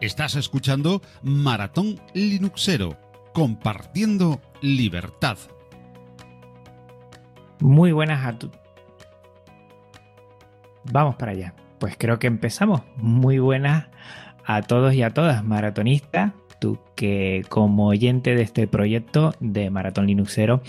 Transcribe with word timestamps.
Estás 0.00 0.36
escuchando 0.36 1.02
Maratón 1.24 2.00
Linuxero, 2.14 2.96
compartiendo 3.34 4.40
libertad. 4.62 5.38
Muy 7.58 7.90
buenas 7.90 8.24
a 8.24 8.38
todos. 8.38 8.56
Vamos 10.92 11.16
para 11.16 11.32
allá. 11.32 11.54
Pues 11.80 11.96
creo 11.98 12.20
que 12.20 12.28
empezamos. 12.28 12.82
Muy 12.96 13.40
buenas 13.40 13.86
a 14.46 14.62
todos 14.62 14.94
y 14.94 15.02
a 15.02 15.10
todas, 15.10 15.42
maratonistas. 15.42 16.32
Tú 16.60 16.78
que 16.94 17.44
como 17.48 17.88
oyente 17.88 18.36
de 18.36 18.42
este 18.42 18.68
proyecto 18.68 19.34
de 19.40 19.68
Maratón 19.68 20.06
Linuxero 20.06 20.62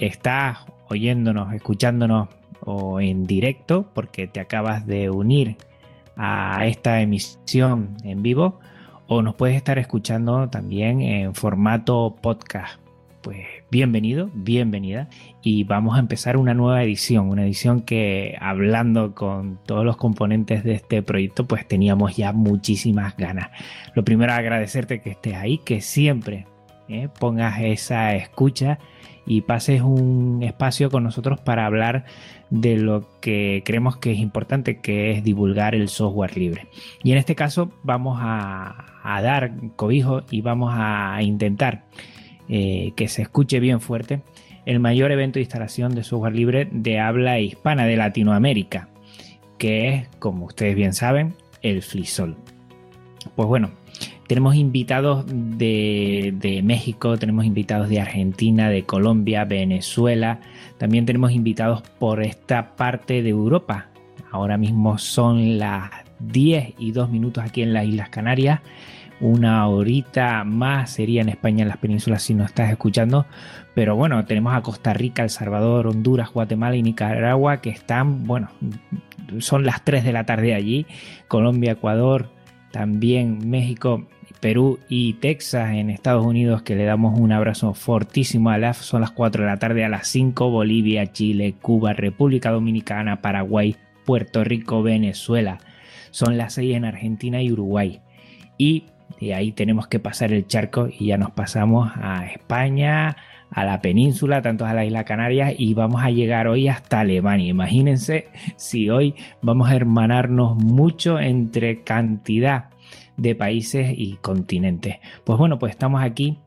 estás 0.00 0.58
oyéndonos, 0.90 1.54
escuchándonos 1.54 2.28
o 2.60 3.00
en 3.00 3.26
directo 3.26 3.90
porque 3.94 4.26
te 4.26 4.38
acabas 4.38 4.86
de 4.86 5.08
unir 5.08 5.56
a 6.16 6.66
esta 6.66 7.00
emisión 7.00 7.96
en 8.04 8.22
vivo 8.22 8.60
o 9.08 9.22
nos 9.22 9.34
puedes 9.34 9.56
estar 9.56 9.78
escuchando 9.78 10.48
también 10.48 11.00
en 11.00 11.34
formato 11.34 12.16
podcast. 12.20 12.80
Pues 13.22 13.38
bienvenido, 13.70 14.30
bienvenida 14.34 15.08
y 15.42 15.64
vamos 15.64 15.96
a 15.96 16.00
empezar 16.00 16.36
una 16.36 16.54
nueva 16.54 16.82
edición, 16.84 17.28
una 17.28 17.44
edición 17.44 17.80
que 17.80 18.36
hablando 18.40 19.14
con 19.14 19.58
todos 19.64 19.84
los 19.84 19.96
componentes 19.96 20.62
de 20.62 20.74
este 20.74 21.02
proyecto 21.02 21.44
pues 21.44 21.66
teníamos 21.66 22.16
ya 22.16 22.32
muchísimas 22.32 23.16
ganas. 23.16 23.50
Lo 23.94 24.04
primero 24.04 24.32
agradecerte 24.32 25.00
que 25.00 25.10
estés 25.10 25.34
ahí, 25.34 25.58
que 25.58 25.80
siempre 25.80 26.46
¿eh? 26.88 27.08
pongas 27.18 27.60
esa 27.60 28.14
escucha 28.14 28.78
y 29.26 29.40
pases 29.40 29.82
un 29.82 30.40
espacio 30.42 30.88
con 30.88 31.02
nosotros 31.02 31.40
para 31.40 31.66
hablar 31.66 32.04
de 32.50 32.76
lo 32.76 33.08
que 33.20 33.62
creemos 33.64 33.96
que 33.96 34.12
es 34.12 34.18
importante, 34.18 34.80
que 34.80 35.10
es 35.10 35.24
divulgar 35.24 35.74
el 35.74 35.88
software 35.88 36.36
libre. 36.36 36.68
Y 37.02 37.12
en 37.12 37.18
este 37.18 37.34
caso 37.34 37.70
vamos 37.82 38.18
a, 38.20 38.92
dar 39.04 39.52
cobijo 39.76 40.22
y 40.30 40.40
vamos 40.40 40.72
a 40.74 41.22
intentar 41.22 41.84
eh, 42.48 42.92
que 42.96 43.06
se 43.06 43.22
escuche 43.22 43.60
bien 43.60 43.80
fuerte 43.80 44.22
el 44.66 44.80
mayor 44.80 45.12
evento 45.12 45.38
de 45.38 45.42
instalación 45.42 45.94
de 45.94 46.02
software 46.02 46.34
libre 46.34 46.68
de 46.70 46.98
habla 46.98 47.38
hispana 47.38 47.86
de 47.86 47.96
Latinoamérica, 47.96 48.88
que 49.58 49.88
es, 49.88 50.08
como 50.18 50.46
ustedes 50.46 50.74
bien 50.74 50.92
saben, 50.92 51.34
el 51.62 51.82
FLISOL. 51.82 52.36
Pues 53.36 53.48
bueno, 53.48 53.70
tenemos 54.26 54.56
invitados 54.56 55.24
de, 55.28 56.60
México, 56.64 57.16
tenemos 57.16 57.44
invitados 57.44 57.88
de 57.88 58.00
Argentina, 58.00 58.68
de 58.68 58.82
Colombia, 58.82 59.44
Venezuela. 59.44 60.40
También 60.78 61.06
tenemos 61.06 61.32
invitados 61.32 61.82
por 61.98 62.22
esta 62.22 62.76
parte 62.76 63.22
de 63.22 63.30
Europa. 63.30 63.88
Ahora 64.30 64.56
mismo 64.56 64.98
son 64.98 65.58
las 65.58 65.90
10 66.20 66.74
y 66.78 66.92
2 66.92 67.10
minutos 67.10 67.44
aquí 67.44 67.62
en 67.62 67.72
las 67.72 67.84
Islas 67.84 68.10
Canarias. 68.10 68.60
Una 69.18 69.66
horita 69.66 70.44
más 70.44 70.90
sería 70.90 71.22
en 71.22 71.30
España, 71.30 71.62
en 71.62 71.68
las 71.68 71.78
penínsulas, 71.78 72.22
si 72.22 72.34
no 72.34 72.44
estás 72.44 72.70
escuchando. 72.70 73.24
Pero 73.74 73.96
bueno, 73.96 74.22
tenemos 74.26 74.54
a 74.54 74.60
Costa 74.60 74.92
Rica, 74.92 75.22
El 75.22 75.30
Salvador, 75.30 75.86
Honduras, 75.86 76.30
Guatemala 76.32 76.76
y 76.76 76.82
Nicaragua 76.82 77.62
que 77.62 77.70
están, 77.70 78.24
bueno, 78.24 78.50
son 79.38 79.64
las 79.64 79.84
3 79.84 80.04
de 80.04 80.12
la 80.12 80.24
tarde 80.24 80.54
allí. 80.54 80.86
Colombia, 81.28 81.72
Ecuador, 81.72 82.30
también 82.72 83.48
México 83.48 84.06
Perú 84.40 84.78
y 84.88 85.14
Texas 85.14 85.72
en 85.72 85.90
Estados 85.90 86.24
Unidos, 86.24 86.62
que 86.62 86.76
le 86.76 86.84
damos 86.84 87.18
un 87.18 87.32
abrazo 87.32 87.74
fortísimo 87.74 88.50
a 88.50 88.58
las, 88.58 88.76
son 88.78 89.00
las 89.00 89.10
4 89.10 89.42
de 89.42 89.50
la 89.50 89.58
tarde 89.58 89.84
a 89.84 89.88
las 89.88 90.08
5, 90.08 90.50
Bolivia, 90.50 91.12
Chile, 91.12 91.54
Cuba, 91.60 91.92
República 91.92 92.50
Dominicana, 92.50 93.20
Paraguay, 93.22 93.76
Puerto 94.04 94.44
Rico, 94.44 94.82
Venezuela. 94.82 95.58
Son 96.10 96.38
las 96.38 96.54
6 96.54 96.76
en 96.76 96.84
Argentina 96.84 97.42
y 97.42 97.52
Uruguay. 97.52 98.00
Y 98.58 98.84
de 99.20 99.34
ahí 99.34 99.52
tenemos 99.52 99.88
que 99.88 99.98
pasar 99.98 100.32
el 100.32 100.46
charco 100.46 100.88
y 100.88 101.06
ya 101.06 101.18
nos 101.18 101.30
pasamos 101.30 101.90
a 101.94 102.26
España, 102.26 103.16
a 103.50 103.64
la 103.64 103.80
península, 103.80 104.42
tanto 104.42 104.66
a 104.66 104.74
la 104.74 104.84
isla 104.84 105.04
Canarias 105.04 105.54
y 105.56 105.74
vamos 105.74 106.02
a 106.02 106.10
llegar 106.10 106.48
hoy 106.48 106.68
hasta 106.68 107.00
Alemania. 107.00 107.48
Imagínense 107.48 108.28
si 108.56 108.90
hoy 108.90 109.14
vamos 109.40 109.70
a 109.70 109.76
hermanarnos 109.76 110.56
mucho 110.56 111.18
entre 111.18 111.82
cantidad 111.82 112.70
de 113.16 113.34
países 113.34 113.92
y 113.96 114.16
continentes. 114.16 114.96
Pues 115.24 115.38
bueno, 115.38 115.58
pues 115.58 115.72
estamos 115.72 116.02
aquí 116.02 116.38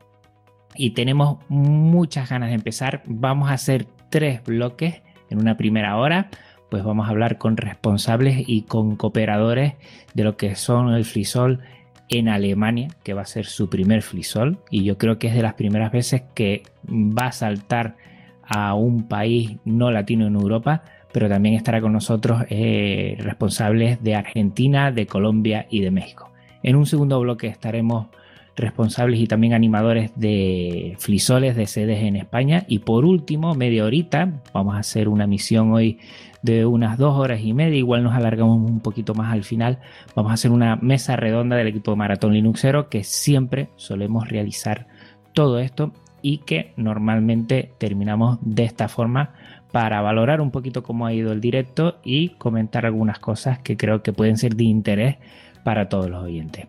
y 0.74 0.90
tenemos 0.90 1.38
muchas 1.48 2.30
ganas 2.30 2.50
de 2.50 2.54
empezar. 2.54 3.02
Vamos 3.06 3.50
a 3.50 3.54
hacer 3.54 3.86
tres 4.08 4.42
bloques 4.44 5.02
en 5.30 5.38
una 5.38 5.56
primera 5.56 5.96
hora. 5.96 6.30
Pues 6.70 6.84
vamos 6.84 7.08
a 7.08 7.10
hablar 7.10 7.38
con 7.38 7.56
responsables 7.56 8.44
y 8.46 8.62
con 8.62 8.94
cooperadores 8.96 9.74
de 10.14 10.24
lo 10.24 10.36
que 10.36 10.54
son 10.54 10.94
el 10.94 11.04
frisol 11.04 11.60
en 12.08 12.28
Alemania, 12.28 12.88
que 13.02 13.14
va 13.14 13.22
a 13.22 13.26
ser 13.26 13.46
su 13.46 13.68
primer 13.68 14.02
frisol. 14.02 14.58
Y 14.70 14.84
yo 14.84 14.98
creo 14.98 15.18
que 15.18 15.28
es 15.28 15.34
de 15.34 15.42
las 15.42 15.54
primeras 15.54 15.90
veces 15.90 16.22
que 16.34 16.62
va 16.88 17.26
a 17.26 17.32
saltar 17.32 17.96
a 18.42 18.74
un 18.74 19.08
país 19.08 19.56
no 19.64 19.90
latino 19.90 20.26
en 20.26 20.34
Europa, 20.34 20.82
pero 21.12 21.28
también 21.28 21.54
estará 21.54 21.80
con 21.80 21.92
nosotros 21.92 22.44
eh, 22.50 23.16
responsables 23.20 24.02
de 24.02 24.14
Argentina, 24.14 24.92
de 24.92 25.06
Colombia 25.06 25.66
y 25.70 25.80
de 25.80 25.90
México. 25.90 26.29
En 26.62 26.76
un 26.76 26.86
segundo 26.86 27.18
bloque 27.20 27.46
estaremos 27.46 28.08
responsables 28.56 29.20
y 29.20 29.26
también 29.26 29.54
animadores 29.54 30.12
de 30.16 30.94
Flisoles 30.98 31.56
de 31.56 31.66
sedes 31.66 32.02
en 32.02 32.16
España. 32.16 32.64
Y 32.68 32.80
por 32.80 33.04
último, 33.04 33.54
media 33.54 33.84
horita, 33.84 34.42
vamos 34.52 34.74
a 34.74 34.80
hacer 34.80 35.08
una 35.08 35.26
misión 35.26 35.72
hoy 35.72 35.98
de 36.42 36.64
unas 36.66 36.98
dos 36.98 37.18
horas 37.18 37.40
y 37.42 37.52
media, 37.52 37.76
igual 37.76 38.02
nos 38.02 38.14
alargamos 38.14 38.56
un 38.58 38.80
poquito 38.80 39.14
más 39.14 39.32
al 39.32 39.44
final. 39.44 39.78
Vamos 40.14 40.30
a 40.30 40.34
hacer 40.34 40.50
una 40.50 40.76
mesa 40.76 41.16
redonda 41.16 41.56
del 41.56 41.68
equipo 41.68 41.90
de 41.90 41.96
Maratón 41.98 42.32
Linuxero 42.32 42.88
que 42.88 43.04
siempre 43.04 43.68
solemos 43.76 44.28
realizar 44.28 44.86
todo 45.34 45.58
esto 45.58 45.92
y 46.22 46.38
que 46.38 46.72
normalmente 46.76 47.72
terminamos 47.78 48.38
de 48.42 48.64
esta 48.64 48.88
forma 48.88 49.34
para 49.72 50.00
valorar 50.00 50.40
un 50.40 50.50
poquito 50.50 50.82
cómo 50.82 51.06
ha 51.06 51.12
ido 51.12 51.32
el 51.32 51.40
directo 51.40 51.98
y 52.04 52.30
comentar 52.30 52.84
algunas 52.84 53.18
cosas 53.18 53.58
que 53.60 53.76
creo 53.76 54.02
que 54.02 54.12
pueden 54.12 54.36
ser 54.36 54.56
de 54.56 54.64
interés 54.64 55.16
para 55.64 55.88
todos 55.88 56.08
los 56.10 56.22
oyentes. 56.24 56.66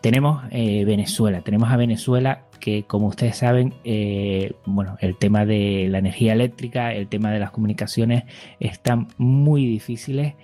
Tenemos 0.00 0.42
eh, 0.50 0.84
Venezuela, 0.84 1.40
tenemos 1.40 1.70
a 1.70 1.76
Venezuela 1.76 2.46
que 2.60 2.84
como 2.84 3.08
ustedes 3.08 3.36
saben, 3.36 3.74
eh, 3.84 4.54
bueno, 4.64 4.96
el 5.00 5.16
tema 5.16 5.44
de 5.44 5.88
la 5.90 5.98
energía 5.98 6.32
eléctrica, 6.32 6.92
el 6.92 7.08
tema 7.08 7.30
de 7.30 7.38
las 7.38 7.50
comunicaciones 7.50 8.24
están 8.60 9.08
muy 9.18 9.66
difíciles. 9.66 10.34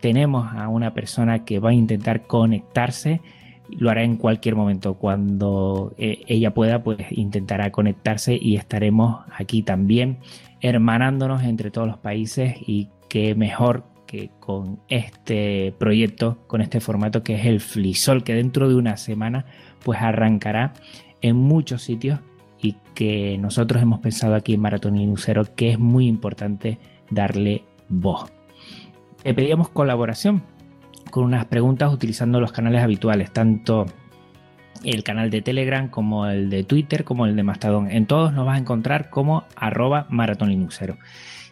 Tenemos 0.00 0.52
a 0.54 0.68
una 0.68 0.94
persona 0.94 1.44
que 1.44 1.60
va 1.60 1.70
a 1.70 1.74
intentar 1.74 2.26
conectarse, 2.26 3.20
lo 3.68 3.90
hará 3.90 4.02
en 4.02 4.16
cualquier 4.16 4.56
momento, 4.56 4.94
cuando 4.94 5.94
eh, 5.98 6.22
ella 6.26 6.52
pueda, 6.52 6.82
pues 6.82 6.98
intentará 7.10 7.70
conectarse 7.70 8.38
y 8.40 8.56
estaremos 8.56 9.24
aquí 9.36 9.62
también 9.62 10.18
hermanándonos 10.60 11.42
entre 11.42 11.70
todos 11.70 11.88
los 11.88 11.98
países 11.98 12.56
y 12.66 12.88
que 13.08 13.34
mejor 13.34 13.84
con 14.40 14.80
este 14.88 15.74
proyecto, 15.78 16.38
con 16.46 16.60
este 16.60 16.80
formato 16.80 17.22
que 17.22 17.34
es 17.34 17.46
el 17.46 17.60
Flisol, 17.60 18.24
que 18.24 18.34
dentro 18.34 18.68
de 18.68 18.74
una 18.74 18.96
semana 18.96 19.46
pues 19.84 20.00
arrancará 20.00 20.74
en 21.20 21.36
muchos 21.36 21.82
sitios 21.82 22.20
y 22.60 22.76
que 22.94 23.38
nosotros 23.38 23.82
hemos 23.82 24.00
pensado 24.00 24.34
aquí 24.34 24.54
en 24.54 24.60
Maratón 24.60 24.96
Linuxero 24.96 25.44
que 25.54 25.70
es 25.72 25.78
muy 25.78 26.06
importante 26.06 26.78
darle 27.10 27.64
voz. 27.88 28.32
Le 29.24 29.34
pedíamos 29.34 29.68
colaboración 29.68 30.42
con 31.10 31.24
unas 31.24 31.46
preguntas 31.46 31.92
utilizando 31.92 32.40
los 32.40 32.52
canales 32.52 32.82
habituales, 32.82 33.32
tanto 33.32 33.86
el 34.84 35.04
canal 35.04 35.30
de 35.30 35.42
Telegram 35.42 35.88
como 35.88 36.26
el 36.26 36.50
de 36.50 36.64
Twitter 36.64 37.04
como 37.04 37.26
el 37.26 37.36
de 37.36 37.42
Mastodon. 37.42 37.90
En 37.90 38.06
todos 38.06 38.32
nos 38.32 38.46
vas 38.46 38.56
a 38.56 38.60
encontrar 38.60 39.10
como 39.10 39.44
arroba 39.56 40.06
Maratón. 40.10 40.68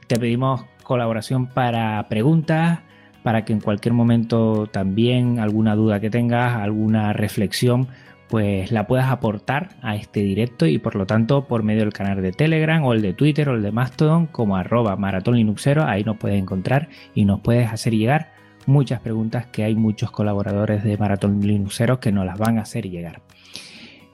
Te 0.07 0.19
pedimos 0.19 0.63
colaboración 0.91 1.47
para 1.47 2.09
preguntas, 2.09 2.81
para 3.23 3.45
que 3.45 3.53
en 3.53 3.61
cualquier 3.61 3.95
momento 3.95 4.67
también 4.67 5.39
alguna 5.39 5.77
duda 5.77 6.01
que 6.01 6.11
tengas, 6.11 6.57
alguna 6.57 7.13
reflexión, 7.13 7.87
pues 8.29 8.73
la 8.73 8.89
puedas 8.89 9.09
aportar 9.09 9.77
a 9.83 9.95
este 9.95 10.19
directo 10.19 10.67
y 10.67 10.79
por 10.79 10.97
lo 10.97 11.07
tanto 11.07 11.47
por 11.47 11.63
medio 11.63 11.83
del 11.83 11.93
canal 11.93 12.21
de 12.21 12.33
Telegram 12.33 12.83
o 12.83 12.93
el 12.93 13.03
de 13.03 13.13
Twitter 13.13 13.51
o 13.51 13.55
el 13.55 13.63
de 13.63 13.71
Mastodon 13.71 14.27
como 14.27 14.57
arroba 14.57 14.97
maratón 14.97 15.37
linuxero, 15.37 15.85
ahí 15.85 16.03
nos 16.03 16.17
puedes 16.17 16.43
encontrar 16.43 16.89
y 17.15 17.25
nos 17.25 17.39
puedes 17.39 17.73
hacer 17.73 17.95
llegar 17.95 18.33
muchas 18.67 18.99
preguntas 18.99 19.47
que 19.47 19.63
hay 19.63 19.77
muchos 19.77 20.11
colaboradores 20.11 20.83
de 20.83 20.99
Maratón 20.99 21.41
Linuxero 21.41 22.01
que 22.01 22.11
nos 22.11 22.27
las 22.27 22.37
van 22.37 22.59
a 22.59 22.63
hacer 22.63 22.91
llegar. 22.91 23.23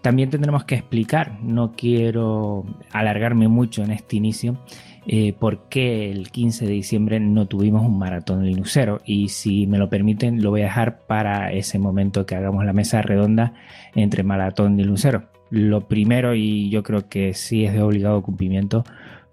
También 0.02 0.28
tendremos 0.28 0.64
que 0.64 0.74
explicar, 0.74 1.38
no 1.42 1.72
quiero 1.72 2.64
alargarme 2.92 3.48
mucho 3.48 3.82
en 3.82 3.92
este 3.92 4.16
inicio, 4.16 4.58
eh, 5.08 5.32
por 5.32 5.68
qué 5.68 6.10
el 6.10 6.30
15 6.30 6.66
de 6.66 6.72
diciembre 6.72 7.20
no 7.20 7.46
tuvimos 7.46 7.82
un 7.82 7.98
maratón 7.98 8.44
linuxero 8.44 9.00
y 9.04 9.28
si 9.28 9.66
me 9.66 9.78
lo 9.78 9.88
permiten 9.88 10.42
lo 10.42 10.50
voy 10.50 10.62
a 10.62 10.64
dejar 10.64 11.06
para 11.06 11.52
ese 11.52 11.78
momento 11.78 12.26
que 12.26 12.34
hagamos 12.34 12.64
la 12.64 12.72
mesa 12.72 13.02
redonda 13.02 13.54
entre 13.94 14.22
maratón 14.24 14.78
y 14.78 14.82
linuxero. 14.82 15.28
Lo 15.50 15.86
primero 15.86 16.34
y 16.34 16.70
yo 16.70 16.82
creo 16.82 17.08
que 17.08 17.34
sí 17.34 17.64
es 17.64 17.72
de 17.72 17.82
obligado 17.82 18.22
cumplimiento 18.22 18.84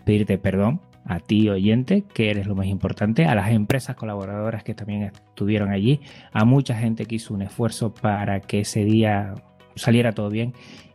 pedirte 0.06 0.38
perdón 0.38 0.80
a 1.06 1.20
ti 1.20 1.50
oyente, 1.50 2.04
que 2.14 2.30
eres 2.30 2.48
lo 2.48 2.56
más 2.56 2.68
importante, 2.68 3.26
a 3.26 3.36
las 3.36 3.52
empresas 3.52 3.96
colaboradoras 3.96 4.64
que 4.64 4.74
también 4.74 5.04
estuvieron 5.04 5.72
allí, 5.72 6.00
a 6.32 6.46
mucha 6.46 6.76
gente 6.76 7.06
que 7.06 7.16
hizo 7.16 7.34
un 7.34 7.42
esfuerzo 7.42 7.94
para 7.94 8.40
que 8.40 8.62
ese 8.62 8.86
día 8.86 9.36
saliera 9.76 10.14
todo 10.14 10.30
bien 10.30 10.54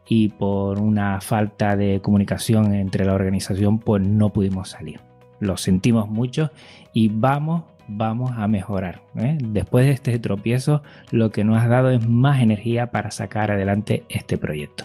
y 0.09 0.29
por 0.29 0.81
una 0.81 1.21
falta 1.21 1.77
de 1.77 2.01
comunicación 2.01 2.75
entre 2.75 3.05
la 3.05 3.15
organización 3.15 3.79
pues 3.79 4.03
no 4.03 4.31
pudimos 4.33 4.71
salir. 4.71 5.01
Lo 5.41 5.57
sentimos 5.57 6.09
mucho 6.09 6.51
y 6.93 7.09
vamos, 7.09 7.65
vamos 7.87 8.33
a 8.37 8.49
mejorar. 8.49 9.03
¿eh? 9.17 9.39
Después 9.41 9.87
de 9.87 9.93
este 9.93 10.19
tropiezo 10.19 10.83
lo 11.11 11.31
que 11.31 11.45
nos 11.45 11.63
ha 11.63 11.69
dado 11.69 11.91
es 11.91 12.07
más 12.09 12.41
energía 12.41 12.91
para 12.91 13.11
sacar 13.11 13.51
adelante 13.51 14.05
este 14.09 14.39
proyecto. 14.39 14.85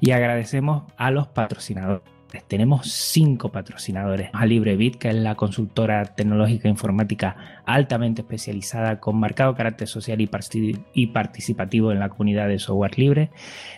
Y 0.00 0.10
agradecemos 0.10 0.84
a 0.96 1.10
los 1.10 1.28
patrocinadores 1.28 2.13
tenemos 2.42 2.90
cinco 2.90 3.50
patrocinadores. 3.50 4.30
A 4.32 4.46
LibreBit, 4.46 4.96
que 4.96 5.08
es 5.08 5.14
la 5.14 5.34
consultora 5.34 6.04
tecnológica 6.04 6.68
informática 6.68 7.36
altamente 7.64 8.22
especializada 8.22 9.00
con 9.00 9.16
marcado 9.16 9.54
carácter 9.54 9.88
social 9.88 10.20
y, 10.20 11.06
participativo 11.06 11.92
en 11.92 12.00
la 12.00 12.08
comunidad 12.08 12.48
de 12.48 12.58
software 12.58 12.98
libre. 12.98 13.30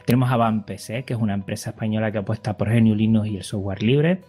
Tenemos 0.05 0.31
a 0.31 0.37
BAMPC, 0.37 1.05
que 1.05 1.15
es 1.15 1.21
una 1.21 1.35
empresa 1.35 1.71
española 1.71 2.13
que 2.13 2.19
apuesta 2.19 2.57
por 2.57 2.69
GNU 2.69 2.95
Linux 2.95 3.29
y 3.29 3.37
el 3.37 3.43
software 3.43 3.83
libre. 3.83 4.21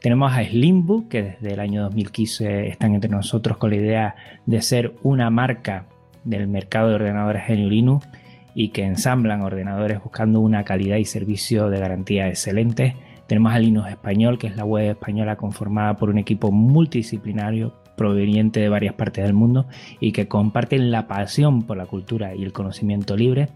Tenemos 0.00 0.32
a 0.32 0.44
Slimbook, 0.44 1.08
que 1.08 1.22
desde 1.22 1.54
el 1.54 1.60
año 1.60 1.82
2015 1.82 2.68
están 2.68 2.94
entre 2.94 3.10
nosotros 3.10 3.56
con 3.56 3.70
la 3.70 3.76
idea 3.76 4.14
de 4.46 4.62
ser 4.62 4.94
una 5.02 5.28
marca 5.30 5.86
del 6.24 6.46
mercado 6.46 6.90
de 6.90 6.94
ordenadores 6.96 7.42
GNU 7.48 7.68
Linux 7.68 8.08
y 8.54 8.70
que 8.70 8.84
ensamblan 8.84 9.42
ordenadores 9.42 10.02
buscando 10.02 10.40
una 10.40 10.64
calidad 10.64 10.96
y 10.96 11.04
servicio 11.04 11.70
de 11.70 11.78
garantía 11.78 12.28
excelente. 12.28 12.96
Tenemos 13.28 13.52
a 13.52 13.58
Linux 13.58 13.90
Español, 13.90 14.38
que 14.38 14.46
es 14.46 14.56
la 14.56 14.64
web 14.64 14.90
española 14.90 15.36
conformada 15.36 15.96
por 15.96 16.08
un 16.08 16.16
equipo 16.16 16.50
multidisciplinario 16.50 17.74
proveniente 17.94 18.58
de 18.60 18.70
varias 18.70 18.94
partes 18.94 19.22
del 19.24 19.34
mundo 19.34 19.66
y 20.00 20.12
que 20.12 20.28
comparten 20.28 20.90
la 20.90 21.06
pasión 21.06 21.64
por 21.64 21.76
la 21.76 21.84
cultura 21.84 22.34
y 22.34 22.42
el 22.42 22.54
conocimiento 22.54 23.18
libre. 23.18 23.50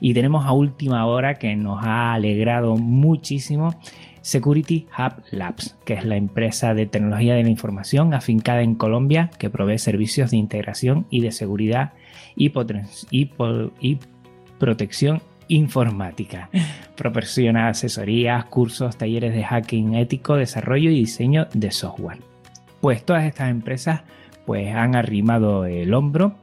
Y 0.00 0.14
tenemos 0.14 0.46
a 0.46 0.52
última 0.52 1.04
hora 1.04 1.34
que 1.34 1.54
nos 1.56 1.84
ha 1.84 2.14
alegrado 2.14 2.76
muchísimo 2.76 3.74
Security 4.22 4.86
Hub 4.98 5.22
Labs, 5.30 5.76
que 5.84 5.94
es 5.94 6.06
la 6.06 6.16
empresa 6.16 6.72
de 6.72 6.86
tecnología 6.86 7.34
de 7.34 7.42
la 7.42 7.50
información 7.50 8.14
afincada 8.14 8.62
en 8.62 8.76
Colombia 8.76 9.30
que 9.38 9.50
provee 9.50 9.78
servicios 9.78 10.30
de 10.30 10.38
integración 10.38 11.06
y 11.10 11.20
de 11.20 11.32
seguridad 11.32 11.92
y, 12.34 12.50
y 13.80 13.98
protección 14.58 15.20
informática. 15.48 16.50
Proporciona 16.96 17.68
asesorías, 17.68 18.44
cursos, 18.46 18.96
talleres 18.96 19.34
de 19.34 19.44
hacking 19.44 19.94
ético, 19.94 20.36
desarrollo 20.36 20.90
y 20.90 21.00
diseño 21.00 21.48
de 21.52 21.70
software. 21.70 22.18
Pues 22.80 23.04
todas 23.04 23.24
estas 23.24 23.50
empresas 23.50 24.02
pues 24.46 24.74
han 24.74 24.94
arrimado 24.94 25.66
el 25.66 25.92
hombro 25.92 26.36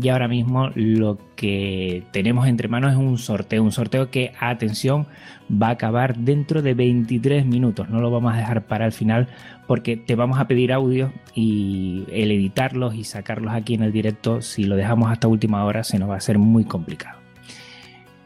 y 0.00 0.08
ahora 0.10 0.28
mismo 0.28 0.70
lo 0.74 1.18
que 1.36 2.02
tenemos 2.12 2.46
entre 2.46 2.68
manos 2.68 2.92
es 2.92 2.98
un 2.98 3.18
sorteo, 3.18 3.62
un 3.62 3.72
sorteo 3.72 4.10
que, 4.10 4.32
atención, 4.40 5.06
va 5.50 5.68
a 5.68 5.70
acabar 5.70 6.16
dentro 6.16 6.60
de 6.60 6.74
23 6.74 7.46
minutos. 7.46 7.88
No 7.88 8.00
lo 8.00 8.10
vamos 8.10 8.34
a 8.34 8.36
dejar 8.36 8.66
para 8.66 8.84
el 8.84 8.92
final 8.92 9.28
porque 9.66 9.96
te 9.96 10.14
vamos 10.14 10.38
a 10.38 10.48
pedir 10.48 10.72
audio 10.72 11.12
y 11.34 12.04
el 12.10 12.30
editarlos 12.30 12.94
y 12.94 13.04
sacarlos 13.04 13.54
aquí 13.54 13.74
en 13.74 13.82
el 13.82 13.92
directo, 13.92 14.42
si 14.42 14.64
lo 14.64 14.76
dejamos 14.76 15.10
hasta 15.10 15.28
última 15.28 15.64
hora, 15.64 15.82
se 15.82 15.98
nos 15.98 16.10
va 16.10 16.14
a 16.14 16.18
hacer 16.18 16.38
muy 16.38 16.64
complicado. 16.64 17.25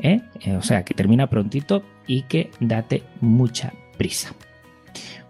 ¿eh? 0.00 0.20
o 0.56 0.62
sea 0.62 0.84
que 0.84 0.94
termina 0.94 1.28
prontito 1.28 1.82
y 2.06 2.22
que 2.22 2.50
date 2.60 3.02
mucha 3.20 3.72
prisa 3.96 4.32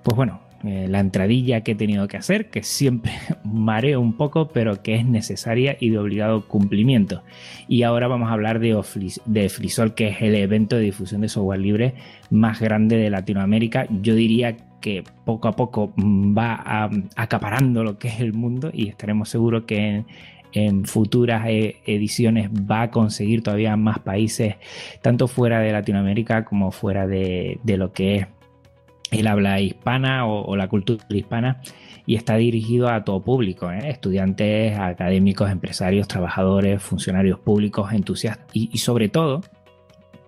pues 0.03 0.17
bueno 0.17 0.50
eh, 0.65 0.87
la 0.89 1.01
entradilla 1.01 1.63
que 1.63 1.73
he 1.73 1.75
tenido 1.75 2.07
que 2.09 2.17
hacer, 2.17 2.51
que 2.51 2.63
siempre 2.63 3.13
mareo 3.45 4.01
un 4.01 4.15
poco, 4.15 4.49
pero 4.49 4.83
que 4.83 4.97
es 4.97 5.05
necesaria 5.05 5.77
y 5.81 5.91
de 5.91 5.99
obligado 5.99 6.47
cumplimiento. 6.47 7.23
Y 7.69 7.83
ahora 7.83 8.09
vamos 8.09 8.31
a 8.31 8.33
hablar 8.33 8.61
de, 8.61 8.81
de 9.27 9.49
Frisol, 9.49 9.95
que 9.95 10.09
es 10.09 10.23
el 10.23 10.35
evento 10.35 10.77
de 10.77 10.83
difusión 10.83 11.21
de 11.21 11.29
software 11.29 11.61
libre 11.61 11.95
más 12.31 12.61
grande 12.61 12.97
de 12.97 13.11
Latinoamérica. 13.11 13.87
Yo 14.03 14.15
diría 14.15 14.57
que 14.81 15.05
poco 15.25 15.49
a 15.49 15.57
poco 15.57 15.93
va 15.97 16.91
acaparando 17.17 17.85
lo 17.85 17.99
que 17.99 18.09
es 18.09 18.21
el 18.21 18.33
mundo 18.33 18.71
y 18.73 18.89
estaremos 18.89 19.29
seguros 19.29 19.65
que 19.65 20.05
en 20.53 20.85
futuras 20.85 21.45
eh, 21.49 21.77
ediciones 21.87 22.51
va 22.51 22.83
a 22.83 22.91
conseguir 22.91 23.43
todavía 23.43 23.77
más 23.77 24.01
países, 24.01 24.57
tanto 25.03 25.29
fuera 25.29 25.61
de 25.61 25.73
Latinoamérica 25.73 26.45
como 26.45 26.73
fuera 26.73 27.07
de, 27.07 27.59
lo 27.65 27.93
que 27.93 28.17
es 28.17 28.27
el 29.11 29.27
habla 29.27 29.61
hispana 29.61 30.27
o, 30.27 30.57
la 30.57 30.69
cultura 30.69 31.05
hispana 31.09 31.61
y 32.07 32.17
está 32.17 32.37
dirigido 32.37 32.89
a 32.89 33.05
todo 33.05 33.23
público, 33.23 33.71
¿eh? 33.71 33.91
estudiantes, 33.91 34.79
académicos, 34.79 35.51
empresarios, 35.51 36.09
trabajadores, 36.09 36.83
funcionarios 36.83 37.39
públicos, 37.39 37.93
entusiastas 37.93 38.47
y 38.53 38.79
sobre 38.79 39.09
todo, 39.09 39.43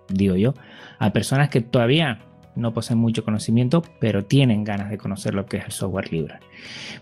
digo 0.08 0.36
yo, 0.36 0.54
a 0.98 1.12
personas 1.12 1.48
que 1.48 1.60
todavía 1.60 2.20
no 2.54 2.72
poseen 2.72 2.98
mucho 2.98 3.24
conocimiento, 3.24 3.82
pero 3.98 4.24
tienen 4.24 4.64
ganas 4.64 4.90
de 4.90 4.98
conocer 4.98 5.34
lo 5.34 5.46
que 5.46 5.58
es 5.58 5.64
el 5.64 5.72
software 5.72 6.12
libre. 6.12 6.34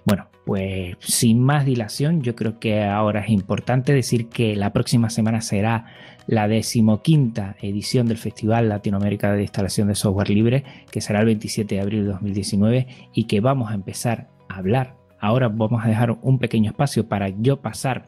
Bueno, 0.04 0.28
pues 0.44 0.96
sin 1.00 1.40
más 1.40 1.64
dilación, 1.64 2.22
yo 2.22 2.34
creo 2.34 2.58
que 2.58 2.84
ahora 2.84 3.20
es 3.20 3.30
importante 3.30 3.92
decir 3.92 4.28
que 4.28 4.56
la 4.56 4.72
próxima 4.72 5.10
semana 5.10 5.40
será 5.40 5.86
la 6.26 6.48
decimoquinta 6.48 7.56
edición 7.60 8.06
del 8.06 8.18
Festival 8.18 8.68
Latinoamérica 8.68 9.32
de 9.32 9.42
Instalación 9.42 9.88
de 9.88 9.94
Software 9.94 10.30
Libre, 10.30 10.64
que 10.90 11.00
será 11.00 11.20
el 11.20 11.26
27 11.26 11.74
de 11.74 11.80
abril 11.80 12.04
de 12.04 12.10
2019 12.12 12.86
y 13.14 13.24
que 13.24 13.40
vamos 13.40 13.70
a 13.70 13.74
empezar 13.74 14.28
a 14.48 14.58
hablar. 14.58 14.96
Ahora 15.20 15.48
vamos 15.48 15.84
a 15.84 15.88
dejar 15.88 16.18
un 16.22 16.38
pequeño 16.38 16.70
espacio 16.70 17.08
para 17.08 17.28
yo 17.28 17.60
pasar 17.60 18.06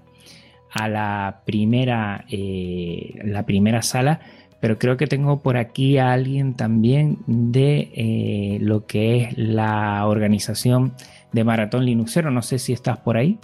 a 0.71 0.89
la 0.89 1.43
primera, 1.45 2.25
eh, 2.31 3.21
la 3.25 3.45
primera 3.45 3.83
sala 3.83 4.21
pero 4.63 4.79
creo 4.79 4.97
que 4.97 5.09
tengo 5.09 5.43
por 5.43 5.57
aquí 5.57 5.99
a 5.99 6.13
alguien 6.13 6.55
también 6.55 7.19
de 7.27 7.91
eh, 7.97 8.59
lo 8.61 8.87
que 8.87 9.17
es 9.17 9.37
la 9.37 10.07
organización 10.07 10.95
de 11.33 11.43
Maratón 11.43 11.85
Linuxero. 11.85 12.31
No 12.31 12.43
sé 12.43 12.61
si 12.61 12.73
estás 12.73 12.99
por 12.99 13.17
ahí. 13.17 13.41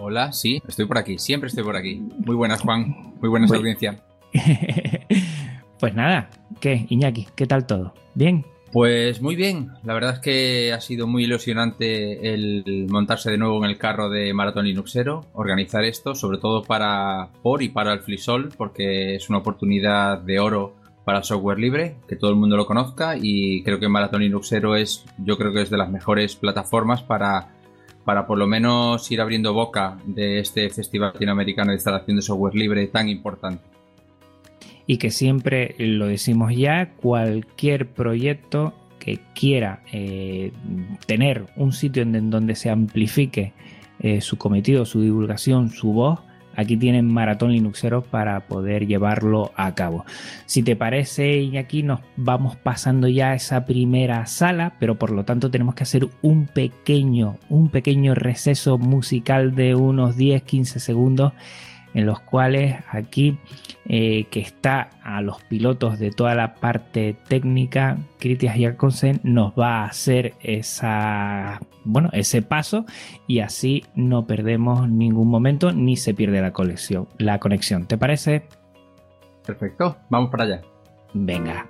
Hola, 0.00 0.32
sí, 0.32 0.62
estoy 0.68 0.86
por 0.86 0.96
aquí, 0.96 1.18
siempre 1.18 1.48
estoy 1.48 1.64
por 1.64 1.74
aquí. 1.74 2.00
Muy 2.24 2.36
buenas, 2.36 2.62
Juan, 2.62 3.14
muy 3.20 3.28
buenas 3.28 3.50
audiencia. 3.50 4.00
pues 5.80 5.92
nada, 5.92 6.30
¿qué, 6.60 6.86
Iñaki? 6.88 7.26
¿Qué 7.34 7.46
tal 7.48 7.66
todo? 7.66 7.94
¿Bien? 8.14 8.46
Pues 8.70 9.20
muy 9.20 9.34
bien, 9.34 9.70
la 9.82 9.94
verdad 9.94 10.14
es 10.14 10.20
que 10.20 10.72
ha 10.72 10.80
sido 10.80 11.08
muy 11.08 11.24
ilusionante 11.24 12.32
el 12.32 12.86
montarse 12.88 13.32
de 13.32 13.38
nuevo 13.38 13.64
en 13.64 13.70
el 13.70 13.78
carro 13.78 14.08
de 14.08 14.32
Maratón 14.32 14.66
Linuxero, 14.66 15.24
organizar 15.32 15.84
esto, 15.84 16.14
sobre 16.14 16.38
todo 16.38 16.62
para 16.62 17.30
por 17.42 17.62
y 17.62 17.70
para 17.70 17.92
el 17.92 18.00
Flisol, 18.00 18.50
porque 18.56 19.16
es 19.16 19.28
una 19.30 19.38
oportunidad 19.38 20.20
de 20.20 20.38
oro 20.38 20.76
para 21.04 21.18
el 21.18 21.24
software 21.24 21.58
libre, 21.58 21.96
que 22.06 22.16
todo 22.16 22.30
el 22.30 22.36
mundo 22.36 22.56
lo 22.56 22.66
conozca 22.66 23.16
y 23.20 23.64
creo 23.64 23.80
que 23.80 23.88
Maratón 23.88 24.20
Linuxero 24.20 24.76
es, 24.76 25.04
yo 25.16 25.38
creo 25.38 25.52
que 25.52 25.62
es 25.62 25.70
de 25.70 25.78
las 25.78 25.90
mejores 25.90 26.36
plataformas 26.36 27.02
para, 27.02 27.48
para 28.08 28.26
por 28.26 28.38
lo 28.38 28.46
menos 28.46 29.12
ir 29.12 29.20
abriendo 29.20 29.52
boca 29.52 29.98
de 30.06 30.38
este 30.38 30.70
Festival 30.70 31.10
Latinoamericano 31.12 31.72
de 31.72 31.74
Instalación 31.74 32.16
de 32.16 32.22
Software 32.22 32.54
Libre 32.54 32.86
tan 32.86 33.10
importante. 33.10 33.62
Y 34.86 34.96
que 34.96 35.10
siempre 35.10 35.74
lo 35.76 36.06
decimos 36.06 36.56
ya, 36.56 36.94
cualquier 36.94 37.86
proyecto 37.86 38.72
que 38.98 39.20
quiera 39.34 39.82
eh, 39.92 40.52
tener 41.04 41.48
un 41.56 41.74
sitio 41.74 42.02
en 42.02 42.30
donde 42.30 42.54
se 42.54 42.70
amplifique 42.70 43.52
eh, 44.00 44.22
su 44.22 44.38
cometido, 44.38 44.86
su 44.86 45.02
divulgación, 45.02 45.68
su 45.68 45.92
voz, 45.92 46.20
aquí 46.58 46.76
tienen 46.76 47.06
Maratón 47.06 47.52
Linuxero 47.52 48.02
para 48.02 48.40
poder 48.40 48.88
llevarlo 48.88 49.52
a 49.54 49.76
cabo. 49.76 50.04
Si 50.44 50.64
te 50.64 50.74
parece, 50.74 51.38
y 51.38 51.56
aquí 51.56 51.84
nos 51.84 52.00
vamos 52.16 52.56
pasando 52.56 53.06
ya 53.06 53.30
a 53.30 53.34
esa 53.34 53.64
primera 53.64 54.26
sala, 54.26 54.74
pero 54.80 54.98
por 54.98 55.12
lo 55.12 55.24
tanto 55.24 55.52
tenemos 55.52 55.76
que 55.76 55.84
hacer 55.84 56.08
un 56.20 56.46
pequeño, 56.46 57.36
un 57.48 57.68
pequeño 57.68 58.16
receso 58.16 58.76
musical 58.76 59.54
de 59.54 59.76
unos 59.76 60.16
10-15 60.16 60.80
segundos 60.80 61.32
en 61.98 62.06
los 62.06 62.20
cuales 62.20 62.76
aquí 62.92 63.38
eh, 63.86 64.26
que 64.30 64.38
está 64.38 64.90
a 65.02 65.20
los 65.20 65.42
pilotos 65.42 65.98
de 65.98 66.12
toda 66.12 66.36
la 66.36 66.54
parte 66.54 67.16
técnica, 67.26 67.98
Kritias 68.20 68.56
Jacobsen 68.56 69.20
nos 69.24 69.52
va 69.58 69.78
a 69.78 69.84
hacer 69.86 70.34
esa, 70.40 71.60
bueno, 71.84 72.08
ese 72.12 72.40
paso 72.40 72.86
y 73.26 73.40
así 73.40 73.84
no 73.96 74.28
perdemos 74.28 74.88
ningún 74.88 75.28
momento 75.28 75.72
ni 75.72 75.96
se 75.96 76.14
pierde 76.14 76.40
la 76.40 76.52
colección, 76.52 77.08
la 77.18 77.40
conexión. 77.40 77.86
¿Te 77.86 77.98
parece? 77.98 78.46
Perfecto, 79.44 79.96
vamos 80.08 80.30
para 80.30 80.44
allá. 80.44 80.60
Venga. 81.14 81.68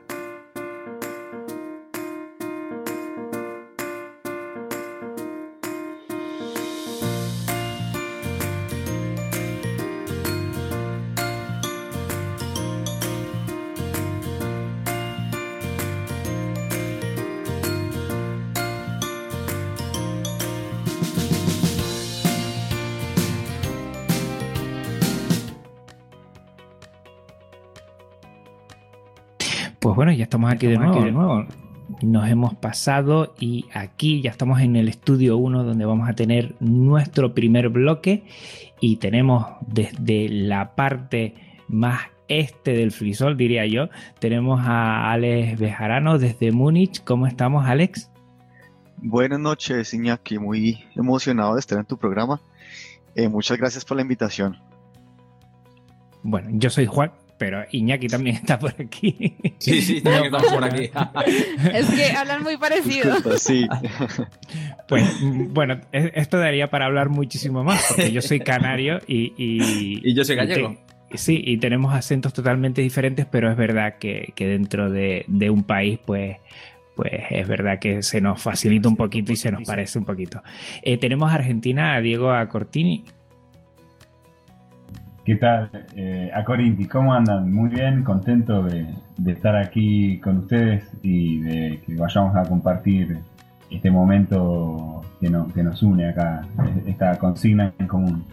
Estamos 30.28 30.52
aquí, 30.52 30.66
de, 30.66 30.76
nuevo. 30.76 31.46
Nos 32.02 32.28
hemos 32.28 32.54
pasado 32.54 33.32
y 33.40 33.64
aquí 33.72 34.20
ya 34.20 34.30
estamos 34.30 34.60
en 34.60 34.76
el 34.76 34.86
estudio 34.86 35.38
1 35.38 35.64
donde 35.64 35.86
vamos 35.86 36.06
a 36.06 36.12
tener 36.12 36.54
nuestro 36.60 37.32
primer 37.32 37.70
bloque 37.70 38.24
y 38.78 38.96
tenemos 38.96 39.46
desde 39.66 40.28
la 40.28 40.74
parte 40.74 41.34
más 41.66 42.02
este 42.28 42.72
del 42.72 42.92
frisol, 42.92 43.38
diría 43.38 43.64
yo, 43.64 43.88
tenemos 44.18 44.60
a 44.62 45.10
Alex 45.12 45.58
Bejarano 45.58 46.18
desde 46.18 46.52
Múnich. 46.52 47.02
¿Cómo 47.04 47.26
estamos, 47.26 47.64
Alex? 47.64 48.10
Buenas 48.98 49.40
noches, 49.40 49.94
Iñaki. 49.94 50.38
Muy 50.38 50.84
emocionado 50.94 51.54
de 51.54 51.60
estar 51.60 51.78
en 51.78 51.86
tu 51.86 51.96
programa. 51.96 52.38
Eh, 53.14 53.30
muchas 53.30 53.56
gracias 53.56 53.82
por 53.86 53.96
la 53.96 54.02
invitación. 54.02 54.58
Bueno, 56.22 56.50
yo 56.52 56.68
soy 56.68 56.84
Juan, 56.84 57.12
pero 57.38 57.64
Iñaki 57.70 58.08
también 58.08 58.36
está 58.36 58.58
por 58.58 58.74
aquí. 58.78 59.36
Sí, 59.58 59.80
sí, 59.80 60.00
también 60.02 60.26
estamos 60.26 60.52
por 60.52 60.64
aquí. 60.64 60.90
es 61.72 61.86
que 61.90 62.10
hablan 62.16 62.42
muy 62.42 62.56
parecido. 62.56 63.16
sí. 63.38 63.66
Pues 64.88 65.04
bueno, 65.22 65.80
esto 65.92 66.38
daría 66.38 66.68
para 66.68 66.86
hablar 66.86 67.08
muchísimo 67.08 67.62
más, 67.62 67.84
porque 67.88 68.12
yo 68.12 68.20
soy 68.20 68.40
canario 68.40 69.00
y. 69.06 69.32
Y, 69.36 70.14
yo 70.14 70.24
soy 70.24 70.36
gallego. 70.36 70.76
sí, 71.14 71.40
y 71.44 71.58
tenemos 71.58 71.94
acentos 71.94 72.32
totalmente 72.32 72.82
diferentes, 72.82 73.26
pero 73.26 73.50
es 73.50 73.56
verdad 73.56 73.96
que, 73.98 74.32
dentro 74.36 74.90
de, 74.90 75.24
un 75.50 75.62
país, 75.64 75.98
pues 76.04 76.36
pues 76.96 77.12
es 77.30 77.46
verdad 77.46 77.78
que 77.78 78.02
se 78.02 78.20
nos 78.20 78.42
facilita 78.42 78.88
un 78.88 78.96
poquito 78.96 79.30
y 79.30 79.36
se 79.36 79.52
nos 79.52 79.62
parece 79.62 80.00
un 80.00 80.04
poquito. 80.04 80.42
Eh, 80.82 80.98
tenemos 80.98 81.30
a 81.30 81.36
Argentina 81.36 81.94
a 81.94 82.00
Diego 82.00 82.32
Acortini. 82.32 83.04
¿Qué 85.28 85.36
tal? 85.36 85.68
Eh, 85.94 86.30
a 86.32 86.42
Corinti, 86.42 86.86
¿cómo 86.86 87.12
andan? 87.12 87.52
Muy 87.52 87.68
bien, 87.68 88.02
contento 88.02 88.62
de, 88.62 88.86
estar 89.26 89.56
aquí 89.56 90.18
con 90.20 90.38
ustedes 90.38 90.90
y 91.02 91.40
de 91.40 91.82
que 91.84 91.96
vayamos 91.96 92.34
a 92.34 92.44
compartir 92.44 93.18
este 93.70 93.90
momento 93.90 95.02
que, 95.20 95.28
nos 95.28 95.82
une 95.82 96.08
acá, 96.08 96.48
esta 96.86 97.18
consigna 97.18 97.74
en 97.78 97.86
común. 97.86 98.24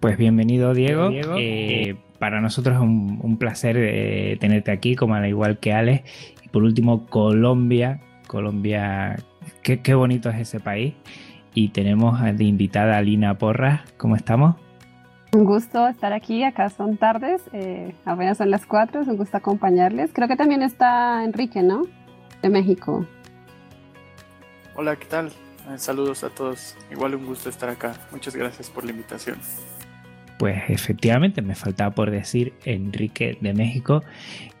Pues 0.00 0.18
bienvenido 0.18 0.74
Diego. 0.74 1.10
Eh, 1.38 1.94
para 2.18 2.40
nosotros 2.40 2.74
es 2.74 2.82
un, 2.82 3.36
placer 3.38 3.76
eh, 3.78 4.36
tenerte 4.40 4.72
aquí, 4.72 4.96
como 4.96 5.14
al 5.14 5.28
igual 5.28 5.60
que 5.60 5.72
Alex. 5.72 6.02
Y 6.44 6.48
por 6.48 6.64
último, 6.64 7.06
Colombia. 7.06 8.00
Colombia, 8.26 9.14
qué, 9.62 9.78
qué 9.78 9.94
bonito 9.94 10.28
es 10.28 10.40
ese 10.40 10.58
país. 10.58 10.94
Y 11.54 11.68
tenemos 11.68 12.20
de 12.20 12.42
invitada 12.42 12.96
a 12.96 13.00
Lina 13.00 13.38
Porras. 13.38 13.82
¿Cómo 13.96 14.16
estamos? 14.16 14.56
Un 15.34 15.46
gusto 15.46 15.88
estar 15.88 16.12
aquí, 16.12 16.44
acá 16.44 16.70
son 16.70 16.96
tardes, 16.96 17.42
eh, 17.52 17.92
apenas 18.04 18.38
son 18.38 18.52
las 18.52 18.66
cuatro, 18.66 19.00
es 19.00 19.08
un 19.08 19.16
gusto 19.16 19.36
acompañarles. 19.36 20.12
Creo 20.12 20.28
que 20.28 20.36
también 20.36 20.62
está 20.62 21.24
Enrique, 21.24 21.60
¿no? 21.60 21.88
De 22.40 22.50
México. 22.50 23.04
Hola, 24.76 24.94
¿qué 24.94 25.06
tal? 25.06 25.26
Eh, 25.26 25.76
saludos 25.76 26.22
a 26.22 26.30
todos, 26.30 26.76
igual 26.92 27.16
un 27.16 27.26
gusto 27.26 27.48
estar 27.48 27.68
acá. 27.68 27.94
Muchas 28.12 28.36
gracias 28.36 28.70
por 28.70 28.84
la 28.84 28.92
invitación. 28.92 29.38
Pues 30.38 30.62
efectivamente, 30.68 31.42
me 31.42 31.56
faltaba 31.56 31.92
por 31.92 32.12
decir 32.12 32.52
Enrique 32.64 33.36
de 33.40 33.54
México, 33.54 34.04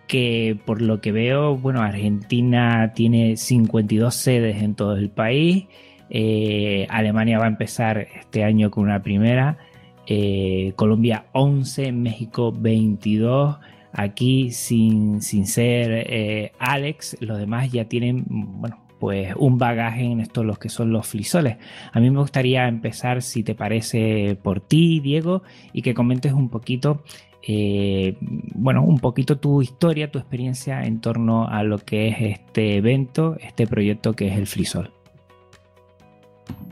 que 0.08 0.58
por 0.66 0.82
lo 0.82 1.00
que 1.00 1.12
veo, 1.12 1.56
bueno, 1.56 1.82
Argentina 1.82 2.94
tiene 2.96 3.36
52 3.36 4.12
sedes 4.12 4.60
en 4.60 4.74
todo 4.74 4.96
el 4.96 5.08
país, 5.08 5.66
eh, 6.10 6.88
Alemania 6.90 7.38
va 7.38 7.44
a 7.44 7.48
empezar 7.48 8.08
este 8.18 8.42
año 8.42 8.72
con 8.72 8.82
una 8.82 9.04
primera, 9.04 9.56
eh, 10.06 10.72
Colombia 10.76 11.26
11, 11.32 11.92
México 11.92 12.52
22. 12.52 13.58
Aquí 13.92 14.50
sin, 14.50 15.22
sin 15.22 15.46
ser 15.46 16.06
eh, 16.08 16.52
Alex, 16.58 17.16
los 17.20 17.38
demás 17.38 17.70
ya 17.70 17.84
tienen, 17.84 18.24
bueno, 18.26 18.84
pues 18.98 19.34
un 19.36 19.58
bagaje 19.58 20.04
en 20.04 20.20
esto 20.20 20.42
los 20.42 20.58
que 20.58 20.68
son 20.68 20.90
los 20.90 21.06
flisoles. 21.06 21.58
A 21.92 22.00
mí 22.00 22.10
me 22.10 22.20
gustaría 22.20 22.66
empezar, 22.66 23.22
si 23.22 23.42
te 23.42 23.54
parece, 23.54 24.36
por 24.42 24.60
ti, 24.60 25.00
Diego, 25.00 25.42
y 25.72 25.82
que 25.82 25.94
comentes 25.94 26.32
un 26.32 26.48
poquito, 26.48 27.04
eh, 27.46 28.16
bueno, 28.54 28.82
un 28.82 28.98
poquito 28.98 29.38
tu 29.38 29.60
historia, 29.60 30.10
tu 30.10 30.18
experiencia 30.18 30.82
en 30.84 31.00
torno 31.00 31.46
a 31.46 31.62
lo 31.62 31.78
que 31.78 32.08
es 32.08 32.16
este 32.20 32.76
evento, 32.76 33.36
este 33.40 33.66
proyecto 33.66 34.14
que 34.14 34.28
es 34.28 34.38
el 34.38 34.46
Flisol. 34.46 34.90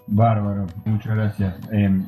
Bárbaro, 0.06 0.66
muchas 0.84 1.14
gracias. 1.14 1.54
Em, 1.70 2.06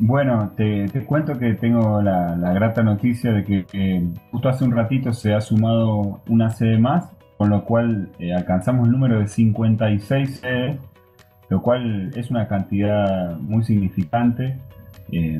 bueno, 0.00 0.52
te, 0.56 0.88
cuento 1.06 1.38
que 1.38 1.54
tengo 1.54 2.02
la, 2.02 2.34
grata 2.54 2.82
noticia 2.82 3.32
de 3.32 3.44
que 3.44 4.08
justo 4.30 4.48
hace 4.48 4.64
un 4.64 4.72
ratito 4.72 5.12
se 5.12 5.34
ha 5.34 5.40
sumado 5.40 6.20
una 6.26 6.50
sede 6.50 6.78
más 6.78 7.10
con 7.40 7.48
lo 7.48 7.64
cual 7.64 8.10
eh, 8.18 8.34
alcanzamos 8.34 8.86
el 8.86 8.92
número 8.92 9.18
de 9.18 9.26
56 9.26 10.40
sedes, 10.40 10.78
lo 11.48 11.62
cual 11.62 12.10
es 12.14 12.30
una 12.30 12.46
cantidad 12.46 13.34
muy 13.38 13.64
significante. 13.64 14.58
Eh, 15.10 15.38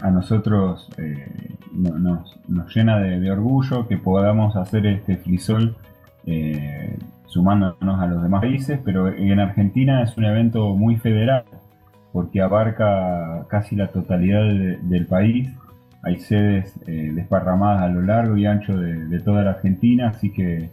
a 0.00 0.12
nosotros 0.12 0.88
eh, 0.96 1.56
nos, 1.72 2.38
llena 2.72 3.00
de, 3.00 3.28
orgullo 3.32 3.88
que 3.88 3.96
podamos 3.96 4.54
hacer 4.54 4.86
este 4.86 5.16
frisol 5.16 5.76
sumándonos 7.26 8.00
a 8.00 8.06
los 8.06 8.22
demás 8.22 8.42
países, 8.42 8.78
pero 8.84 9.08
en 9.08 9.40
Argentina 9.40 10.04
es 10.04 10.16
un 10.16 10.26
evento 10.26 10.76
muy 10.76 10.98
federal 10.98 11.42
porque 12.12 12.40
abarca 12.40 13.46
casi 13.48 13.76
la 13.76 13.88
totalidad 13.88 14.42
del 14.82 15.06
país. 15.06 15.50
Hay 16.02 16.18
sedes 16.18 16.78
desparramadas 16.86 17.82
a 17.82 17.88
lo 17.88 18.02
largo 18.02 18.36
y 18.36 18.46
ancho 18.46 18.76
de 18.76 19.20
toda 19.20 19.42
la 19.42 19.50
Argentina, 19.50 20.08
así 20.08 20.32
que 20.32 20.70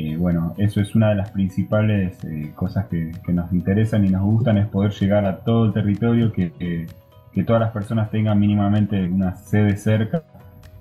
eh, 0.00 0.16
bueno, 0.16 0.54
eso 0.58 0.80
es 0.80 0.94
una 0.94 1.08
de 1.08 1.16
las 1.16 1.32
principales 1.32 2.22
eh, 2.22 2.52
cosas 2.54 2.86
que, 2.86 3.10
nos 3.32 3.52
interesan 3.52 4.06
y 4.06 4.10
nos 4.10 4.22
gustan, 4.22 4.56
es 4.56 4.68
poder 4.68 4.92
llegar 4.92 5.24
a 5.24 5.40
todo 5.40 5.64
el 5.64 5.72
territorio, 5.72 6.32
que, 6.32 6.86
que 7.32 7.44
todas 7.44 7.60
las 7.60 7.72
personas 7.72 8.08
tengan 8.08 8.38
mínimamente 8.38 9.02
una 9.08 9.34
sede 9.34 9.76
cerca 9.76 10.22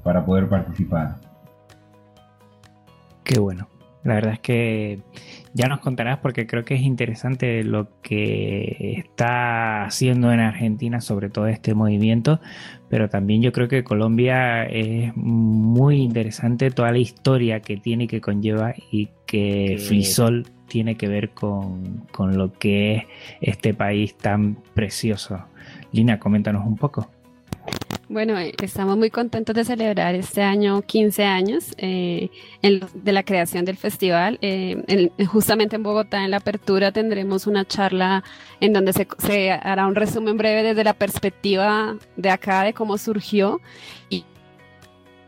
para 0.03 0.23
poder 0.23 0.47
participar. 0.47 1.15
Qué 3.23 3.39
bueno. 3.39 3.67
La 4.03 4.15
verdad 4.15 4.33
es 4.33 4.39
que 4.39 4.99
ya 5.53 5.67
nos 5.67 5.79
contarás 5.79 6.19
porque 6.19 6.47
creo 6.47 6.63
que 6.63 6.75
es 6.75 6.81
interesante 6.81 7.63
lo 7.63 7.89
que 8.01 8.93
está 8.97 9.83
haciendo 9.83 10.31
en 10.31 10.39
Argentina 10.39 11.01
sobre 11.01 11.29
todo 11.29 11.47
este 11.47 11.73
movimiento, 11.73 12.39
pero 12.89 13.09
también 13.09 13.41
yo 13.41 13.51
creo 13.51 13.67
que 13.67 13.83
Colombia 13.83 14.63
es 14.63 15.15
muy 15.15 15.97
interesante 16.01 16.71
toda 16.71 16.91
la 16.91 16.99
historia 16.99 17.59
que 17.59 17.77
tiene 17.77 18.05
y 18.05 18.07
que 18.07 18.21
conlleva 18.21 18.73
y 18.91 19.09
que 19.25 19.77
Frisol 19.79 20.45
tiene 20.67 20.95
que 20.95 21.07
ver 21.07 21.31
con, 21.31 22.05
con 22.11 22.37
lo 22.37 22.53
que 22.53 22.95
es 22.95 23.03
este 23.41 23.73
país 23.73 24.15
tan 24.17 24.57
precioso. 24.73 25.45
Lina, 25.91 26.19
coméntanos 26.19 26.65
un 26.65 26.75
poco. 26.75 27.09
Bueno, 28.09 28.39
eh, 28.39 28.53
estamos 28.63 28.95
muy 28.97 29.09
contentos 29.09 29.53
de 29.53 29.65
celebrar 29.65 30.15
este 30.15 30.41
año 30.41 30.81
15 30.81 31.25
años 31.25 31.75
eh, 31.77 32.29
de 32.61 33.11
la 33.11 33.23
creación 33.23 33.65
del 33.65 33.75
festival. 33.75 34.39
Eh, 34.41 35.11
justamente 35.27 35.75
en 35.75 35.83
Bogotá, 35.83 36.23
en 36.23 36.31
la 36.31 36.37
apertura, 36.37 36.93
tendremos 36.93 37.47
una 37.47 37.65
charla 37.65 38.23
en 38.61 38.71
donde 38.71 38.93
se, 38.93 39.07
se, 39.17 39.51
hará 39.51 39.87
un 39.87 39.95
resumen 39.95 40.37
breve 40.37 40.63
desde 40.63 40.85
la 40.85 40.93
perspectiva 40.93 41.97
de 42.15 42.29
acá, 42.29 42.63
de 42.63 42.73
cómo 42.73 42.97
surgió 42.97 43.59
y 44.09 44.23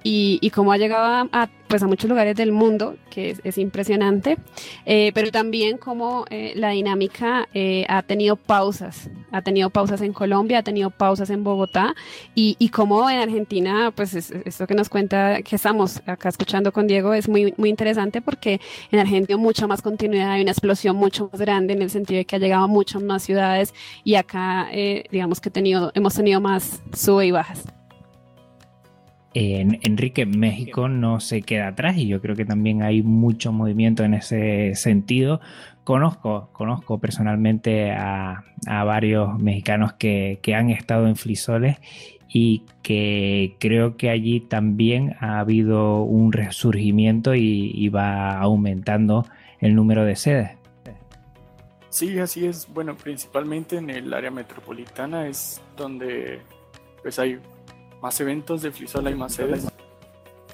y, 0.04 0.50
cómo 0.52 0.72
ha 0.72 0.78
llegado 0.78 1.30
a, 1.32 1.50
pues 1.68 1.84
a 1.84 1.88
muchos 1.88 2.10
lugares 2.10 2.36
del 2.36 2.52
mundo, 2.52 2.96
que 3.10 3.36
es, 3.44 3.58
impresionante, 3.58 4.38
eh, 4.86 5.12
pero 5.14 5.32
también 5.32 5.78
cómo 5.78 6.26
eh, 6.30 6.54
la 6.56 6.70
dinámica 6.70 7.48
eh, 7.54 7.86
ha 7.90 8.02
tenido 8.02 8.36
pausas, 8.36 9.10
ha 9.32 9.42
tenido 9.42 9.70
pausas 9.70 10.02
en 10.02 10.14
Colombia, 10.14 10.60
ha 10.60 10.64
tenido 10.64 10.90
pausas 10.90 11.30
en 11.30 11.44
Bogotá, 11.44 11.96
y, 12.34 12.56
y 12.60 12.70
cómo 12.70 13.10
en 13.10 13.20
Argentina, 13.20 13.92
pues 13.96 14.16
esto 14.16 14.68
que 14.68 14.74
nos 14.74 14.90
cuenta, 14.90 15.42
que 15.42 15.56
estamos 15.56 16.02
acá 16.06 16.30
escuchando 16.30 16.72
con 16.72 16.88
Diego, 16.88 17.14
es 17.14 17.30
muy, 17.30 17.54
muy 17.58 17.70
interesante 17.70 18.22
porque 18.22 18.60
en 18.92 19.00
Argentina 19.00 19.38
mucha 19.38 19.68
más 19.68 19.82
continuidad, 19.82 20.32
hay 20.32 20.42
una 20.42 20.52
explosión 20.52 20.96
mucho 20.96 21.30
más 21.32 21.42
grande 21.42 21.74
en 21.74 21.82
el 21.82 21.90
sentido 21.90 22.20
de 22.20 22.26
que 22.26 22.36
ha 22.38 22.40
llegado 22.40 22.64
a 22.64 22.68
muchas 22.68 23.02
más 23.02 23.24
ciudades, 23.24 23.74
y 24.04 24.16
acá, 24.16 24.70
digamos 25.12 25.42
que 25.42 25.50
tenido, 25.50 25.92
hemos 25.94 26.16
tenido 26.16 26.42
más 26.42 26.82
sube 26.94 27.28
y 27.28 27.32
bajas. 27.32 27.79
Enrique, 29.34 30.26
México 30.26 30.88
no 30.88 31.20
se 31.20 31.44
queda 31.44 31.68
atrás 31.68 31.98
y 31.98 32.08
yo 32.08 32.22
creo 32.22 32.36
que 32.36 32.46
también 32.46 32.82
hay 32.82 33.04
mucho 33.04 33.52
movimiento 33.52 34.04
en 34.04 34.16
ese 34.16 34.74
sentido. 34.76 35.40
Conozco, 35.84 36.50
conozco 36.52 37.00
personalmente 37.00 37.92
a, 37.92 38.44
varios 38.68 39.40
mexicanos 39.40 39.94
que, 39.94 40.40
han 40.56 40.70
estado 40.70 41.08
en 41.08 41.16
Flisoles 41.16 41.78
y 42.28 42.64
que 42.82 43.56
creo 43.60 43.98
que 43.98 44.10
allí 44.10 44.40
también 44.40 45.16
ha 45.20 45.40
habido 45.40 46.04
un 46.04 46.32
resurgimiento 46.32 47.36
y, 47.36 47.90
va 47.90 48.40
aumentando 48.40 49.26
el 49.60 49.76
número 49.76 50.06
de 50.06 50.16
sedes. 50.16 50.52
Sí, 51.90 52.20
así 52.20 52.46
es. 52.46 52.68
Bueno, 52.72 52.96
principalmente 52.96 53.78
en 53.78 53.90
el 53.90 54.14
área 54.14 54.30
metropolitana 54.30 55.28
es 55.28 55.60
donde 55.76 56.40
pues 57.02 57.18
hay 57.18 57.40
más 58.02 58.20
eventos 58.20 58.62
de 58.62 58.72
Flisol 58.72 59.08
hay 59.08 59.16
más 59.16 59.34
sedes. 59.34 59.68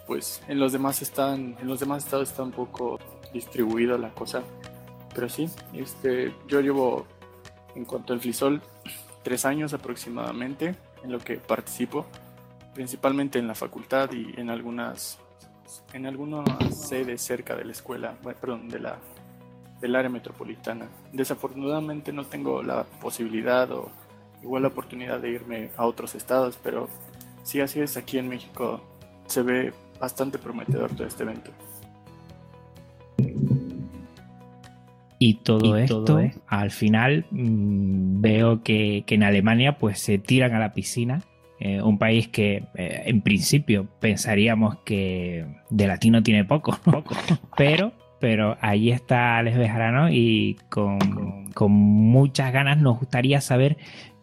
Pues 0.08 0.42
en 0.48 0.60
los 0.60 0.72
demás 0.72 1.02
están, 1.02 1.58
en 1.60 1.68
los 1.68 1.80
demás 1.80 2.04
estados 2.04 2.30
está 2.30 2.44
un 2.44 2.52
poco 2.52 3.00
distribuida 3.34 3.98
la 3.98 4.10
cosa. 4.12 4.44
Pero 5.14 5.30
sí, 5.30 5.50
este, 5.74 6.34
yo 6.48 6.62
llevo 6.62 7.06
en 7.76 7.86
cuanto 7.86 8.14
al 8.14 8.20
Flisol 8.20 8.62
tres 9.24 9.46
años 9.46 9.74
aproximadamente 9.74 10.76
en 11.04 11.12
lo 11.12 11.20
que 11.20 11.38
participo, 11.38 12.06
principalmente 12.74 13.40
en 13.40 13.48
la 13.48 13.56
facultad 13.56 14.12
y 14.12 14.40
en 14.40 14.50
algunas 14.50 15.20
en 15.94 16.06
algunas 16.06 16.46
sedes 16.76 17.22
cerca 17.22 17.56
de 17.56 17.66
la 17.66 17.72
escuela, 17.72 18.16
perdón, 18.24 18.70
de 18.70 18.80
la 18.80 18.98
del 19.82 19.96
área 19.96 20.10
metropolitana. 20.10 20.88
Desafortunadamente 21.12 22.14
no 22.14 22.26
tengo 22.26 22.64
la 22.64 22.84
posibilidad 22.84 23.72
o 23.72 23.90
igual 24.42 24.64
la 24.64 24.70
oportunidad 24.70 25.20
de 25.20 25.32
irme 25.32 25.72
a 25.76 25.86
otros 25.86 26.16
estados, 26.16 26.58
pero 26.62 26.88
Sí, 27.46 27.62
así 27.62 27.80
es, 27.80 27.96
aquí 27.96 28.18
en 28.18 28.28
México 28.28 28.82
se 29.28 29.44
ve 29.44 29.72
bastante 30.00 30.40
prometedor 30.40 30.90
todo 30.96 31.06
este 31.06 31.24
evento. 31.24 31.52
Y 35.20 35.36
todo 35.36 35.78
esto, 35.78 36.20
al 36.48 36.72
final, 36.72 37.26
mm, 37.30 38.20
veo 38.20 38.64
que, 38.64 39.04
en 39.08 39.24
Alemania 39.24 39.78
pues 39.78 40.00
se 40.00 40.18
tiran 40.18 40.56
a 40.56 40.60
la 40.60 40.74
piscina. 40.74 41.22
Eh, 41.60 41.82
un 41.82 42.00
país 42.00 42.28
que 42.28 42.64
eh, 42.74 43.04
en 43.06 43.22
principio 43.22 43.88
pensaríamos 44.00 44.80
que 44.84 45.46
de 45.70 45.88
latino 45.88 46.24
tiene 46.24 46.46
poco, 46.46 46.78
poco. 46.84 47.16
pero 47.58 47.94
pero 48.20 48.58
ahí 48.60 48.92
está 48.92 49.38
Alex 49.38 49.58
Bejarano 49.58 50.10
y 50.10 50.58
con, 50.70 51.52
con, 51.54 51.72
muchas 51.72 52.52
ganas 52.52 52.78
nos 52.80 52.98
gustaría 52.98 53.40
saber 53.40 53.78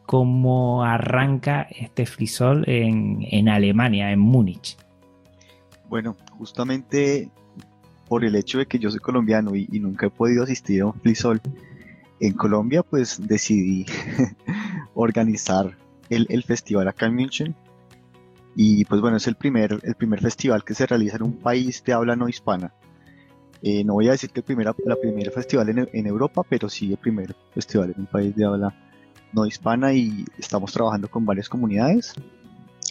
cómo 0.07 0.85
arranca 0.85 1.67
este 1.71 2.07
frisol 2.07 2.65
en, 2.67 3.49
Alemania, 3.49 4.13
en 4.13 4.19
Múnich. 4.19 4.77
Bueno, 5.89 6.17
justamente 6.39 7.31
por 8.09 8.25
el 8.25 8.35
hecho 8.35 8.59
de 8.59 8.67
que 8.67 8.79
yo 8.79 8.91
soy 8.91 9.01
colombiano 9.01 9.55
y, 9.55 9.67
nunca 9.81 10.07
he 10.07 10.11
podido 10.11 10.45
asistir 10.45 10.83
a 10.83 10.87
un 10.87 10.95
frisol 10.95 11.41
en 12.21 12.35
Colombia, 12.35 12.83
pues 12.83 13.21
decidí 13.27 13.87
organizar 14.95 15.77
el, 16.09 16.43
festival 16.43 16.89
acá 16.89 17.07
en 17.07 17.15
München. 17.15 17.57
Y 18.55 18.85
pues 18.85 19.01
bueno, 19.01 19.17
es 19.17 19.27
el 19.27 19.35
primer, 19.35 19.81
el 19.83 19.95
primer 19.95 20.21
festival 20.21 20.63
que 20.63 20.75
se 20.75 20.87
realiza 20.87 21.17
en 21.17 21.23
un 21.23 21.39
país 21.39 21.83
de 21.85 21.95
habla 21.95 22.17
no 22.17 22.29
hispana. 22.29 22.75
Eh, 23.63 23.83
no 23.85 23.95
voy 23.95 24.09
a 24.09 24.13
decir 24.13 24.31
que 24.31 24.41
el 24.41 24.45
primer, 24.45 24.67
la 24.85 24.97
primera 24.97 25.31
festival 25.31 25.69
en, 25.71 25.89
en, 25.93 26.07
Europa, 26.07 26.43
pero 26.49 26.69
sí 26.69 26.91
el 26.91 26.99
primer 26.99 27.35
festival 27.55 27.93
en 27.95 28.01
un 28.03 28.07
país 28.07 28.35
de 28.35 28.45
habla 28.45 28.92
no 29.33 29.47
hispana 29.47 29.93
y 29.93 30.25
estamos 30.39 30.73
trabajando 30.73 31.11
con 31.11 31.25
varias 31.25 31.49
comunidades 31.49 32.15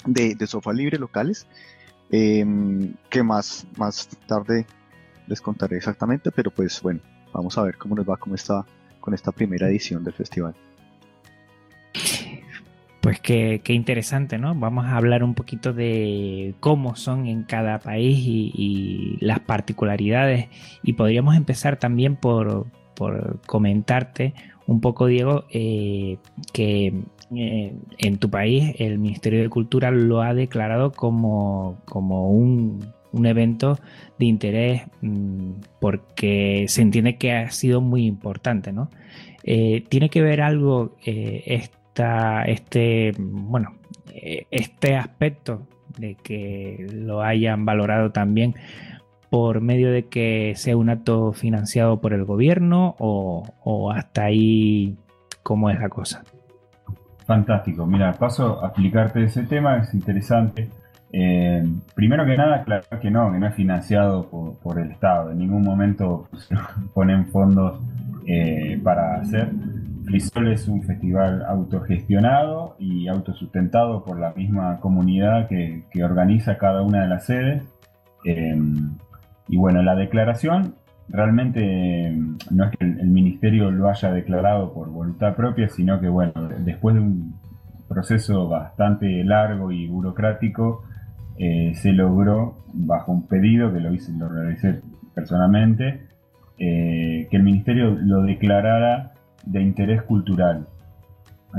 de, 0.06 0.36
de 0.36 0.47
software 0.47 0.77
libre 0.77 0.97
locales 0.97 1.47
em, 2.10 2.93
que 3.10 3.23
más, 3.23 3.65
más 3.77 4.08
tarde 4.27 4.65
les 5.27 5.41
contaré 5.41 5.77
exactamente, 5.77 6.32
pero 6.32 6.51
pues 6.51 6.82
bueno, 6.82 6.99
vamos 7.34 7.58
a 7.58 7.63
ver 7.63 7.77
cómo 7.77 7.95
nos 7.95 8.10
va 8.10 8.17
con 8.17 8.34
esta, 8.34 8.65
con 8.99 9.13
esta 9.13 9.32
primera 9.32 9.69
edición 9.69 10.04
del 10.04 10.13
festival. 10.13 10.56
Pues 13.01 13.19
qué, 13.19 13.62
interesante, 13.69 14.38
¿no? 14.38 14.54
Vamos 14.54 14.86
a 14.86 14.95
hablar 14.95 15.23
un 15.23 15.34
poquito 15.34 15.73
de 15.73 16.54
cómo 16.60 16.95
son 16.95 17.25
en 17.25 17.43
cada 17.43 17.80
país 17.80 18.15
y, 18.19 19.17
las 19.21 19.39
particularidades. 19.39 20.49
Y 20.84 20.93
podríamos 20.93 21.36
empezar 21.36 21.77
también 21.77 22.15
por, 22.15 22.67
por 22.95 23.41
comentarte 23.47 24.36
un 24.67 24.82
poco, 24.82 25.08
Diego, 25.08 25.45
eh, 25.52 26.17
que 26.54 26.93
eh, 27.36 27.74
en 27.97 28.17
tu 28.17 28.30
país 28.30 28.76
el 28.80 29.00
Ministerio 29.00 29.41
de 29.41 29.50
Cultura 29.50 29.91
lo 29.91 30.21
ha 30.21 30.34
declarado 30.34 30.91
como, 30.91 31.78
como 31.86 32.30
un 32.32 32.80
un 33.13 33.26
evento 33.26 33.78
de 34.17 34.26
interés 34.26 34.84
mm, 35.02 35.52
porque 35.82 36.63
se 36.69 36.82
entiende 36.82 37.17
que 37.17 37.34
ha 37.34 37.52
sido 37.52 37.82
muy 37.82 38.06
importante, 38.06 38.71
¿no? 38.71 38.89
Eh, 39.43 39.84
¿Tiene 39.89 40.10
que 40.10 40.21
ver 40.21 40.39
algo 40.39 40.95
esta, 41.04 42.43
este, 42.43 43.12
bueno, 43.17 43.76
este 44.13 44.95
aspecto 44.95 45.67
de 45.97 46.15
que 46.15 46.88
lo 46.89 47.21
hayan 47.21 47.65
valorado 47.65 48.12
también 48.12 48.56
por 49.32 49.62
medio 49.62 49.94
de 49.94 50.08
que 50.08 50.52
sea 50.58 50.76
un 50.76 50.89
acto 50.89 51.32
financiado 51.32 52.02
por 52.02 52.12
el 52.12 52.26
gobierno 52.26 52.98
o, 53.00 53.89
hasta 53.96 54.26
ahí 54.26 54.98
cómo 55.41 55.70
es 55.70 55.80
la 55.80 55.88
cosa? 55.88 56.22
Fantástico, 57.26 57.86
mira, 57.86 58.12
paso 58.12 58.62
a 58.62 58.67
explicarte 58.67 59.24
ese 59.24 59.44
tema, 59.44 59.78
es 59.78 59.94
interesante. 59.94 60.67
Eh, 61.13 61.63
primero 61.96 62.26
que 62.26 62.36
nada, 62.36 62.62
claro 62.65 62.84
que 63.02 63.10
no, 63.10 63.32
que 63.32 63.39
no 63.39 63.48
es 63.48 63.56
financiado 63.56 64.30
por, 64.62 64.78
el 64.78 64.91
Estado. 64.91 65.32
En 65.32 65.38
ningún 65.38 65.62
momento 65.62 66.28
se 66.38 66.54
ponen 66.94 67.28
fondos 67.28 67.80
eh, 68.28 68.82
para 68.84 69.15
hacer. 69.15 69.50
Flisol 70.04 70.52
es 70.52 70.67
un 70.67 70.84
festival 70.84 71.46
autogestionado 71.46 72.76
y 72.80 73.08
autosustentado 73.08 74.04
por 74.04 74.20
la 74.20 74.34
misma 74.34 74.82
comunidad 74.82 75.48
que, 75.48 75.86
organiza 76.04 76.58
cada 76.58 76.82
una 76.82 77.04
de 77.04 77.08
las 77.08 77.26
sedes. 77.28 77.63
Eh, 78.26 78.60
y 79.51 79.57
bueno, 79.57 79.83
la 79.83 79.95
declaración 79.95 80.75
realmente 81.09 82.17
no 82.51 82.63
es 82.63 82.71
que 82.71 82.85
el, 82.85 83.07
ministerio 83.07 83.69
lo 83.69 83.89
haya 83.89 84.09
declarado 84.13 84.73
por 84.73 84.89
voluntad 84.89 85.35
propia, 85.35 85.67
sino 85.67 85.99
que 85.99 86.07
bueno, 86.07 86.31
después 86.59 86.95
de 86.95 87.01
un 87.01 87.35
proceso 87.89 88.47
bastante 88.47 89.25
largo 89.25 89.73
y 89.73 89.87
burocrático, 89.87 90.85
eh, 91.37 91.73
se 91.75 91.91
logró, 91.91 92.63
bajo 92.73 93.11
un 93.11 93.27
pedido 93.27 93.73
que 93.73 93.81
lo 93.81 93.93
hice, 93.93 94.13
lo 94.13 94.29
realicé 94.29 94.79
personalmente, 95.13 96.07
eh, 96.57 97.27
que 97.29 97.35
el 97.35 97.43
ministerio 97.43 97.91
lo 97.91 98.21
declarara 98.23 99.11
de 99.45 99.61
interés 99.61 100.01
cultural. 100.03 100.65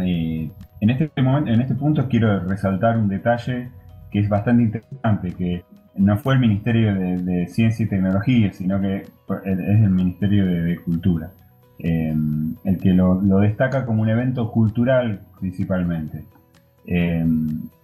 Eh, 0.01 0.51
en, 0.81 0.91
este 0.91 1.11
momento, 1.21 1.51
en 1.51 1.61
este 1.61 1.75
punto 1.75 2.09
quiero 2.09 2.41
resaltar 2.41 2.97
un 2.97 3.09
detalle 3.09 3.69
que 4.11 4.21
es 4.21 4.31
bastante 4.31 4.63
interesante, 4.63 5.33
que 5.33 5.65
no 5.97 6.17
fue 6.19 6.35
el 6.35 6.41
Ministerio 6.41 6.95
de, 6.95 7.47
Ciencia 7.49 7.85
y 7.85 7.89
Tecnología, 7.89 8.53
sino 8.53 8.81
que 8.81 8.97
es 8.97 9.81
el 9.83 9.91
Ministerio 9.91 10.47
de, 10.47 10.77
Cultura, 10.79 11.31
el 11.79 12.79
que 12.81 12.93
lo, 12.93 13.21
destaca 13.41 13.85
como 13.85 14.03
un 14.03 14.09
evento 14.09 14.51
cultural 14.51 15.21
principalmente 15.41 16.25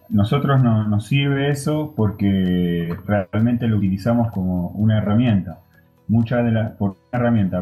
nosotros 0.09 0.63
no, 0.63 0.87
nos 0.89 1.07
sirve 1.07 1.51
eso 1.51 1.93
porque 1.95 2.95
realmente 3.07 3.67
lo 3.67 3.77
utilizamos 3.77 4.31
como 4.31 4.69
una 4.71 4.99
herramienta. 4.99 5.59
Muchas 6.09 6.45
de 6.45 6.53
las, 6.53 6.73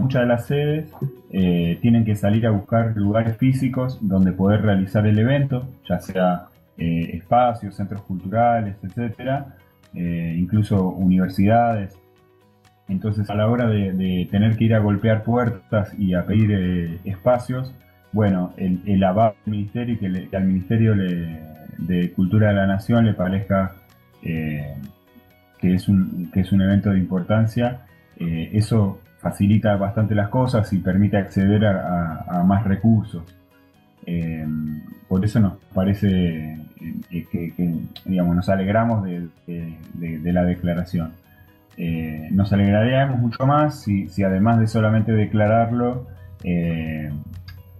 muchas 0.00 0.22
de 0.22 0.26
las 0.26 0.46
sedes 0.46 0.92
eh, 1.32 1.78
tienen 1.82 2.04
que 2.04 2.14
salir 2.14 2.46
a 2.46 2.52
buscar 2.52 2.96
lugares 2.96 3.37
físicos 3.37 3.98
donde 4.00 4.32
poder 4.32 4.62
realizar 4.62 5.04
el 5.06 5.18
evento, 5.18 5.66
ya 5.88 5.98
sea 5.98 6.46
eh, 6.78 7.11
espacios, 7.14 7.74
centros 7.74 8.02
culturales, 8.02 8.76
etcétera, 8.85 9.56
eh, 9.96 10.37
incluso 10.38 10.90
universidades. 10.90 11.98
Entonces, 12.88 13.28
a 13.30 13.35
la 13.35 13.48
hora 13.48 13.66
de, 13.66 14.28
tener 14.30 14.56
que 14.56 14.64
ir 14.64 14.74
a 14.74 14.78
golpear 14.78 15.24
puertas 15.24 15.92
y 15.98 16.14
a 16.14 16.24
pedir 16.24 17.00
espacios, 17.04 17.74
bueno, 18.12 18.52
el, 18.56 18.80
el 18.87 19.00
del 19.00 19.32
ministerio 19.44 19.94
y 19.94 19.98
que 19.98 20.37
al 20.37 20.44
ministerio 20.44 20.94
de 20.94 22.12
Cultura 22.12 22.48
de 22.48 22.54
la 22.54 22.66
Nación 22.66 23.06
le 23.06 23.14
parezca 23.14 23.74
eh, 24.22 24.74
que, 25.59 25.74
es 25.74 25.88
un, 25.88 26.30
que 26.32 26.40
es 26.40 26.52
un 26.52 26.61
evento 26.61 26.90
de 26.90 26.98
importancia, 26.98 27.87
eh, 28.18 28.50
eso 28.52 29.00
facilita 29.18 29.76
bastante 29.76 30.14
las 30.14 30.28
cosas 30.28 30.70
y 30.72 30.78
permite 30.78 31.16
acceder 31.16 31.64
a, 31.64 32.42
más 32.44 32.64
recursos. 32.64 33.24
Eh, 34.07 34.47
por 35.09 35.25
eso 35.25 35.40
nos 35.40 35.55
parece 35.75 36.59
que, 37.11 37.83
digamos, 38.05 38.37
nos 38.37 38.49
alegramos 38.49 39.05
de, 39.05 40.33
la 40.33 40.45
declaración. 40.45 41.12
nos 42.31 42.53
alegraríamos 42.53 43.19
mucho 43.19 43.47
más 43.47 43.83
si, 43.83 44.23
además 44.23 44.61
de 44.61 44.66
solamente 44.66 45.12
declararlo, 45.12 46.07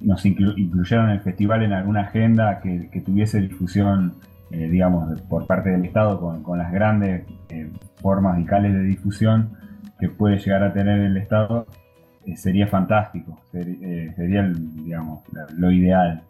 nos 0.01 0.25
incluyeron 0.27 1.11
el 1.11 1.21
festival 1.21 1.63
en 1.63 1.73
alguna 1.73 2.03
agenda 2.03 2.61
que, 2.61 3.03
tuviese 3.05 3.41
difusión, 3.41 4.15
eh, 4.51 4.69
digamos, 4.69 5.21
por 5.23 5.47
parte 5.47 5.71
del 5.71 5.85
Estado 5.85 6.21
con, 6.43 6.59
las 6.59 6.73
grandes 6.73 7.25
eh, 7.49 7.71
formas 8.01 8.39
y 8.39 8.45
de 8.45 8.83
difusión 8.83 9.51
que 9.99 10.09
puede 10.09 10.39
llegar 10.39 10.63
a 10.63 10.73
tener 10.73 11.01
el 11.01 11.17
Estado, 11.17 11.67
eh, 11.67 11.86
sería 12.35 12.67
fantástico, 12.67 13.41
sería, 13.53 14.51
digamos, 14.53 15.23
lo 15.57 15.71
ideal. 15.71 16.23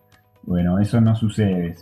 Bueno, 0.43 0.79
eso 0.79 1.01
no 1.01 1.17
sucede, 1.17 1.75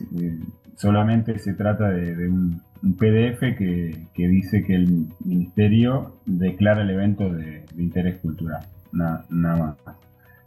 solamente 0.76 1.38
se 1.38 1.54
trata 1.54 1.90
de, 1.90 2.28
un, 2.28 2.62
PDF 2.98 3.56
que, 3.56 4.06
dice 4.14 4.62
que 4.62 4.74
el 4.74 5.06
Ministerio 5.24 6.16
declara 6.26 6.82
el 6.82 6.90
evento 6.90 7.28
de, 7.30 7.64
interés 7.76 8.18
cultural, 8.20 8.64
nada 8.92 9.24
más 9.30 9.76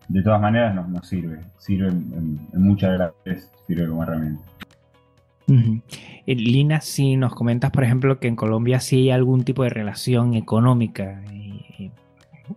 de 0.08 0.22
todas 0.22 0.42
maneras 0.42 0.74
nos, 0.76 1.08
sirve, 1.08 1.40
sirve 1.58 1.90
en, 1.90 2.40
muchas 2.54 2.94
gracias, 2.94 3.52
sirve 3.68 3.88
como 3.88 4.04
herramienta. 4.04 4.42
Eh, 5.50 6.36
Lina, 6.36 6.82
si 6.82 7.16
nos 7.16 7.34
comentas, 7.34 7.72
por 7.72 7.84
ejemplo, 7.84 8.20
que 8.20 8.28
en 8.28 8.36
Colombia 8.36 8.80
sí 8.80 8.98
hay 8.98 9.12
algún 9.12 9.44
tipo 9.44 9.64
de 9.64 9.70
relación 9.70 10.34
económica, 10.34 11.22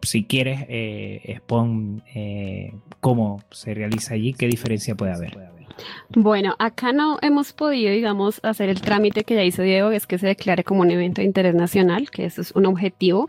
si 0.03 0.24
quieres, 0.24 0.66
eh, 0.68 1.20
expon 1.24 2.03
eh, 2.14 2.74
cómo 3.00 3.42
se 3.50 3.74
realiza 3.74 4.14
allí, 4.14 4.33
qué 4.35 4.46
diferencia 4.46 4.94
puede 4.94 5.12
haber. 5.12 5.38
Bueno, 6.11 6.57
acá 6.59 6.92
no 6.92 7.18
hemos 7.22 7.53
podido, 7.53 7.92
digamos, 7.92 8.40
hacer 8.42 8.68
el 8.68 8.81
trámite 8.81 9.24
que 9.24 9.35
ya 9.35 9.44
hizo 9.44 9.62
Diego, 9.62 9.90
es 9.90 10.07
que 10.07 10.18
se 10.18 10.26
declare 10.26 10.64
como 10.64 10.83
un 10.83 10.90
evento 10.90 11.20
de 11.20 11.26
interés 11.26 11.55
nacional, 11.55 12.11
que 12.11 12.26
eso 12.26 12.40
es 12.42 12.53
un 12.53 12.66
objetivo. 12.66 13.29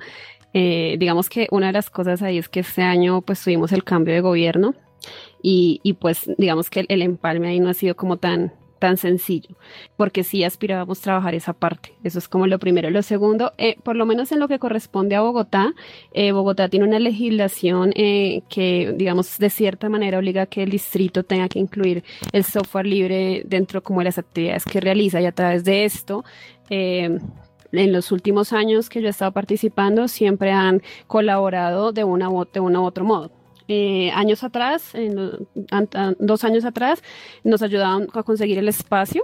Eh, 0.53 0.97
digamos 0.99 1.29
que 1.29 1.47
una 1.51 1.67
de 1.67 1.73
las 1.73 1.89
cosas 1.89 2.21
ahí 2.21 2.37
es 2.37 2.49
que 2.49 2.59
este 2.59 2.81
año 2.81 3.21
pues 3.21 3.41
tuvimos 3.41 3.71
el 3.71 3.85
cambio 3.85 4.13
de 4.13 4.19
gobierno 4.19 4.75
y 5.41 5.79
pues 5.99 6.29
digamos 6.37 6.69
que 6.69 6.85
el, 6.87 7.01
empalme 7.01 7.47
ahí 7.47 7.59
no 7.59 7.69
ha 7.69 7.73
sido 7.73 7.95
como 7.95 8.17
tan 8.17 8.53
tan 8.81 8.97
sencillo, 8.97 9.55
porque 9.95 10.23
sí 10.23 10.43
aspirábamos 10.43 10.99
a 10.99 11.03
trabajar 11.03 11.35
esa 11.35 11.53
parte. 11.53 11.93
Eso 12.03 12.17
es 12.17 12.27
como 12.27 12.47
lo 12.47 12.57
primero. 12.57 12.89
Lo 12.89 13.03
segundo, 13.03 13.53
eh, 13.59 13.75
por 13.83 13.95
lo 13.95 14.07
menos 14.07 14.31
en 14.31 14.39
lo 14.39 14.47
que 14.47 14.57
corresponde 14.57 15.15
a 15.15 15.21
Bogotá, 15.21 15.73
eh, 16.13 16.31
Bogotá 16.31 16.67
tiene 16.67 16.87
una 16.87 16.97
legislación 16.97 17.91
que, 17.93 18.93
digamos, 18.97 19.37
de 19.37 19.49
cierta 19.51 19.87
manera 19.87 20.17
obliga 20.17 20.41
a 20.41 20.45
que 20.47 20.63
el 20.63 20.71
distrito 20.71 21.23
tenga 21.23 21.47
que 21.47 21.59
incluir 21.59 22.03
el 22.33 22.43
software 22.43 22.87
libre 22.87 23.43
dentro 23.45 23.83
como 23.83 23.99
de 23.99 24.05
las 24.05 24.17
actividades 24.17 24.65
que 24.65 24.81
realiza 24.81 25.21
y 25.21 25.27
a 25.27 25.31
través 25.31 25.63
de 25.63 25.85
esto 25.85 26.25
en 26.69 27.93
los 27.93 28.11
últimos 28.11 28.51
años 28.51 28.89
que 28.89 28.99
yo 28.99 29.07
he 29.07 29.11
estado 29.11 29.31
participando 29.31 30.07
siempre 30.07 30.51
han 30.51 30.81
colaborado 31.05 31.91
de 31.91 32.03
una, 32.03 32.29
de 32.51 32.59
u 32.59 32.83
otro 32.83 33.05
modo. 33.05 33.40
Eh, 33.73 34.11
años 34.11 34.43
atrás, 34.43 34.91
dos 36.19 36.43
años 36.43 36.65
atrás, 36.65 37.01
nos 37.45 37.61
ayudaban 37.61 38.09
a 38.13 38.21
conseguir 38.21 38.57
el 38.57 38.67
espacio 38.67 39.23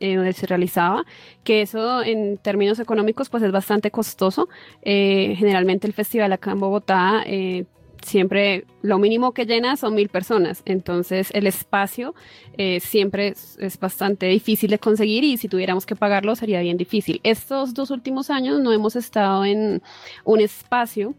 eh, 0.00 0.16
donde 0.16 0.32
se 0.32 0.48
realizaba, 0.48 1.04
que 1.44 1.62
eso 1.62 2.02
en 2.02 2.38
términos 2.38 2.80
económicos 2.80 3.28
pues 3.28 3.44
es 3.44 3.52
bastante 3.52 3.92
costoso. 3.92 4.48
Eh, 4.82 5.36
generalmente 5.38 5.86
el 5.86 5.92
festival 5.92 6.32
acá 6.32 6.50
en 6.50 6.58
Bogotá 6.58 7.22
siempre 8.04 8.64
lo 8.82 8.98
mínimo 8.98 9.32
que 9.32 9.46
llena 9.46 9.76
son 9.76 9.94
mil 9.94 10.08
personas, 10.08 10.62
entonces 10.64 11.30
el 11.32 11.46
espacio 11.46 12.14
eh, 12.58 12.80
siempre 12.80 13.28
es, 13.28 13.78
bastante 13.80 14.26
difícil 14.26 14.70
de 14.70 14.78
conseguir 14.78 15.24
y 15.24 15.36
si 15.36 15.48
tuviéramos 15.48 15.86
que 15.86 15.96
pagarlo 15.96 16.36
sería 16.36 16.60
bien 16.60 16.76
difícil. 16.76 17.20
Estos 17.24 17.74
dos 17.74 17.90
últimos 17.90 18.30
años 18.30 18.60
no 18.60 18.72
hemos 18.72 18.96
estado 18.96 19.44
en 19.44 19.82
un 20.24 20.40
espacio 20.40 21.14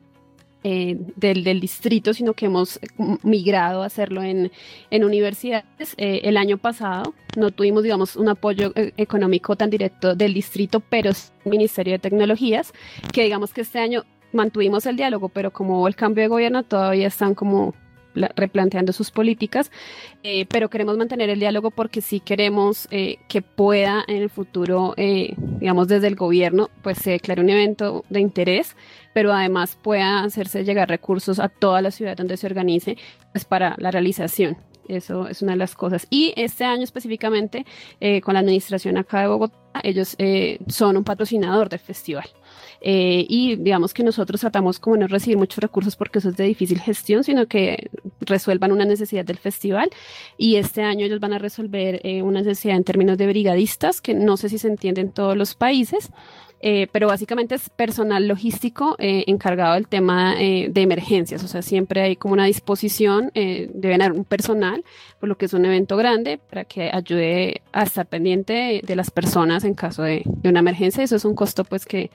eh, 0.67 0.97
del, 1.15 1.59
distrito, 1.59 2.11
sino 2.11 2.33
que 2.33 2.47
hemos 2.47 2.79
migrado 3.21 3.83
a 3.83 3.85
hacerlo 3.85 4.23
en, 4.23 4.51
universidades. 4.89 5.93
Eh, 5.97 6.21
el 6.23 6.37
año 6.37 6.57
pasado 6.57 7.13
no 7.37 7.51
tuvimos, 7.51 7.83
digamos, 7.83 8.15
un 8.15 8.29
apoyo 8.29 8.73
económico 8.97 9.55
tan 9.55 9.69
directo 9.69 10.15
del 10.15 10.33
distrito, 10.33 10.79
pero 10.79 11.11
es 11.11 11.31
el 11.43 11.51
Ministerio 11.51 11.93
de 11.93 11.99
Tecnologías, 11.99 12.73
que 13.13 13.25
digamos 13.25 13.53
que 13.53 13.61
este 13.61 13.77
año 13.77 14.05
mantuvimos 14.33 14.87
el 14.87 14.95
diálogo, 14.95 15.29
pero 15.29 15.51
como 15.51 15.87
el 15.87 15.95
cambio 15.95 16.23
de 16.23 16.29
gobierno 16.29 16.63
todavía 16.63 17.05
están 17.09 17.35
como 17.35 17.75
replanteando 18.35 18.93
sus 18.93 19.11
políticas, 19.11 19.71
eh, 20.23 20.45
pero 20.47 20.69
queremos 20.69 20.97
mantener 20.97 21.29
el 21.29 21.39
diálogo 21.39 21.71
porque 21.71 22.01
sí 22.01 22.19
queremos 22.19 22.87
eh, 22.91 23.17
que 23.27 23.41
pueda 23.41 24.03
en 24.07 24.17
el 24.23 24.29
futuro, 24.29 24.93
eh, 24.97 25.33
digamos 25.37 25.87
desde 25.87 26.07
el 26.07 26.15
gobierno, 26.15 26.69
pues 26.81 26.97
se 26.97 27.11
declare 27.11 27.41
un 27.41 27.49
evento 27.49 28.05
de 28.09 28.19
interés, 28.19 28.75
pero 29.13 29.33
además 29.33 29.77
pueda 29.81 30.23
hacerse 30.23 30.63
llegar 30.63 30.89
recursos 30.89 31.39
a 31.39 31.49
toda 31.49 31.81
la 31.81 31.91
ciudad 31.91 32.17
donde 32.17 32.37
se 32.37 32.47
organice 32.47 32.97
pues, 33.31 33.45
para 33.45 33.75
la 33.77 33.91
realización. 33.91 34.57
Eso 34.87 35.27
es 35.27 35.41
una 35.41 35.53
de 35.53 35.57
las 35.57 35.75
cosas. 35.75 36.07
Y 36.09 36.33
este 36.35 36.63
año 36.63 36.83
específicamente, 36.83 37.65
eh, 37.99 38.21
con 38.21 38.35
la 38.35 38.41
administración 38.41 38.97
acá 38.97 39.21
de 39.21 39.27
Bogotá, 39.27 39.64
ellos 39.83 40.15
eh, 40.17 40.59
son 40.67 40.97
un 40.97 41.03
patrocinador 41.03 41.69
del 41.69 41.79
festival. 41.79 42.27
Eh, 42.81 43.25
y 43.27 43.55
digamos 43.55 43.93
que 43.93 44.03
nosotros 44.03 44.41
tratamos 44.41 44.79
como 44.79 44.97
no 44.97 45.07
recibir 45.07 45.37
muchos 45.37 45.57
recursos 45.57 45.95
porque 45.95 46.19
eso 46.19 46.29
es 46.29 46.37
de 46.37 46.43
difícil 46.43 46.79
gestión, 46.79 47.23
sino 47.23 47.47
que 47.47 47.89
resuelvan 48.21 48.71
una 48.71 48.85
necesidad 48.85 49.25
del 49.25 49.37
festival. 49.37 49.89
Y 50.37 50.57
este 50.57 50.83
año 50.83 51.05
ellos 51.05 51.19
van 51.19 51.33
a 51.33 51.39
resolver 51.39 52.01
una 52.23 52.41
necesidad 52.41 52.75
en 52.75 52.83
términos 52.83 53.17
de 53.17 53.27
brigadistas, 53.27 54.01
que 54.01 54.13
no 54.13 54.37
sé 54.37 54.49
si 54.49 54.57
se 54.57 54.67
entiende 54.67 55.01
en 55.01 55.11
todos 55.11 55.35
los 55.35 55.55
países. 55.55 56.11
Eh, 56.67 56.87
pero 56.91 57.05
básicamente 57.05 57.53
es 57.53 57.69
personal 57.69 58.27
logístico 58.27 58.95
eh, 58.97 59.23
encargado 59.27 59.75
del 59.75 59.87
tema 59.87 60.33
eh, 60.41 60.67
de 60.71 60.81
emergencias, 60.81 61.43
o 61.43 61.47
sea, 61.47 61.61
siempre 61.61 62.01
hay 62.01 62.15
como 62.15 62.33
una 62.33 62.45
disposición, 62.45 63.29
deben 63.35 64.01
haber 64.01 64.17
un 64.17 64.25
personal, 64.25 64.83
por 65.19 65.29
lo 65.29 65.37
que 65.37 65.45
es 65.45 65.53
un 65.53 65.63
evento 65.63 65.95
grande, 65.95 66.39
para 66.39 66.65
que 66.65 66.89
ayude 66.91 67.61
a 67.71 67.83
estar 67.83 68.07
pendiente 68.07 68.81
de, 68.83 68.95
las 68.95 69.11
personas 69.11 69.63
en 69.63 69.75
caso 69.75 70.01
de, 70.01 70.23
una 70.43 70.61
emergencia, 70.61 71.03
eso 71.03 71.15
es 71.15 71.23
un 71.23 71.35
costo 71.35 71.65
pues 71.65 71.85
que 71.85 72.09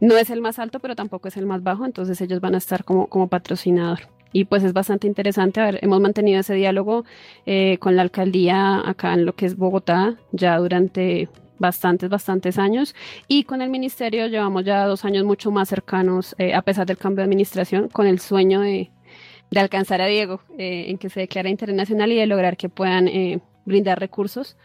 no 0.00 0.16
es 0.16 0.30
el 0.30 0.40
más 0.40 0.58
alto, 0.58 0.80
pero 0.80 0.96
tampoco 0.96 1.28
es 1.28 1.36
el 1.36 1.46
más 1.46 1.62
bajo, 1.62 1.86
entonces 1.86 2.20
ellos 2.20 2.40
van 2.40 2.56
a 2.56 2.58
estar 2.58 2.82
como, 2.82 3.06
como 3.06 3.28
patrocinador. 3.28 4.00
Y 4.32 4.46
pues 4.46 4.64
es 4.64 4.72
bastante 4.72 5.06
interesante. 5.06 5.60
A 5.60 5.66
ver, 5.66 5.78
hemos 5.82 6.00
mantenido 6.00 6.40
ese 6.40 6.54
diálogo 6.54 7.04
con 7.78 7.96
la 7.96 8.02
alcaldía 8.02 8.82
acá 8.84 9.12
en 9.14 9.26
lo 9.26 9.34
que 9.34 9.46
es 9.46 9.56
Bogotá 9.56 10.16
ya 10.32 10.56
durante 10.56 11.28
bastantes, 11.62 12.10
bastantes 12.10 12.58
años. 12.58 12.94
Y 13.28 13.44
con 13.44 13.62
el 13.62 13.70
ministerio 13.70 14.26
llevamos 14.26 14.64
ya 14.64 14.84
dos 14.86 15.06
años 15.06 15.24
mucho 15.24 15.50
más 15.50 15.70
cercanos, 15.70 16.34
eh, 16.38 16.52
a 16.52 16.60
pesar 16.60 16.86
del 16.86 16.98
cambio 16.98 17.18
de 17.18 17.24
administración, 17.24 17.88
con 17.88 18.06
el 18.06 18.18
sueño 18.18 18.60
de, 18.60 18.90
alcanzar 19.56 20.00
a 20.02 20.06
Diego, 20.06 20.40
eh, 20.58 20.86
en 20.88 20.98
que 20.98 21.08
se 21.08 21.20
declara 21.20 21.48
internacional 21.48 22.10
y 22.12 22.16
de 22.16 22.26
lograr 22.26 22.56
que 22.56 22.68
puedan 22.68 23.08
eh, 23.08 23.40
brindar 23.64 23.98
recursos 23.98 24.56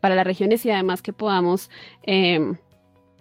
para 0.00 0.14
las 0.14 0.26
regiones 0.26 0.64
y 0.64 0.70
además 0.70 1.02
que 1.02 1.12
podamos 1.12 1.68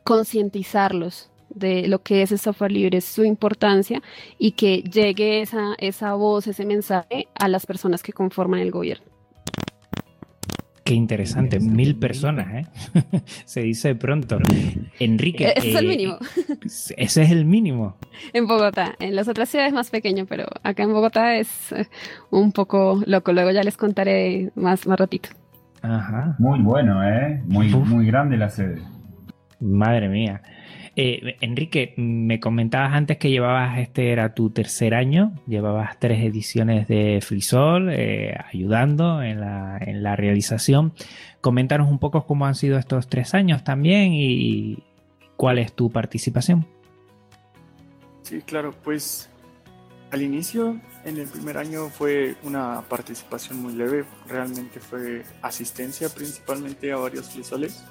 concientizarlos 0.06 1.30
de 1.50 1.90
lo 1.90 2.02
que 2.04 2.22
es 2.22 2.32
el 2.32 2.40
software 2.40 2.72
libre, 2.72 3.02
su 3.02 3.26
importancia 3.26 4.02
y 4.38 4.54
que 4.54 4.82
llegue 4.82 5.42
esa, 5.42 5.76
esa 5.78 6.14
voz, 6.14 6.48
ese 6.48 6.66
mensaje 6.66 7.28
a 7.36 7.50
las 7.50 7.66
personas 7.66 8.02
que 8.02 8.14
conforman 8.14 8.62
el 8.62 8.72
gobierno. 8.72 9.11
Qué 10.92 10.96
interesante, 10.96 11.62
mil 11.62 11.96
personas, 11.96 12.54
¿eh? 12.54 12.66
Se 13.46 13.62
dice 13.62 13.96
pronto. 13.96 14.40
Enrique. 15.00 15.54
Ese 15.56 15.70
es 15.70 15.76
el 15.78 15.86
eh, 15.86 15.88
mínimo. 15.88 16.18
Ese 16.98 17.24
es 17.24 17.32
el 17.32 17.46
mínimo. 17.46 17.96
En 18.34 18.46
Bogotá. 18.46 18.96
En 19.00 19.16
las 19.16 19.30
otras 19.30 19.48
ciudades 19.48 19.72
más 19.72 19.90
pequeño, 19.90 20.26
pero 20.26 20.48
acá 20.64 20.84
en 20.84 20.92
Bogotá 20.92 21.38
es 21.38 21.72
eh, 21.72 21.88
un 22.30 22.52
poco 22.52 23.02
loco. 23.06 23.32
Luego 23.32 23.52
ya 23.52 23.64
les 23.64 23.78
contaré 23.78 24.52
más, 24.56 24.86
más 24.86 25.00
ratito. 25.00 25.30
Ajá. 25.82 26.36
Muy 26.40 26.60
bueno, 26.60 27.02
¿eh? 27.08 27.42
Muy, 27.46 27.70
muy 27.70 28.06
grande 28.06 28.36
la 28.36 28.50
sede. 28.50 28.82
Madre 29.62 30.10
mía. 30.10 30.42
Eh, 30.96 31.38
Enrique, 31.40 31.94
me 31.96 32.40
comentabas 32.40 32.94
antes 32.94 33.18
que 33.18 33.30
llevabas, 33.30 33.80
este 33.80 34.12
era 34.12 34.34
tu 34.34 34.50
tercer 34.50 34.94
año, 34.94 35.34
llevabas 35.48 35.98
tres 36.00 36.22
ediciones 36.22 36.88
de 36.88 37.20
Frisol, 37.22 37.90
eh, 37.92 38.36
ayudando 38.52 39.24
en 39.24 39.40
la, 39.40 40.16
realización. 40.16 40.94
Coméntanos 41.40 41.90
un 41.90 42.00
poco 42.00 42.26
cómo 42.26 42.46
han 42.46 42.56
sido 42.56 42.78
estos 42.78 43.08
tres 43.08 43.34
años 43.34 43.64
también 43.64 44.12
y 44.14 44.84
cuál 45.38 45.60
es 45.60 45.74
tu 45.74 45.90
participación. 45.90 46.68
Sí, 48.24 48.42
claro, 48.42 48.74
pues 48.84 49.30
al 50.12 50.22
inicio, 50.22 50.80
en 51.06 51.18
el 51.18 51.28
primer 51.28 51.58
año 51.58 51.88
fue 51.88 52.36
una 52.44 52.82
participación 52.82 53.62
muy 53.62 53.74
leve, 53.74 54.04
realmente 54.28 54.82
fue 54.82 55.24
asistencia 55.42 56.10
principalmente 56.10 56.92
a 56.92 56.98
varios 56.98 57.30
frisoles. 57.30 57.84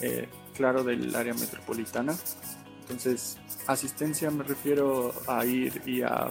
Eh, 0.00 0.26
claro, 0.54 0.84
del 0.84 1.14
área 1.14 1.34
metropolitana. 1.34 2.14
Entonces, 2.82 3.38
asistencia 3.66 4.30
me 4.30 4.44
refiero 4.44 5.12
a 5.26 5.44
ir 5.44 5.82
y 5.86 6.02
a 6.02 6.30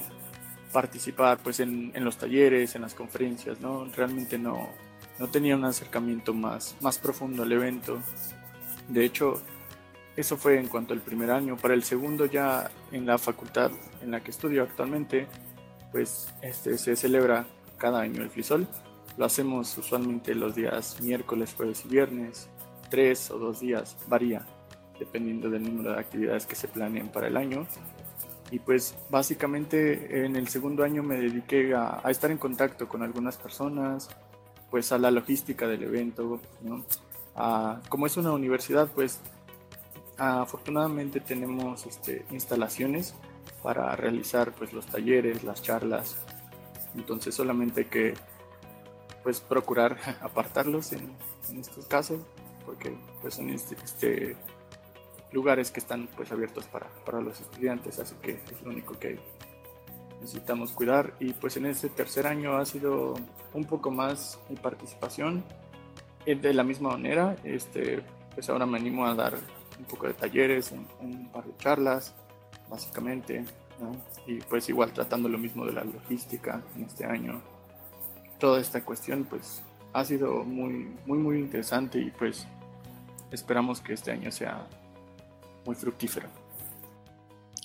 participar 0.72 1.40
pues 1.40 1.60
en, 1.60 1.92
los 1.96 2.18
talleres, 2.18 2.76
en 2.76 2.84
las 2.84 2.94
conferencias, 2.94 3.60
¿no? 3.60 3.86
Realmente 3.86 4.38
no, 4.38 4.70
no 5.20 5.28
tenía 5.28 5.56
un 5.56 5.66
acercamiento 5.66 6.34
más, 6.34 6.76
más 6.82 6.98
profundo 6.98 7.44
al 7.44 7.52
evento. 7.52 8.00
De 8.88 9.06
hecho, 9.06 9.42
eso 10.16 10.38
fue 10.38 10.60
en 10.60 10.68
cuanto 10.68 10.94
al 10.94 11.02
primer 11.02 11.32
año. 11.32 11.58
Para 11.58 11.74
el 11.74 11.84
segundo 11.84 12.26
ya 12.26 12.70
en 12.92 13.06
la 13.06 13.18
facultad 13.18 13.72
en 14.02 14.12
la 14.12 14.22
que 14.22 14.32
estudio 14.32 14.64
actualmente, 14.64 15.28
pues 15.92 16.34
este, 16.42 16.78
se 16.78 16.96
celebra 16.96 17.46
cada 17.78 18.02
año 18.02 18.22
el 18.22 18.30
FLISOL. 18.30 18.68
Lo 19.18 19.26
hacemos 19.26 19.78
usualmente 19.78 20.36
los 20.36 20.56
días 20.56 21.02
miércoles, 21.02 21.54
jueves 21.56 21.84
y 21.86 21.90
viernes 21.90 22.50
tres 22.92 23.32
o 23.32 23.40
dos 23.40 23.62
días, 23.62 23.98
varía 24.08 24.46
dependiendo 25.00 25.50
del 25.50 25.64
número 25.64 25.94
de 25.94 26.00
actividades 26.00 26.46
que 26.46 26.56
se 26.56 26.68
planeen 26.68 27.10
para 27.10 27.28
el 27.28 27.36
año. 27.36 27.66
Y 28.52 28.60
pues 28.60 28.96
básicamente 29.10 30.26
en 30.26 30.36
el 30.36 30.48
segundo 30.48 30.84
año 30.84 31.02
me 31.02 31.16
dediqué 31.16 31.74
a, 31.74 32.04
estar 32.12 32.30
en 32.30 32.38
contacto 32.38 32.88
con 32.88 33.02
algunas 33.02 33.36
personas, 33.38 34.10
pues 34.70 34.92
a 34.92 35.00
la 35.00 35.10
logística 35.10 35.68
del 35.68 35.84
evento, 35.84 36.40
¿no? 36.62 36.86
como 37.90 38.06
es 38.06 38.18
una 38.18 38.32
universidad, 38.32 38.92
pues 38.94 39.22
afortunadamente 40.18 41.20
tenemos 41.20 41.88
este, 41.88 42.26
instalaciones 42.30 43.16
para 43.64 43.96
realizar 43.96 44.52
pues 44.52 44.72
los 44.72 44.86
talleres, 44.86 45.44
las 45.44 45.64
charlas. 45.64 46.18
Entonces 46.94 47.34
solamente 47.34 47.82
hay 47.82 47.88
que 47.88 48.14
pues 49.24 49.40
procurar 49.40 49.98
apartarlos 50.22 50.92
en 50.92 51.10
estos 51.58 51.88
casos 51.88 52.20
porque 52.66 52.96
pues 53.22 53.36
son 53.36 53.50
este, 53.50 53.76
este, 53.84 54.36
lugares 55.32 55.72
que 55.72 55.80
están 55.80 56.08
pues 56.16 56.32
abiertos 56.32 56.66
para, 56.66 56.88
para, 57.06 57.22
los 57.22 57.40
estudiantes, 57.40 58.00
así 58.00 58.16
que 58.22 58.32
es 58.32 58.62
lo 58.64 58.72
único 58.72 58.98
que 59.00 59.20
necesitamos 60.20 60.72
cuidar. 60.72 61.16
Y 61.20 61.34
pues 61.34 61.58
en 61.58 61.66
este 61.66 61.90
tercer 61.90 62.28
año 62.28 62.58
ha 62.58 62.66
sido 62.66 63.16
un 63.54 63.66
poco 63.66 63.92
más 63.92 64.40
mi 64.50 64.56
participación 64.56 65.44
eh, 66.26 66.36
de 66.36 66.54
la 66.54 66.64
misma 66.64 66.90
manera, 66.90 67.36
este, 67.44 68.04
pues 68.34 68.50
ahora 68.50 68.66
me 68.66 68.78
animo 68.78 69.06
a 69.06 69.16
dar 69.16 69.34
un 69.78 69.86
poco 69.86 70.08
de 70.08 70.14
talleres, 70.14 70.72
un, 70.72 71.30
par 71.32 71.46
de 71.46 71.56
charlas, 71.58 72.14
básicamente, 72.70 73.44
y 74.28 74.36
pues 74.42 74.70
igual 74.70 74.94
tratando 74.94 75.28
lo 75.28 75.40
mismo 75.40 75.66
de 75.66 75.74
la 75.74 75.84
logística 75.84 76.62
en 76.76 76.84
este 76.84 77.06
año. 77.06 77.42
Toda 78.40 78.62
esta 78.62 78.84
cuestión 78.84 79.26
pues 79.26 79.64
ha 79.94 80.06
sido 80.06 80.44
muy, 80.44 80.88
muy, 81.06 81.18
muy 81.18 81.40
interesante 81.40 82.00
y 82.00 82.12
pues 82.12 82.48
esperamos 83.32 83.82
que 83.82 83.94
este 83.94 84.12
año 84.12 84.32
sea 84.32 84.68
muy 85.66 85.76
fructífero. 85.76 86.28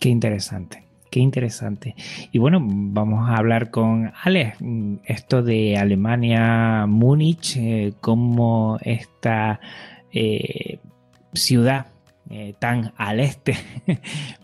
Qué 0.00 0.08
interesante, 0.08 0.84
qué 1.10 1.20
interesante. 1.20 1.94
Y 2.32 2.38
bueno, 2.38 2.58
vamos 2.62 3.28
a 3.28 3.36
hablar 3.36 3.70
con 3.70 4.12
Alex, 4.22 4.58
esto 5.04 5.42
de 5.42 5.76
Alemania, 5.76 6.86
Múnich, 6.86 7.56
eh, 7.56 7.94
cómo 8.00 8.78
esta 8.82 9.60
eh, 10.12 10.78
ciudad 11.32 11.86
eh, 12.28 12.54
tan 12.58 12.92
al 12.96 13.20
este, 13.20 13.56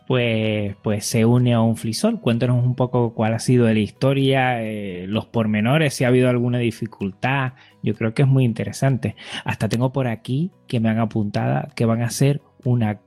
pues, 0.07 0.77
pues 0.83 1.05
se 1.05 1.25
une 1.25 1.55
a 1.55 1.61
un 1.61 1.77
flisol. 1.77 2.21
Cuéntanos 2.21 2.64
un 2.64 2.77
poco 2.77 3.12
cuál 3.12 3.35
ha 3.35 3.38
sido 3.40 3.66
la 3.66 3.79
historia, 3.79 4.62
eh, 4.62 5.07
los 5.09 5.27
pormenores, 5.27 5.95
si 5.95 6.05
ha 6.05 6.09
habido 6.09 6.29
alguna 6.29 6.59
dificultad. 6.59 7.55
Yo 7.83 7.95
creo 7.95 8.14
que 8.14 8.23
es 8.23 8.29
muy 8.29 8.45
interesante. 8.45 9.16
Hasta 9.45 9.68
tengo 9.68 9.92
por 9.92 10.07
aquí 10.07 10.53
que 10.68 10.79
me 10.79 10.90
han 10.90 11.01
apuntado 11.01 11.68
que 11.75 11.85
van 11.85 12.03
a 12.03 12.07
hacer 12.07 12.40
una 12.64 13.01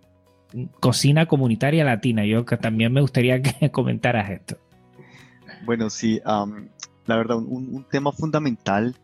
cocina 0.82 1.26
comunitaria 1.26 1.86
latina. 1.86 2.26
Yo 2.26 2.46
que 2.46 2.58
también 2.58 2.92
me 2.92 3.02
gustaría 3.02 3.42
que 3.42 3.72
comentaras 3.72 4.30
esto. 4.30 4.58
Bueno, 5.66 5.90
sí, 5.90 6.20
la 6.26 7.16
verdad, 7.16 7.38
un 7.38 7.86
tema 7.90 8.12
fundamental 8.12 8.96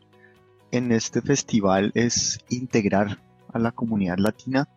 en 0.72 0.92
este 0.92 1.22
festival 1.22 1.92
es 1.96 2.40
integrar 2.50 3.20
a 3.54 3.60
la 3.60 3.72
comunidad 3.72 4.18
latina 4.18 4.68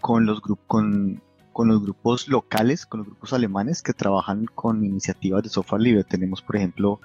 con 0.00 0.26
los, 0.26 0.40
con, 0.66 1.20
con 1.52 1.68
los 1.68 1.82
grupos 1.82 2.28
locales, 2.28 2.86
con 2.86 2.98
los 3.00 3.06
grupos 3.06 3.32
alemanes 3.32 3.82
que 3.82 3.92
trabajan 3.92 4.46
con 4.54 4.84
iniciativas 4.84 5.42
de 5.42 5.48
software 5.48 5.82
libre. 5.82 6.04
Tenemos, 6.04 6.42
por 6.42 6.56
ejemplo, 6.56 7.00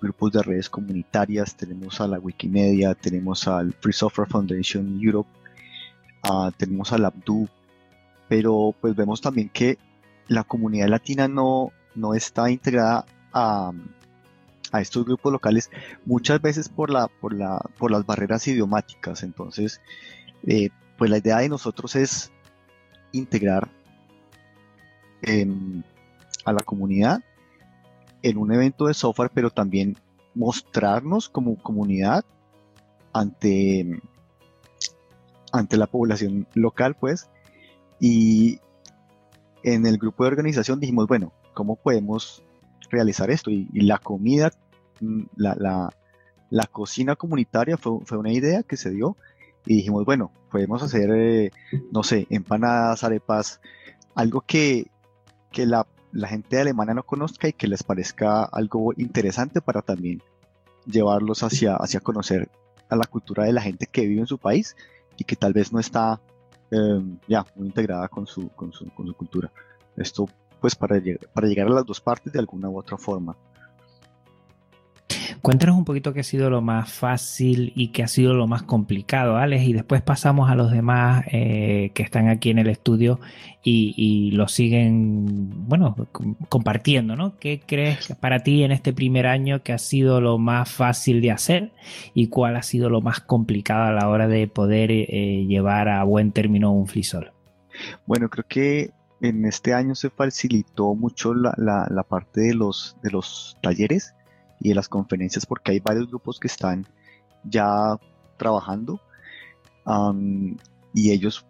grupos 0.00 0.32
de 0.32 0.42
redes 0.42 0.68
comunitarias, 0.68 1.56
tenemos 1.56 2.00
a 2.00 2.08
la 2.08 2.18
Wikimedia, 2.18 2.94
tenemos 2.94 3.48
al 3.48 3.72
Free 3.72 3.92
Software 3.92 4.28
Foundation 4.28 5.00
Europe, 5.00 5.30
uh, 6.30 6.50
tenemos 6.52 6.92
al 6.92 7.06
Abdu, 7.06 7.48
pero 8.28 8.74
pues 8.80 8.94
vemos 8.94 9.20
también 9.20 9.48
que 9.48 9.78
la 10.28 10.44
comunidad 10.44 10.88
latina 10.88 11.28
no, 11.28 11.70
no 11.94 12.14
está 12.14 12.50
integrada 12.50 13.06
a, 13.32 13.72
a 14.72 14.80
estos 14.80 15.04
grupos 15.04 15.32
locales 15.32 15.70
muchas 16.04 16.40
veces 16.40 16.68
por, 16.68 16.90
la, 16.90 17.08
por, 17.08 17.32
la, 17.32 17.60
por 17.78 17.90
las 17.90 18.04
barreras 18.04 18.46
idiomáticas. 18.48 19.22
Entonces, 19.22 19.80
eh, 20.46 20.70
pues 20.98 21.10
la 21.10 21.18
idea 21.18 21.38
de 21.38 21.48
nosotros 21.48 21.96
es 21.96 22.32
integrar 23.14 23.70
a 26.44 26.52
la 26.52 26.62
comunidad 26.62 27.22
en 28.22 28.36
un 28.36 28.52
evento 28.52 28.86
de 28.86 28.94
software, 28.94 29.30
pero 29.32 29.50
también 29.50 29.96
mostrarnos 30.34 31.28
como 31.28 31.56
comunidad 31.56 32.24
ante, 33.12 34.02
ante 35.52 35.76
la 35.76 35.86
población 35.86 36.46
local, 36.54 36.96
pues, 36.96 37.30
y 38.00 38.60
en 39.62 39.86
el 39.86 39.96
grupo 39.98 40.24
de 40.24 40.28
organización 40.28 40.80
dijimos, 40.80 41.06
bueno, 41.06 41.32
¿cómo 41.54 41.76
podemos 41.76 42.42
realizar 42.90 43.30
esto? 43.30 43.50
Y, 43.50 43.68
la 43.72 43.98
comida, 43.98 44.50
mm, 45.00 45.22
la, 45.36 45.90
la, 46.50 46.66
cocina 46.66 47.16
comunitaria 47.16 47.76
fue, 47.76 47.98
fue, 48.04 48.18
una 48.18 48.32
idea 48.32 48.62
que 48.62 48.76
se 48.76 48.90
dio 48.90 49.16
y 49.66 49.76
dijimos, 49.76 50.04
bueno, 50.04 50.30
podemos 50.50 50.82
hacer, 50.82 51.10
eh, 51.12 51.50
no 51.92 52.02
sé, 52.02 52.26
empanadas, 52.30 53.04
arepas, 53.04 53.60
algo 54.14 54.42
que, 54.42 54.90
que 55.50 55.66
la, 55.66 55.86
la 56.12 56.28
gente 56.28 56.56
de 56.56 56.62
Alemania 56.62 56.94
no 56.94 57.02
conozca 57.02 57.48
y 57.48 57.52
que 57.52 57.68
les 57.68 57.82
parezca 57.82 58.44
algo 58.44 58.92
interesante 58.96 59.60
para 59.60 59.82
también 59.82 60.22
llevarlos 60.86 61.42
hacia, 61.42 61.76
hacia 61.76 62.00
conocer 62.00 62.50
a 62.88 62.96
la 62.96 63.04
cultura 63.04 63.44
de 63.44 63.52
la 63.52 63.62
gente 63.62 63.86
que 63.86 64.06
vive 64.06 64.20
en 64.20 64.26
su 64.26 64.38
país 64.38 64.76
y 65.16 65.24
que 65.24 65.36
tal 65.36 65.52
vez 65.52 65.72
no 65.72 65.80
está 65.80 66.20
em, 66.70 67.18
ya 67.26 67.46
muy 67.56 67.66
integrada 67.66 68.08
con 68.08 68.26
su, 68.26 68.48
con 68.50 68.72
su, 68.72 68.88
con 68.94 69.06
su 69.06 69.14
cultura. 69.14 69.50
Esto 69.96 70.28
pues 70.60 70.74
para, 70.74 71.00
para 71.32 71.46
llegar 71.46 71.66
a 71.66 71.70
las 71.70 71.86
dos 71.86 72.00
partes 72.00 72.32
de 72.32 72.38
alguna 72.38 72.68
u 72.68 72.78
otra 72.78 72.96
forma. 72.96 73.36
Cuéntanos 75.44 75.76
un 75.76 75.84
poquito 75.84 76.14
qué 76.14 76.20
ha 76.20 76.22
sido 76.22 76.48
lo 76.48 76.62
más 76.62 76.90
fácil 76.90 77.74
y 77.76 77.88
qué 77.88 78.02
ha 78.02 78.08
sido 78.08 78.32
lo 78.32 78.46
más 78.46 78.62
complicado, 78.62 79.36
Alex, 79.36 79.64
y 79.64 79.74
después 79.74 80.00
pasamos 80.00 80.50
a 80.50 80.54
los 80.54 80.72
demás 80.72 81.22
eh, 81.30 81.90
que 81.92 82.02
están 82.02 82.30
aquí 82.30 82.48
en 82.48 82.58
el 82.58 82.70
estudio 82.70 83.20
y, 83.62 84.30
lo 84.30 84.48
siguen, 84.48 85.68
bueno, 85.68 85.96
compartiendo, 86.48 87.14
¿no? 87.14 87.36
¿Qué 87.36 87.60
crees 87.60 88.14
para 88.22 88.38
ti 88.38 88.62
en 88.62 88.72
este 88.72 88.94
primer 88.94 89.26
año 89.26 89.62
que 89.62 89.74
ha 89.74 89.78
sido 89.78 90.22
lo 90.22 90.38
más 90.38 90.70
fácil 90.70 91.20
de 91.20 91.32
hacer 91.32 91.72
y 92.14 92.28
cuál 92.28 92.56
ha 92.56 92.62
sido 92.62 92.88
lo 92.88 93.02
más 93.02 93.20
complicado 93.20 93.82
a 93.84 93.92
la 93.92 94.08
hora 94.08 94.28
de 94.28 94.48
poder 94.48 94.90
eh, 94.90 95.44
llevar 95.46 95.90
a 95.90 96.02
buen 96.04 96.32
término 96.32 96.72
un 96.72 96.86
flisol? 96.86 97.32
Bueno, 98.06 98.30
creo 98.30 98.46
que 98.48 98.92
en 99.20 99.44
este 99.44 99.74
año 99.74 99.94
se 99.94 100.08
facilitó 100.08 100.94
mucho 100.94 101.34
la, 101.34 101.52
parte 102.08 102.40
de 102.40 102.54
los 102.54 103.58
talleres 103.60 104.14
y 104.64 104.72
las 104.72 104.88
conferencias 104.88 105.44
porque 105.44 105.72
hay 105.72 105.80
varios 105.80 106.08
grupos 106.08 106.40
que 106.40 106.48
están 106.48 106.86
ya 107.44 107.96
trabajando 108.38 108.98
y 110.94 111.10
ellos 111.12 111.46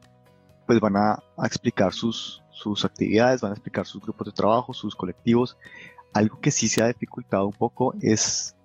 pues 0.66 0.80
van 0.80 0.96
a, 0.96 1.22
explicar 1.44 1.92
sus, 1.92 2.42
sus 2.50 2.84
actividades, 2.84 3.40
van 3.40 3.52
a 3.52 3.54
explicar 3.54 3.86
sus 3.86 4.02
grupos 4.02 4.26
de 4.26 4.32
trabajo, 4.32 4.74
sus 4.74 4.96
colectivos. 4.96 5.56
Algo 6.12 6.40
que 6.40 6.50
sí 6.50 6.68
se 6.68 6.82
ha 6.82 6.88
dificultado 6.88 7.46
un 7.46 7.52
poco 7.52 7.94
es 8.00 8.56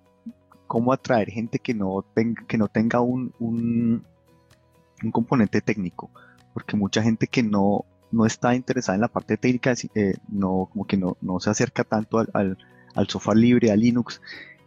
cómo 0.66 0.92
atraer 0.92 1.30
gente 1.30 1.60
que 1.60 1.72
no 1.72 2.04
tenga, 2.12 2.44
que 2.48 2.58
no 2.58 2.66
tenga 2.66 3.00
un, 3.00 3.32
un, 3.38 4.04
componente 5.12 5.60
técnico, 5.60 6.10
porque 6.52 6.76
mucha 6.76 7.02
gente 7.02 7.28
que 7.28 7.44
no, 7.44 7.84
no 8.10 8.26
está 8.26 8.56
interesada 8.56 8.96
en 8.96 9.02
la 9.02 9.08
parte 9.08 9.36
técnica, 9.36 9.74
eh, 9.94 10.14
no, 10.28 10.68
como 10.72 10.86
que 10.86 10.96
no, 10.96 11.16
no 11.20 11.38
se 11.38 11.50
acerca 11.50 11.84
tanto 11.84 12.18
al 12.18 12.58
software 13.08 13.38
libre, 13.38 13.70
a 13.70 13.76
Linux. 13.76 14.20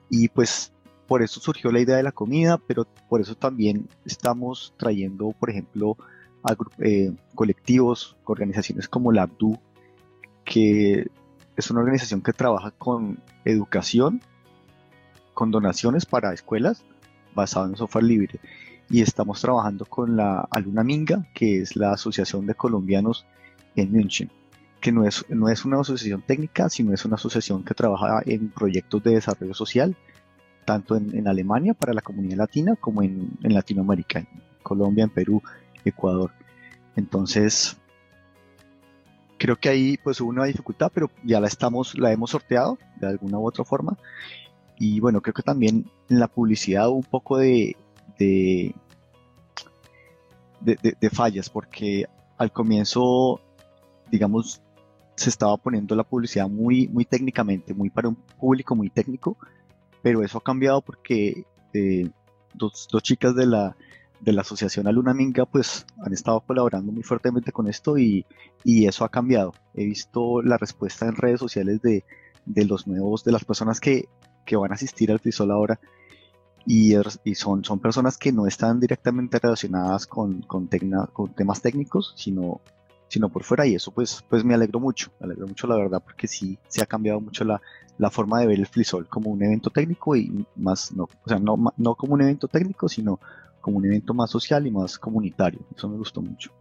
Y 0.09 0.27
pues 0.29 0.71
por 1.07 1.21
eso 1.21 1.39
surgió 1.39 1.71
la 1.71 1.79
idea 1.79 1.97
de 1.97 2.03
la 2.03 2.11
comida, 2.11 2.57
pero 2.57 2.85
por 3.09 3.21
eso 3.21 3.35
también 3.35 3.87
estamos 4.05 4.73
trayendo, 4.77 5.31
por 5.39 5.49
ejemplo, 5.49 5.97
a 6.43 6.55
eh, 6.79 7.13
colectivos, 7.35 8.17
organizaciones 8.25 8.87
como 8.87 9.11
la 9.11 9.23
ABDU, 9.23 9.59
que 10.45 11.07
es 11.55 11.71
una 11.71 11.81
organización 11.81 12.21
que 12.21 12.33
trabaja 12.33 12.71
con 12.71 13.19
educación, 13.45 14.21
con 15.33 15.51
donaciones 15.51 16.05
para 16.05 16.33
escuelas 16.33 16.83
basado 17.35 17.67
en 17.67 17.75
software 17.75 18.05
libre. 18.05 18.39
Y 18.89 19.01
estamos 19.01 19.41
trabajando 19.41 19.85
con 19.85 20.15
la 20.15 20.47
Aluna 20.51 20.83
Minga, 20.83 21.27
que 21.33 21.61
es 21.61 21.75
la 21.75 21.93
Asociación 21.93 22.45
de 22.45 22.55
Colombianos 22.55 23.25
en 23.75 23.91
München 23.91 24.29
que 24.83 24.91
no 24.91 25.07
es, 25.07 25.23
no 25.29 25.47
es 25.47 25.63
una 25.63 25.79
asociación 25.79 26.21
técnica, 26.23 26.67
sino 26.67 26.93
es 26.93 27.05
una 27.05 27.15
asociación 27.15 27.63
que 27.63 27.73
trabaja 27.73 28.21
en 28.25 28.49
proyectos 28.49 29.01
de 29.01 29.11
desarrollo 29.11 29.53
social, 29.53 29.95
tanto 30.65 30.97
en, 30.97 31.25
Alemania 31.25 31.73
para 31.73 31.93
la 31.93 32.01
comunidad 32.01 32.39
latina 32.39 32.75
como 32.75 33.01
en, 33.01 33.37
Latinoamérica, 33.43 34.19
en 34.19 34.27
Colombia, 34.61 35.05
en 35.05 35.09
Perú, 35.09 35.41
Ecuador. 35.85 36.31
Entonces, 36.97 37.77
creo 39.37 39.55
que 39.55 39.69
ahí 39.69 39.97
pues 40.03 40.19
hubo 40.19 40.31
una 40.31 40.43
dificultad, 40.43 40.91
pero 40.93 41.09
ya 41.23 41.39
la 41.39 41.47
estamos, 41.47 41.97
la 41.97 42.11
hemos 42.11 42.31
sorteado 42.31 42.77
de 42.99 43.07
alguna 43.07 43.39
u 43.39 43.47
otra 43.47 43.63
forma. 43.63 43.97
Y 44.77 44.99
bueno, 44.99 45.21
creo 45.21 45.33
que 45.33 45.43
también 45.43 45.89
en 46.09 46.19
la 46.19 46.27
publicidad 46.27 46.89
hubo 46.89 46.97
un 46.97 47.03
poco 47.03 47.37
de, 47.37 47.77
de, 48.19 48.75
de 50.59 51.09
fallas, 51.09 51.49
porque 51.49 52.05
al 52.37 52.51
comienzo, 52.51 53.39
digamos, 54.11 54.61
se 55.15 55.29
estaba 55.29 55.57
poniendo 55.57 55.95
la 55.95 56.03
publicidad 56.03 56.49
muy, 56.49 56.87
muy 56.87 57.05
técnicamente, 57.05 57.73
muy 57.73 57.89
para 57.89 58.09
un 58.09 58.15
público 58.15 58.75
muy 58.75 58.89
técnico, 58.89 59.37
pero 60.01 60.23
eso 60.23 60.39
ha 60.39 60.43
cambiado 60.43 60.81
porque 60.81 61.45
eh, 61.73 62.09
dos, 62.53 62.87
dos, 62.91 63.03
chicas 63.03 63.35
de 63.35 63.45
la, 63.45 63.75
de 64.21 64.33
la 64.33 64.41
asociación 64.41 64.87
Aluna 64.87 65.13
Minga 65.13 65.45
pues 65.45 65.85
han 66.03 66.13
estado 66.13 66.41
colaborando 66.41 66.91
muy 66.91 67.03
fuertemente 67.03 67.51
con 67.51 67.67
esto 67.67 67.97
y, 67.97 68.25
y 68.63 68.87
eso 68.87 69.05
ha 69.05 69.09
cambiado. 69.09 69.53
He 69.73 69.85
visto 69.85 70.41
la 70.41 70.57
respuesta 70.57 71.05
en 71.05 71.15
redes 71.15 71.39
sociales 71.39 71.81
de, 71.81 72.03
de 72.45 72.65
los 72.65 72.87
nuevos, 72.87 73.23
de 73.23 73.31
las 73.31 73.45
personas 73.45 73.79
que, 73.79 74.09
que 74.45 74.55
van 74.55 74.71
a 74.71 74.75
asistir 74.75 75.11
al 75.11 75.19
FISOL 75.19 75.51
ahora 75.51 75.79
y, 76.65 76.95
y, 77.23 77.35
son, 77.35 77.63
son 77.63 77.79
personas 77.79 78.17
que 78.17 78.31
no 78.31 78.47
están 78.47 78.79
directamente 78.79 79.39
relacionadas 79.39 80.07
con, 80.07 80.41
con, 80.41 80.69
con 81.11 81.33
temas 81.33 81.61
técnicos, 81.61 82.13
sino 82.17 82.61
sino 83.13 83.29
por 83.29 83.43
fuera 83.43 83.67
y 83.67 83.75
eso 83.75 83.91
pues, 83.91 84.25
pues 84.27 84.43
me 84.43 84.55
alegro 84.55 84.79
mucho, 84.79 85.11
me 85.19 85.25
alegro 85.25 85.45
mucho 85.45 85.67
la 85.67 85.75
verdad 85.75 86.01
porque 86.03 86.27
sí 86.27 86.57
se 86.67 86.81
ha 86.81 86.87
cambiado 86.87 87.21
mucho 87.21 87.43
la, 87.43 87.61
la 87.99 88.09
forma 88.09 88.39
de 88.39 88.47
ver 88.47 88.57
el 88.57 88.65
FliSol 88.65 89.07
como 89.07 89.29
un 89.29 89.43
evento 89.43 89.69
técnico 89.69 90.15
y 90.15 90.47
más, 90.55 90.91
no, 90.93 91.03
o 91.03 91.29
sea, 91.29 91.37
no, 91.37 91.55
no 91.77 91.93
como 91.93 92.15
un 92.15 92.23
evento 92.23 92.47
técnico, 92.47 92.89
sino 92.89 93.19
como 93.61 93.77
un 93.77 93.85
evento 93.85 94.15
más 94.15 94.31
social 94.31 94.65
y 94.65 94.71
más 94.71 94.97
comunitario. 94.97 95.59
Eso 95.75 95.87
me 95.87 95.97
gustó 95.97 96.23
mucho. 96.23 96.51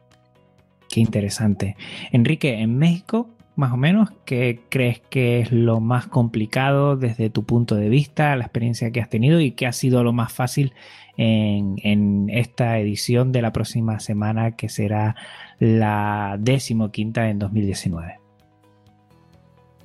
Qué 0.91 1.01
interesante. 1.01 1.75
Enrique, 2.13 2.61
en 2.61 2.77
México, 2.77 3.31
más 3.55 3.73
o 3.73 3.77
menos, 3.77 4.11
¿qué 4.25 4.63
crees 4.71 5.01
que 5.01 5.41
es 5.41 5.53
lo 5.53 5.81
más 5.81 6.07
complicado 6.07 6.97
desde 6.97 7.29
tu 7.29 7.45
punto 7.45 7.75
de 7.75 7.89
vista, 7.89 8.35
la 8.37 8.45
experiencia 8.45 8.91
que 8.91 9.01
has 9.01 9.11
tenido 9.11 9.41
y 9.41 9.53
qué 9.53 9.67
ha 9.67 9.73
sido 9.73 10.03
lo 10.03 10.13
más 10.13 10.33
fácil 10.33 10.73
en, 11.17 12.31
esta 12.31 12.79
edición 12.79 13.33
de 13.33 13.43
la 13.43 13.53
próxima 13.53 14.01
semana 14.01 14.57
que 14.57 14.69
será 14.69 15.17
la 15.59 16.37
decimoquinta 16.41 17.29
en 17.29 17.39
2019? 17.39 18.19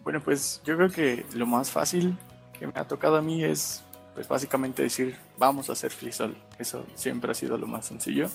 Bueno, 0.03 0.21
pues 0.21 0.61
yo 0.65 0.77
creo 0.77 0.89
que 0.89 1.25
lo 1.35 1.45
más 1.45 1.69
fácil 1.69 2.15
que 2.57 2.67
me 2.67 2.73
ha 2.75 2.85
tocado 2.85 3.17
a 3.17 3.21
mí 3.21 3.43
es 3.43 3.83
pues 4.13 4.27
básicamente 4.27 4.81
decir 4.81 5.15
vamos 5.37 5.69
a 5.69 5.73
hacer 5.73 5.91
FreeSol. 5.91 6.37
Eso 6.57 6.85
siempre 6.95 7.31
ha 7.31 7.35
sido 7.35 7.57
lo 7.57 7.67
más 7.67 7.85
sencillo. 7.85 8.29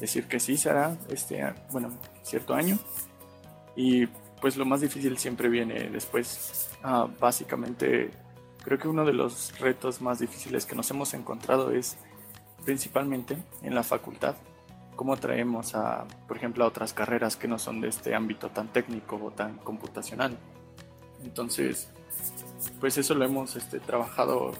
Decir 0.00 0.26
que 0.26 0.40
sí 0.40 0.56
será 0.56 0.96
este, 1.08 1.42
bueno, 1.70 1.90
cierto 2.22 2.54
año. 2.54 2.76
Y 3.76 4.08
pues 4.40 4.56
lo 4.56 4.64
más 4.64 4.80
difícil 4.80 5.18
siempre 5.18 5.48
viene 5.48 5.90
después. 5.90 6.70
Ah, 6.82 7.08
básicamente 7.18 8.10
Creo 8.62 8.78
que 8.78 8.88
uno 8.88 9.04
de 9.04 9.12
los 9.12 9.58
retos 9.58 10.02
más 10.02 10.18
difíciles 10.18 10.66
que 10.66 10.76
nos 10.76 10.90
hemos 10.90 11.14
encontrado 11.14 11.70
es 11.70 11.96
principalmente 12.64 13.38
en 13.62 13.74
la 13.74 13.82
facultad, 13.82 14.34
cómo 14.96 15.16
traemos 15.16 15.74
a, 15.74 16.06
por 16.28 16.36
ejemplo, 16.36 16.64
a 16.64 16.68
otras 16.68 16.92
carreras 16.92 17.36
que 17.36 17.48
no 17.48 17.58
son 17.58 17.80
de 17.80 17.88
este 17.88 18.14
ámbito 18.14 18.50
tan 18.50 18.68
técnico 18.68 19.16
o 19.16 19.30
tan 19.30 19.56
computacional. 19.58 20.36
Entonces, 21.24 21.88
pues 22.80 22.98
eso 22.98 23.14
lo 23.14 23.24
hemos 23.24 23.56
este, 23.56 23.80
trabajado 23.80 24.52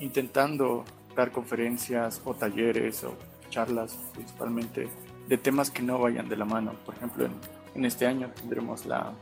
intentando 0.00 0.84
dar 1.14 1.30
conferencias 1.30 2.20
o 2.24 2.34
talleres 2.34 3.04
o 3.04 3.16
charlas 3.50 3.96
principalmente 4.14 4.88
de 5.28 5.38
temas 5.38 5.70
que 5.70 5.82
no 5.82 5.98
vayan 6.00 6.28
de 6.28 6.36
la 6.36 6.44
mano. 6.44 6.72
Por 6.84 6.96
ejemplo, 6.96 7.24
en, 7.24 7.32
en 7.76 7.84
este 7.84 8.06
año 8.06 8.30
tendremos 8.34 8.86
la, 8.86 9.12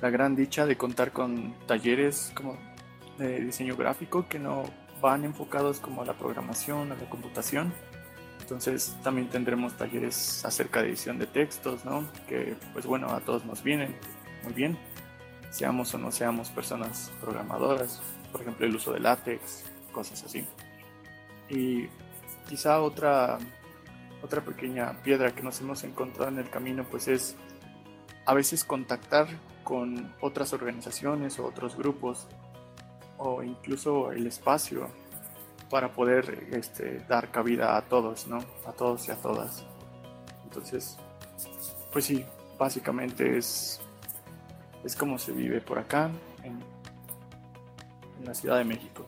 la 0.00 0.10
gran 0.10 0.36
dicha 0.36 0.66
de 0.66 0.76
contar 0.76 1.12
con 1.12 1.54
talleres 1.66 2.30
como 2.34 2.56
de 3.16 3.40
diseño 3.40 3.74
gráfico 3.76 4.28
que 4.28 4.38
no 4.38 4.64
van 5.00 5.24
enfocados 5.24 5.80
como 5.80 6.02
a 6.02 6.04
la 6.04 6.12
programación, 6.12 6.92
a 6.92 6.94
la 6.94 7.08
computación. 7.08 7.72
Entonces 8.40 8.96
también 9.02 9.28
tendremos 9.28 9.76
talleres 9.76 10.44
acerca 10.44 10.82
de 10.82 10.88
edición 10.88 11.18
de 11.18 11.26
textos, 11.26 11.84
¿no? 11.84 12.06
Que 12.28 12.56
pues 12.72 12.86
bueno, 12.86 13.08
a 13.08 13.20
todos 13.20 13.44
nos 13.44 13.62
vienen 13.62 13.96
muy 14.44 14.52
bien, 14.52 14.78
seamos 15.50 15.92
o 15.94 15.98
no 15.98 16.12
seamos 16.12 16.50
personas 16.50 17.10
programadoras, 17.20 18.00
por 18.30 18.42
ejemplo 18.42 18.66
el 18.66 18.76
uso 18.76 18.92
de 18.92 19.00
látex, 19.00 19.64
cosas 19.92 20.22
así. 20.22 20.44
Y 21.48 21.88
quizá 22.48 22.80
otra, 22.80 23.38
otra 24.22 24.40
pequeña 24.42 25.02
piedra 25.02 25.34
que 25.34 25.42
nos 25.42 25.60
hemos 25.60 25.84
encontrado 25.84 26.30
en 26.30 26.38
el 26.38 26.50
camino 26.50 26.84
pues 26.90 27.08
es 27.08 27.36
a 28.26 28.34
veces 28.34 28.64
contactar 28.64 29.28
con 29.64 30.14
otras 30.20 30.52
organizaciones 30.52 31.38
o 31.38 31.46
otros 31.46 31.76
grupos 31.76 32.26
o 33.18 33.42
incluso 33.42 34.12
el 34.12 34.26
espacio 34.26 34.88
para 35.70 35.92
poder 35.92 36.48
este, 36.52 37.00
dar 37.08 37.30
cabida 37.30 37.76
a 37.76 37.82
todos, 37.82 38.26
¿no? 38.26 38.38
A 38.66 38.72
todos 38.72 39.06
y 39.08 39.10
a 39.10 39.16
todas. 39.16 39.64
Entonces, 40.44 40.96
pues 41.92 42.06
sí, 42.06 42.24
básicamente 42.58 43.36
es, 43.36 43.80
es 44.84 44.96
como 44.96 45.18
se 45.18 45.32
vive 45.32 45.60
por 45.60 45.78
acá, 45.78 46.10
en, 46.42 46.58
en 48.18 48.24
la 48.24 48.34
Ciudad 48.34 48.58
de 48.58 48.64
México. 48.64 49.06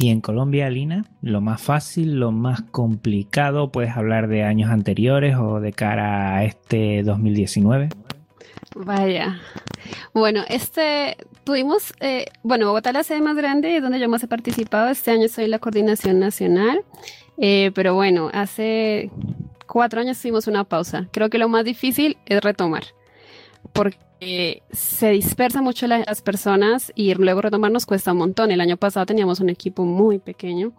Y 0.00 0.10
en 0.10 0.20
Colombia, 0.20 0.70
Lina, 0.70 1.06
lo 1.22 1.40
más 1.40 1.60
fácil, 1.60 2.20
lo 2.20 2.30
más 2.30 2.62
complicado, 2.62 3.72
puedes 3.72 3.96
hablar 3.96 4.28
de 4.28 4.44
años 4.44 4.70
anteriores 4.70 5.34
o 5.36 5.58
de 5.58 5.72
cara 5.72 6.36
a 6.36 6.44
este 6.44 7.02
2019. 7.02 7.88
Vaya. 8.76 9.40
Bueno, 10.14 10.44
este 10.48 11.16
tuvimos, 11.42 11.94
eh, 11.98 12.26
bueno, 12.44 12.66
Bogotá 12.66 12.92
la 12.92 13.02
sede 13.02 13.20
más 13.20 13.36
grande 13.36 13.74
es 13.74 13.82
donde 13.82 13.98
yo 13.98 14.08
más 14.08 14.22
he 14.22 14.28
participado. 14.28 14.88
Este 14.88 15.10
año 15.10 15.26
soy 15.26 15.48
la 15.48 15.58
coordinación 15.58 16.20
nacional, 16.20 16.84
eh, 17.36 17.72
pero 17.74 17.96
bueno, 17.96 18.30
hace 18.32 19.10
cuatro 19.66 20.00
años 20.00 20.22
tuvimos 20.22 20.46
una 20.46 20.62
pausa. 20.62 21.08
Creo 21.10 21.28
que 21.28 21.38
lo 21.38 21.48
más 21.48 21.64
difícil 21.64 22.18
es 22.26 22.40
retomar, 22.40 22.84
porque 23.72 23.98
se 24.20 25.10
dispersa 25.10 25.62
mucho 25.62 25.86
las 25.86 26.22
personas 26.22 26.92
y 26.94 27.14
luego 27.14 27.42
retomar 27.42 27.70
nos 27.70 27.86
cuesta 27.86 28.12
un 28.12 28.18
montón. 28.18 28.50
El 28.50 28.60
año 28.60 28.76
pasado 28.76 29.06
teníamos 29.06 29.40
un 29.40 29.48
equipo 29.48 29.84
muy 29.84 30.18
pequeño. 30.18 30.72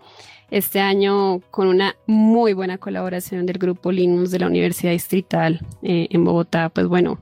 Este 0.52 0.80
año, 0.80 1.42
con 1.52 1.68
una 1.68 1.96
muy 2.08 2.54
buena 2.54 2.78
colaboración 2.78 3.46
del 3.46 3.60
grupo 3.60 3.92
Linux 3.92 4.32
de 4.32 4.40
la 4.40 4.48
Universidad 4.48 4.92
Distrital 4.92 5.62
eh, 5.84 6.08
en 6.10 6.26
Bogotá, 6.26 6.70
pues 6.70 6.88
bueno, 6.88 7.22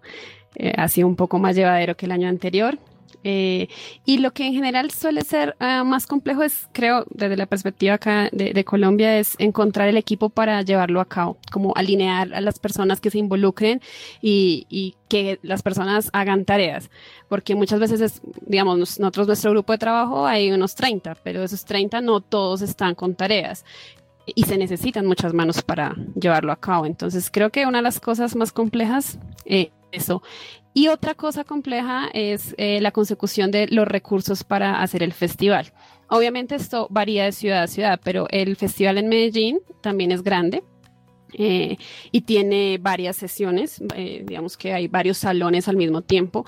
eh, 0.56 0.74
ha 0.78 0.88
sido 0.88 1.08
un 1.08 1.16
poco 1.16 1.38
más 1.38 1.56
llevadero 1.56 1.96
que 1.96 2.06
el 2.06 2.14
año 2.14 2.30
anterior. 2.30 2.80
Eh, 3.24 3.68
y 4.06 4.20
lo 4.20 4.32
que 4.32 4.46
en 4.46 4.54
general 4.54 4.92
suele 4.92 5.22
ser 5.22 5.56
uh, 5.60 5.84
más 5.84 6.08
complejo 6.08 6.44
es, 6.44 6.70
creo, 6.72 7.06
desde 7.10 7.36
la 7.36 7.46
perspectiva 7.46 7.96
acá 7.96 8.30
de, 8.32 8.54
de, 8.54 8.64
Colombia, 8.64 9.18
es 9.18 9.36
encontrar 9.40 9.90
el 9.90 9.98
equipo 9.98 10.30
para 10.30 10.62
llevarlo 10.62 11.02
a 11.02 11.06
cabo, 11.06 11.38
como 11.52 11.74
alinear 11.76 12.34
a 12.34 12.42
las 12.42 12.60
personas 12.60 13.02
que 13.02 13.10
se 13.10 13.18
involucren 13.18 13.82
y, 14.22 14.66
y 14.70 14.96
que 15.10 15.40
las 15.42 15.62
personas 15.62 16.10
hagan 16.14 16.46
tareas, 16.46 16.90
porque 17.28 17.56
muchas 17.56 17.80
veces 17.80 18.02
es, 18.02 18.22
digamos, 18.46 18.78
nosotros, 19.00 19.28
nuestro 19.28 19.52
grupo 19.52 19.74
de 19.74 19.80
trabajo 19.80 20.26
hay 20.26 20.52
unos 20.52 20.76
30, 20.76 21.16
pero 21.24 21.44
esos 21.44 21.66
30 21.66 22.02
no 22.02 22.22
todos 22.22 22.62
están 22.62 22.96
con 22.96 23.16
tareas 23.16 23.66
y 24.36 24.44
se 24.44 24.58
necesitan 24.58 25.06
muchas 25.06 25.34
manos 25.34 25.62
para 25.62 25.96
llevarlo 26.20 26.52
a 26.52 26.58
cabo. 26.58 26.86
Entonces 26.86 27.30
creo 27.32 27.50
que 27.50 27.66
una 27.66 27.80
de 27.80 27.84
las 27.84 28.00
cosas 28.00 28.36
más 28.36 28.52
complejas 28.52 29.18
eh, 29.46 29.72
eso. 29.92 30.22
Y 30.78 30.90
otra 30.90 31.16
cosa 31.16 31.44
compleja 31.44 32.08
es 32.14 32.54
eh, 32.60 32.80
la 32.82 32.92
consecución 32.92 33.50
de 33.50 33.66
los 33.66 33.88
recursos 33.88 34.44
para 34.44 34.84
hacer 34.84 35.02
el 35.02 35.12
festival. 35.12 35.74
Obviamente 36.08 36.54
esto 36.54 36.86
varía 36.92 37.26
de 37.26 37.32
ciudad 37.32 37.64
a 37.64 37.68
ciudad, 37.68 38.00
pero 38.04 38.28
el 38.30 38.56
festival 38.56 39.00
en 39.00 39.10
Medellín 39.10 39.60
también 39.82 40.12
es 40.12 40.22
grande. 40.22 40.64
Eh, 41.34 41.78
y 42.12 42.22
tiene 42.22 42.78
varias 42.80 43.16
sesiones, 43.16 43.82
eh, 43.96 44.24
digamos 44.24 44.56
que 44.56 44.72
hay 44.72 44.88
varios 44.88 45.18
salones 45.18 45.68
al 45.68 45.78
mismo 45.78 46.04
tiempo 46.04 46.46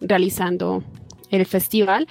realizando 0.00 0.82
el 1.30 1.46
festival, 1.46 2.08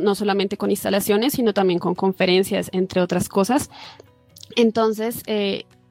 no 0.00 0.14
solamente 0.14 0.56
con 0.56 0.70
instalaciones, 0.70 1.34
sino 1.34 1.52
también 1.52 1.78
con 1.78 1.94
conferencias, 1.94 2.70
entre 2.72 3.02
otras 3.02 3.28
cosas. 3.28 3.68
Entonces, 4.56 5.22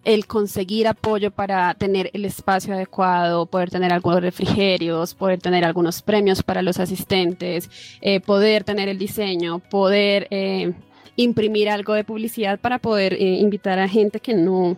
el 0.04 0.28
conseguir 0.28 0.88
apoyo 0.88 1.32
para 1.32 1.74
tener 1.76 2.10
el 2.14 2.26
espacio 2.26 2.74
adecuado, 2.74 3.46
poder 3.46 3.70
tener 3.70 3.94
algunos 3.94 4.22
refrigerios, 4.22 5.16
poder 5.16 5.40
tener 5.40 5.64
algunos 5.64 6.02
premios 6.02 6.44
para 6.44 6.62
los 6.62 6.80
asistentes, 6.80 7.70
eh, 8.02 8.20
poder 8.20 8.64
tener 8.64 8.90
el 8.90 8.98
diseño, 8.98 9.60
poder 9.60 10.28
eh, 10.30 10.74
imprimir 11.16 11.70
algo 11.70 11.94
de 11.94 12.04
publicidad 12.04 12.60
para 12.60 12.80
poder 12.80 13.14
eh, 13.14 13.38
invitar 13.40 13.80
a 13.80 13.88
gente 13.88 14.20
que 14.20 14.34
no, 14.34 14.78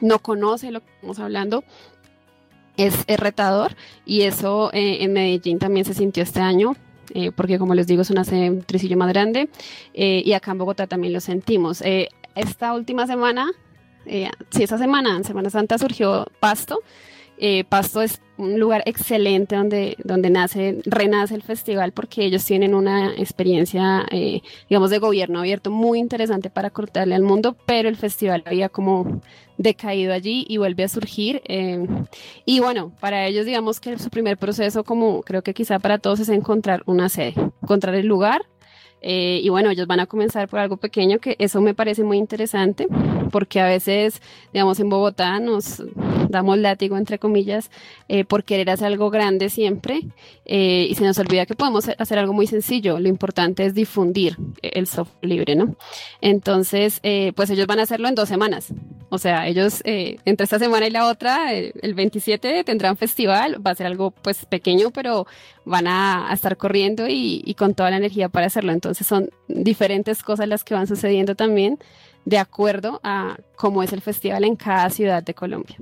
no 0.00 0.18
conoce 0.20 0.70
lo 0.70 0.80
que 0.80 0.90
estamos 0.94 1.18
hablando. 1.18 1.64
Es, 2.76 3.06
retador 3.06 3.74
y 4.04 4.22
eso 4.22 4.68
en 4.74 5.14
Medellín 5.14 5.58
también 5.58 5.86
se 5.86 5.94
sintió 5.94 6.22
este 6.22 6.40
año 6.40 6.76
porque 7.34 7.58
como 7.58 7.74
les 7.74 7.86
digo 7.86 8.02
es 8.02 8.10
una 8.10 8.20
un 8.20 8.64
tricillo 8.64 8.98
más 8.98 9.08
grande 9.08 9.48
y 9.94 10.30
acá 10.34 10.50
en 10.50 10.58
Bogotá 10.58 10.86
también 10.86 11.14
lo 11.14 11.20
sentimos. 11.20 11.82
esta 12.34 12.74
última 12.74 13.06
semana 13.06 13.50
eh, 14.06 14.30
si 14.50 14.62
esa 14.62 14.78
semana, 14.78 15.16
en 15.16 15.24
Semana 15.24 15.50
Santa, 15.50 15.78
surgió 15.78 16.26
Pasto, 16.40 16.80
eh, 17.38 17.64
Pasto 17.64 18.00
es 18.00 18.20
un 18.38 18.58
lugar 18.58 18.82
excelente 18.86 19.56
donde, 19.56 19.96
donde 20.02 20.30
nace, 20.30 20.80
renace 20.84 21.34
el 21.34 21.42
festival 21.42 21.92
porque 21.92 22.24
ellos 22.24 22.44
tienen 22.44 22.74
una 22.74 23.12
experiencia, 23.14 24.06
eh, 24.10 24.42
digamos, 24.68 24.90
de 24.90 24.98
gobierno 24.98 25.40
abierto 25.40 25.70
muy 25.70 25.98
interesante 25.98 26.50
para 26.50 26.70
cortarle 26.70 27.14
al 27.14 27.22
mundo, 27.22 27.56
pero 27.66 27.88
el 27.88 27.96
festival 27.96 28.42
había 28.46 28.68
como 28.68 29.20
decaído 29.58 30.12
allí 30.12 30.46
y 30.48 30.56
vuelve 30.56 30.84
a 30.84 30.88
surgir. 30.88 31.42
Eh, 31.46 31.86
y 32.44 32.60
bueno, 32.60 32.92
para 33.00 33.26
ellos, 33.26 33.44
digamos 33.46 33.80
que 33.80 33.98
su 33.98 34.10
primer 34.10 34.38
proceso, 34.38 34.84
como 34.84 35.22
creo 35.22 35.42
que 35.42 35.54
quizá 35.54 35.78
para 35.78 35.98
todos, 35.98 36.20
es 36.20 36.28
encontrar 36.28 36.82
una 36.86 37.08
sede, 37.08 37.34
encontrar 37.62 37.94
el 37.94 38.06
lugar, 38.06 38.46
eh, 39.02 39.40
y 39.42 39.48
bueno, 39.50 39.70
ellos 39.70 39.86
van 39.86 40.00
a 40.00 40.06
comenzar 40.06 40.48
por 40.48 40.58
algo 40.58 40.78
pequeño, 40.78 41.18
que 41.18 41.36
eso 41.38 41.60
me 41.60 41.74
parece 41.74 42.02
muy 42.02 42.18
interesante, 42.18 42.88
porque 43.30 43.60
a 43.60 43.66
veces, 43.66 44.20
digamos, 44.52 44.80
en 44.80 44.88
Bogotá 44.88 45.38
nos 45.38 45.82
damos 46.28 46.58
látigo, 46.58 46.96
entre 46.96 47.18
comillas, 47.18 47.70
eh, 48.08 48.24
por 48.24 48.44
querer 48.44 48.70
hacer 48.70 48.88
algo 48.88 49.10
grande 49.10 49.48
siempre, 49.48 50.00
eh, 50.44 50.86
y 50.90 50.94
se 50.94 51.04
nos 51.04 51.18
olvida 51.18 51.46
que 51.46 51.54
podemos 51.54 51.88
hacer 51.98 52.18
algo 52.18 52.32
muy 52.32 52.46
sencillo. 52.46 52.98
Lo 52.98 53.08
importante 53.08 53.64
es 53.64 53.74
difundir 53.74 54.36
el 54.62 54.86
software 54.86 55.28
libre, 55.28 55.54
¿no? 55.54 55.76
Entonces, 56.20 57.00
pues 57.34 57.50
ellos 57.50 57.66
van 57.66 57.78
a 57.80 57.82
hacerlo 57.82 58.08
en 58.08 58.14
dos 58.14 58.28
semanas. 58.28 58.72
O 59.08 59.18
sea, 59.18 59.46
ellos 59.46 59.82
entre 59.84 60.44
esta 60.44 60.58
semana 60.58 60.86
y 60.86 60.90
la 60.90 61.06
otra, 61.06 61.52
el 61.52 61.94
27 61.94 62.64
tendrán 62.64 62.96
festival, 62.96 63.64
va 63.64 63.70
a 63.70 63.74
ser 63.74 63.86
algo 63.86 64.10
pues 64.10 64.46
pequeño, 64.46 64.90
pero 64.90 65.26
van 65.66 65.86
a, 65.86 66.30
a 66.30 66.32
estar 66.32 66.56
corriendo 66.56 67.06
y, 67.08 67.42
y 67.44 67.54
con 67.54 67.74
toda 67.74 67.90
la 67.90 67.98
energía 67.98 68.30
para 68.30 68.46
hacerlo. 68.46 68.72
Entonces, 68.72 68.86
entonces 68.86 69.06
son 69.06 69.28
diferentes 69.48 70.22
cosas 70.22 70.48
las 70.48 70.64
que 70.64 70.74
van 70.74 70.86
sucediendo 70.86 71.34
también 71.34 71.78
de 72.24 72.38
acuerdo 72.38 73.00
a 73.02 73.36
cómo 73.56 73.82
es 73.82 73.92
el 73.92 74.00
festival 74.00 74.44
en 74.44 74.56
cada 74.56 74.88
ciudad 74.90 75.22
de 75.22 75.34
Colombia. 75.34 75.76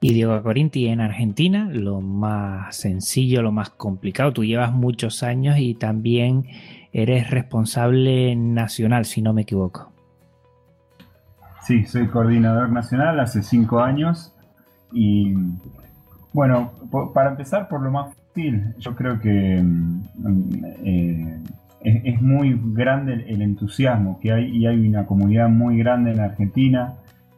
Y 0.00 0.14
Diego 0.14 0.42
Corinti, 0.42 0.88
en 0.88 1.00
Argentina, 1.00 1.68
lo 1.70 2.00
más 2.00 2.74
sencillo, 2.76 3.42
lo 3.42 3.52
más 3.52 3.70
complicado, 3.70 4.32
tú 4.32 4.44
llevas 4.44 4.72
muchos 4.72 5.22
años 5.22 5.58
y 5.58 5.74
también 5.74 6.46
eres 6.92 7.30
responsable 7.30 8.34
nacional, 8.34 9.04
si 9.04 9.20
no 9.20 9.32
me 9.32 9.42
equivoco. 9.42 9.92
Sí, 11.62 11.84
soy 11.84 12.08
coordinador 12.08 12.70
nacional 12.70 13.20
hace 13.20 13.42
cinco 13.42 13.80
años 13.80 14.32
y 14.92 15.34
bueno, 16.32 16.72
para 17.12 17.30
empezar 17.30 17.68
por 17.68 17.82
lo 17.82 17.90
más 17.90 18.16
fácil, 18.30 18.74
yo 18.78 18.94
creo 18.94 19.20
que 19.20 19.60
mm, 19.62 20.02
eh, 20.84 21.40
es, 21.82 22.22
muy 22.22 22.58
grande 22.74 23.24
el, 23.28 23.42
entusiasmo 23.42 24.18
que 24.20 24.32
hay 24.32 24.56
y 24.56 24.66
hay 24.66 24.86
una 24.86 25.06
comunidad 25.06 25.48
muy 25.48 25.78
grande 25.78 26.12
en 26.12 26.20
Argentina. 26.20 26.94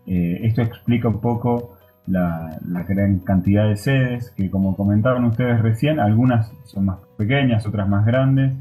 Eh, 0.06 0.40
esto 0.42 0.62
explica 0.62 1.08
un 1.08 1.20
poco 1.20 1.76
la, 2.06 2.58
la, 2.66 2.82
gran 2.82 3.20
cantidad 3.20 3.68
de 3.68 3.76
sedes 3.76 4.30
que 4.32 4.50
como 4.50 4.76
comentaban 4.76 5.24
ustedes 5.24 5.60
recién, 5.60 6.00
algunas 6.00 6.52
son 6.64 6.86
más 6.86 6.98
pequeñas, 7.16 7.66
otras 7.66 7.88
más 7.88 8.04
grandes, 8.04 8.52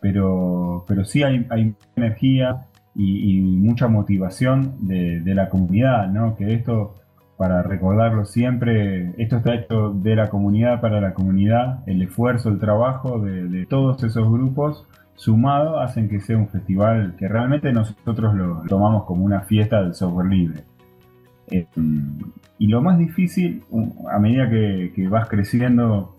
pero, 0.00 0.84
pero 0.88 1.04
sí 1.04 1.22
hay, 1.22 1.46
hay 1.50 1.74
energía 1.96 2.66
y, 2.94 3.38
y, 3.38 3.40
mucha 3.42 3.88
motivación 3.88 4.76
de, 4.80 5.20
de, 5.20 5.34
la 5.34 5.50
comunidad, 5.50 6.08
¿no? 6.08 6.34
que 6.34 6.54
esto, 6.54 6.94
para 7.38 7.62
recordarlo 7.62 8.24
siempre, 8.24 9.14
esto 9.16 9.36
está 9.36 9.54
hecho 9.54 9.90
de 9.90 10.16
la 10.16 10.28
comunidad 10.28 10.80
para 10.80 11.00
la 11.00 11.14
comunidad, 11.14 11.84
el 11.86 12.02
esfuerzo, 12.02 12.48
el 12.48 12.58
trabajo 12.58 13.20
de, 13.20 13.64
todos 13.66 14.02
esos 14.02 14.28
grupos 14.28 14.84
sumado 15.14 15.78
hacen 15.78 16.08
que 16.08 16.18
sea 16.18 16.36
un 16.36 16.48
festival 16.48 17.14
que 17.16 17.28
realmente 17.28 17.72
nosotros 17.72 18.34
lo 18.34 18.62
tomamos 18.68 19.04
como 19.04 19.24
una 19.24 19.42
fiesta 19.42 19.80
del 19.82 19.94
software 19.94 20.26
libre. 20.26 20.64
Eh, 21.52 21.66
y 22.58 22.66
lo 22.66 22.82
más 22.82 22.98
difícil, 22.98 23.62
a 24.10 24.18
medida 24.18 24.50
que, 24.50 25.06
vas 25.08 25.28
creciendo 25.28 26.16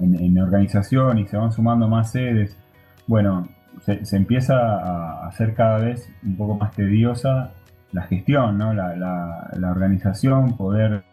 en, 0.00 0.16
en, 0.16 0.38
organización 0.40 1.20
y 1.20 1.26
se 1.28 1.36
van 1.36 1.52
sumando 1.52 1.86
más 1.86 2.10
sedes, 2.10 2.58
bueno, 3.06 3.46
se, 3.82 4.04
se, 4.04 4.16
empieza 4.16 4.56
a 4.56 5.28
hacer 5.28 5.54
cada 5.54 5.78
vez 5.78 6.12
un 6.24 6.36
poco 6.36 6.56
más 6.56 6.72
tediosa 6.72 7.52
la 7.92 8.02
gestión, 8.02 8.58
¿no? 8.58 8.72
la, 8.72 8.96
la, 8.96 9.70
organización, 9.70 10.56
poder 10.56 11.04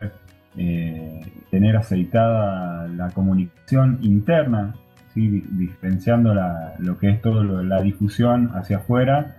eh, 0.58 1.22
tener 1.52 1.76
aceitada 1.78 2.88
la 2.88 3.10
comunicación 3.10 4.00
interna 4.02 4.74
¿sí? 5.14 5.44
diferenciando 5.52 6.34
la, 6.34 6.76
lo 6.80 6.98
que 6.98 7.10
es 7.10 7.22
todo 7.22 7.44
lo, 7.44 7.64
la 7.64 7.82
difusión 7.82 8.52
hacia 8.56 8.78
afuera, 8.78 9.38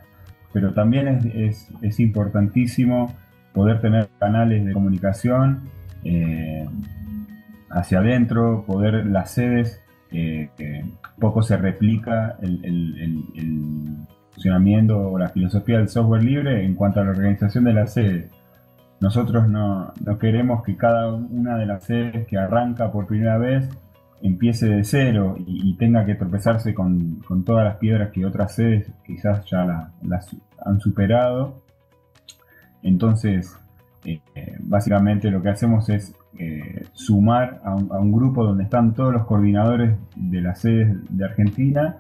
pero 0.53 0.73
también 0.73 1.09
es, 1.35 1.69
es, 1.81 2.01
importantísimo 2.01 3.15
poder 3.53 3.81
tener 3.81 4.09
canales 4.19 4.65
de 4.65 4.73
comunicación 4.73 5.71
eh, 6.05 6.67
hacia 7.71 7.99
adentro, 7.99 8.65
poder 8.67 9.07
las 9.07 9.33
sedes 9.33 9.81
poco 11.21 11.43
se 11.43 11.57
replica 11.57 12.37
el, 12.43 14.07
funcionamiento 14.33 14.99
o 14.99 15.19
la 15.19 15.29
filosofía 15.29 15.79
del 15.79 15.89
software 15.89 16.23
libre 16.23 16.65
en 16.65 16.75
cuanto 16.75 17.01
a 17.01 17.05
la 17.05 17.11
organización 17.11 17.65
de 17.65 17.73
las 17.73 17.95
sedes. 17.95 18.31
Nosotros 19.01 19.49
no, 19.49 19.93
queremos 20.21 20.63
que 20.63 20.77
cada 20.77 21.13
una 21.15 21.57
de 21.57 21.67
las 21.67 21.85
sedes 21.85 22.27
que 22.27 22.37
arranca 22.37 22.93
por 22.93 23.07
primera 23.07 23.39
vez 23.39 23.69
empiece 24.23 24.69
de 24.69 24.85
cero 24.85 25.37
y, 25.39 25.75
tenga 25.77 26.05
que 26.05 26.15
tropezarse 26.15 26.75
con, 26.75 27.23
todas 27.45 27.65
las 27.65 27.77
piedras 27.77 28.11
que 28.11 28.27
otras 28.27 28.55
sedes 28.55 28.93
quizás 29.07 29.45
ya 29.47 29.93
las 30.03 30.37
han 30.65 30.81
superado. 30.81 31.63
Entonces, 32.83 33.59
eh, 34.05 34.21
básicamente 34.61 35.31
lo 35.31 35.43
que 35.43 35.51
hacemos 35.51 35.89
es 35.89 36.15
eh, 36.39 36.87
sumar 36.93 37.61
a 37.65 37.75
un, 37.75 38.13
grupo 38.13 38.45
donde 38.45 38.65
están 38.65 38.95
todos 38.95 39.13
los 39.13 39.27
coordinadores 39.27 39.97
de 40.17 40.41
las 40.41 40.61
sedes 40.61 40.97
de 41.11 41.25
Argentina 41.25 41.97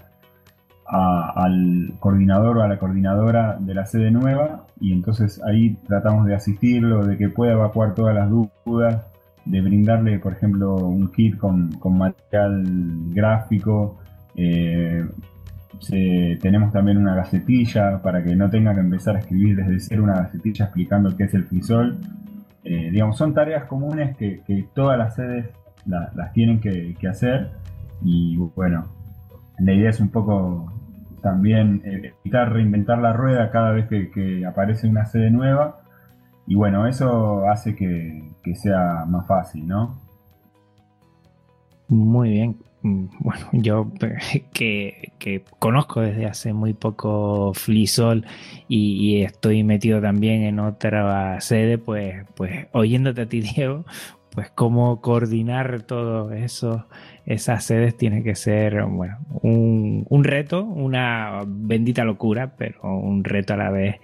al 0.90 1.92
coordinador 2.00 2.58
o 2.58 2.62
a 2.62 2.68
la 2.68 2.78
coordinadora 2.78 3.56
de 3.60 3.74
la 3.74 3.86
sede 3.86 4.10
nueva 4.10 4.66
y 4.80 4.92
entonces 4.92 5.40
ahí 5.44 5.76
tratamos 5.86 6.26
de 6.26 6.34
asistirlo, 6.34 7.04
de 7.06 7.16
que 7.16 7.28
pueda 7.28 7.52
evacuar 7.52 7.94
todas 7.94 8.14
las 8.14 8.28
dudas, 8.28 9.06
de 9.44 9.60
brindarle 9.60 10.18
por 10.18 10.32
ejemplo 10.32 10.74
un 10.76 11.12
kit 11.12 11.36
con, 11.36 11.70
material 11.96 12.64
gráfico, 13.10 13.98
eh, 14.34 15.04
tenemos 16.40 16.72
también 16.72 16.98
una 16.98 17.14
gacetilla 17.14 18.02
para 18.02 18.22
que 18.22 18.34
no 18.34 18.50
tenga 18.50 18.74
que 18.74 18.80
empezar 18.80 19.16
a 19.16 19.20
escribir 19.20 19.56
desde 19.56 19.80
cero 19.80 20.02
una 20.02 20.14
gacetilla 20.14 20.66
explicando 20.66 21.16
qué 21.16 21.24
es 21.24 21.34
el 21.34 21.44
frisol. 21.44 21.98
Eh, 22.64 22.90
digamos, 22.90 23.16
son 23.16 23.32
tareas 23.32 23.64
comunes 23.64 24.16
que, 24.16 24.42
todas 24.74 24.98
las 24.98 25.14
sedes 25.14 25.46
las 25.86 26.32
tienen 26.32 26.60
que, 26.60 26.94
hacer 27.08 27.52
y 28.02 28.36
bueno, 28.36 28.86
la 29.58 29.72
idea 29.72 29.90
es 29.90 30.00
un 30.00 30.10
poco 30.10 30.72
también 31.20 31.82
evitar 31.84 32.52
reinventar 32.52 32.98
la 32.98 33.12
rueda 33.12 33.50
cada 33.50 33.72
vez 33.72 33.88
que, 33.88 34.44
aparece 34.46 34.88
una 34.88 35.06
sede 35.06 35.30
nueva 35.30 35.80
y 36.46 36.54
bueno, 36.54 36.86
eso 36.86 37.48
hace 37.48 37.76
que, 37.76 38.30
sea 38.54 39.04
más 39.06 39.26
fácil, 39.26 39.66
¿no? 39.66 40.00
Muy 41.88 42.30
bien. 42.30 42.56
Mm, 42.82 43.06
bueno, 43.20 43.46
yo 43.52 43.90
que, 44.52 45.12
conozco 45.58 46.00
desde 46.00 46.26
hace 46.26 46.52
muy 46.52 46.72
poco 46.72 47.52
Flisol 47.54 48.24
y, 48.68 49.22
estoy 49.22 49.62
metido 49.64 50.00
también 50.00 50.42
en 50.42 50.58
otra 50.58 51.40
sede, 51.40 51.78
pues, 51.78 52.24
pues 52.34 52.66
oyéndote 52.72 53.22
a 53.22 53.26
ti, 53.26 53.40
Diego, 53.54 53.84
pues 54.32 54.50
cómo 54.50 55.00
coordinar 55.00 55.82
todo 55.82 56.32
eso 56.32 56.86
esas 57.26 57.64
sedes 57.64 57.96
tiene 57.96 58.22
que 58.22 58.34
ser, 58.34 58.82
bueno, 58.84 59.18
un, 59.42 60.24
reto, 60.24 60.64
una 60.64 61.42
bendita 61.46 62.04
locura, 62.04 62.56
pero 62.56 62.80
un 62.82 63.24
reto 63.24 63.54
a 63.54 63.56
la 63.56 63.70
vez 63.70 63.96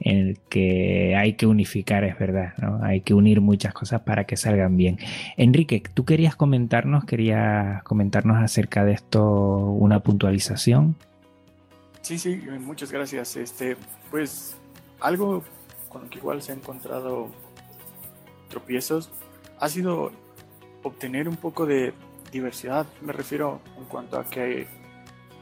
en 0.00 0.28
el 0.28 0.38
que 0.48 1.16
hay 1.16 1.34
que 1.34 1.46
unificar, 1.46 2.04
es 2.04 2.18
verdad, 2.18 2.54
¿no? 2.58 2.80
Hay 2.82 3.00
que 3.00 3.14
unir 3.14 3.40
muchas 3.40 3.72
cosas 3.72 4.02
para 4.02 4.24
que 4.24 4.36
salgan 4.36 4.76
bien. 4.76 4.98
Enrique, 5.36 5.82
tú 5.94 6.04
querías 6.04 6.36
comentarnos, 6.36 7.04
querías 7.04 7.82
comentarnos 7.84 8.42
acerca 8.42 8.84
de 8.84 8.92
esto 8.92 9.22
una 9.24 10.00
puntualización. 10.00 10.96
Sí, 12.02 12.18
sí, 12.18 12.42
muchas 12.60 12.92
gracias. 12.92 13.36
Este, 13.36 13.76
pues 14.10 14.56
algo 15.00 15.42
con 15.88 16.02
lo 16.02 16.10
que 16.10 16.18
igual 16.18 16.42
se 16.42 16.52
han 16.52 16.58
encontrado 16.58 17.30
tropiezos 18.48 19.10
ha 19.58 19.68
sido 19.68 20.12
obtener 20.82 21.28
un 21.28 21.36
poco 21.36 21.66
de 21.66 21.94
diversidad, 22.34 22.86
me 23.00 23.12
refiero 23.12 23.60
en 23.78 23.84
cuanto 23.84 24.18
a 24.18 24.24
que 24.24 24.66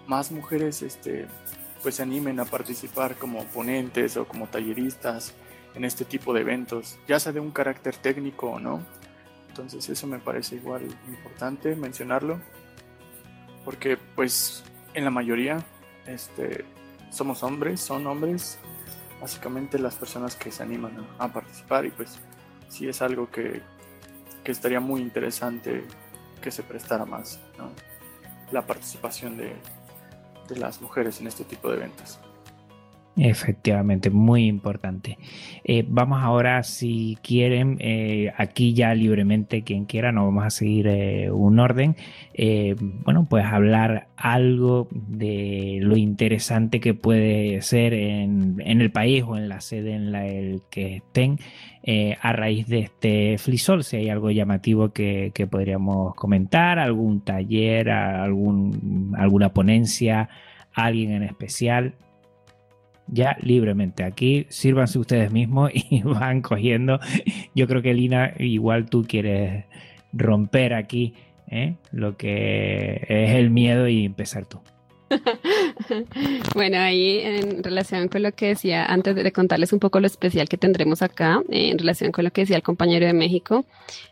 más 0.06 0.30
mujeres 0.30 0.82
este, 0.82 1.26
pues 1.82 1.96
se 1.96 2.02
animen 2.02 2.38
a 2.38 2.44
participar 2.44 3.16
como 3.16 3.44
ponentes 3.46 4.16
o 4.18 4.26
como 4.26 4.46
talleristas 4.46 5.32
en 5.74 5.86
este 5.86 6.04
tipo 6.04 6.34
de 6.34 6.42
eventos, 6.42 6.98
ya 7.08 7.18
sea 7.18 7.32
de 7.32 7.40
un 7.40 7.50
carácter 7.50 7.96
técnico 7.96 8.50
o 8.50 8.60
no. 8.60 8.82
Entonces 9.48 9.88
eso 9.88 10.06
me 10.06 10.18
parece 10.18 10.56
igual 10.56 10.82
importante 11.08 11.74
mencionarlo, 11.74 12.38
porque 13.64 13.96
pues 14.14 14.62
en 14.92 15.04
la 15.04 15.10
mayoría 15.10 15.64
este, 16.06 16.64
somos 17.10 17.42
hombres, 17.42 17.80
son 17.80 18.06
hombres, 18.06 18.58
básicamente 19.18 19.78
las 19.78 19.94
personas 19.94 20.36
que 20.36 20.50
se 20.50 20.62
animan 20.62 21.06
a, 21.18 21.32
participar 21.32 21.86
y 21.86 21.90
pues 21.90 22.18
sí 22.68 22.86
es 22.86 23.00
algo 23.00 23.30
que, 23.30 23.62
que 24.44 24.52
estaría 24.52 24.80
muy 24.80 25.00
interesante 25.00 25.84
que 26.42 26.50
se 26.50 26.62
prestara 26.62 27.06
más 27.06 27.40
la 28.50 28.66
participación 28.66 29.38
de, 29.38 29.56
de 30.48 30.56
las 30.56 30.82
mujeres 30.82 31.20
en 31.20 31.28
este 31.28 31.44
tipo 31.44 31.70
de 31.70 31.78
eventos. 31.78 32.18
Efectivamente, 33.14 34.08
muy 34.08 34.46
importante. 34.46 35.18
Eh, 35.64 35.84
vamos 35.86 36.22
ahora, 36.22 36.62
si 36.62 37.18
quieren, 37.22 37.76
eh, 37.80 38.32
aquí 38.38 38.72
ya 38.72 38.94
libremente, 38.94 39.62
quien 39.62 39.84
quiera, 39.84 40.12
no 40.12 40.24
vamos 40.24 40.46
a 40.46 40.50
seguir 40.50 40.86
eh, 40.86 41.30
un 41.30 41.58
orden. 41.58 41.94
bueno, 43.04 43.26
pues 43.28 43.44
hablar 43.44 44.08
algo 44.16 44.88
de 44.92 45.78
lo 45.82 45.98
interesante 45.98 46.80
que 46.80 46.94
puede 46.94 47.60
ser 47.60 47.92
en, 47.92 48.62
el 48.64 48.90
país 48.90 49.24
o 49.26 49.36
en 49.36 49.50
la 49.50 49.60
sede 49.60 49.92
en 49.94 50.10
la 50.10 50.22
que 50.70 50.96
estén 50.96 51.38
a 52.22 52.32
raíz 52.32 52.66
de 52.68 52.78
este 52.78 53.36
flisol. 53.36 53.84
Si 53.84 53.96
hay 53.98 54.08
algo 54.08 54.30
llamativo 54.30 54.90
que, 54.92 55.32
que 55.34 55.46
podríamos 55.46 56.14
comentar, 56.14 56.78
algún 56.78 57.20
taller, 57.20 57.90
algún, 57.90 59.14
alguna 59.18 59.52
ponencia, 59.52 60.30
alguien 60.72 61.12
en 61.12 61.24
especial 61.24 61.94
ya 63.12 63.36
libremente. 63.40 64.02
Aquí 64.04 64.46
sírvanse 64.48 64.98
ustedes 64.98 65.30
mismos 65.30 65.70
y 65.74 66.02
van 66.04 66.40
cogiendo. 66.40 66.98
Yo 67.54 67.68
creo 67.68 67.82
que 67.82 67.94
Lina, 67.94 68.32
igual 68.38 68.88
tú 68.88 69.04
quieres 69.06 69.66
romper 70.12 70.74
aquí 70.74 71.14
¿eh? 71.48 71.76
lo 71.92 72.16
que 72.16 73.04
es 73.08 73.30
el 73.36 73.50
miedo 73.50 73.86
y 73.86 74.04
empezar 74.04 74.46
tú. 74.46 74.60
bueno, 76.54 76.78
ahí 76.78 77.20
en 77.20 77.62
relación 77.62 78.08
con 78.08 78.22
lo 78.22 78.32
que 78.32 78.48
decía, 78.48 78.84
antes 78.86 79.14
de 79.14 79.32
contarles 79.32 79.72
un 79.72 79.78
poco 79.78 80.00
lo 80.00 80.06
especial 80.06 80.48
que 80.48 80.56
tendremos 80.56 81.02
acá, 81.02 81.42
eh, 81.50 81.70
en 81.70 81.78
relación 81.78 82.12
con 82.12 82.24
lo 82.24 82.30
que 82.30 82.42
decía 82.42 82.56
el 82.56 82.62
compañero 82.62 83.06
de 83.06 83.12
México, 83.12 83.64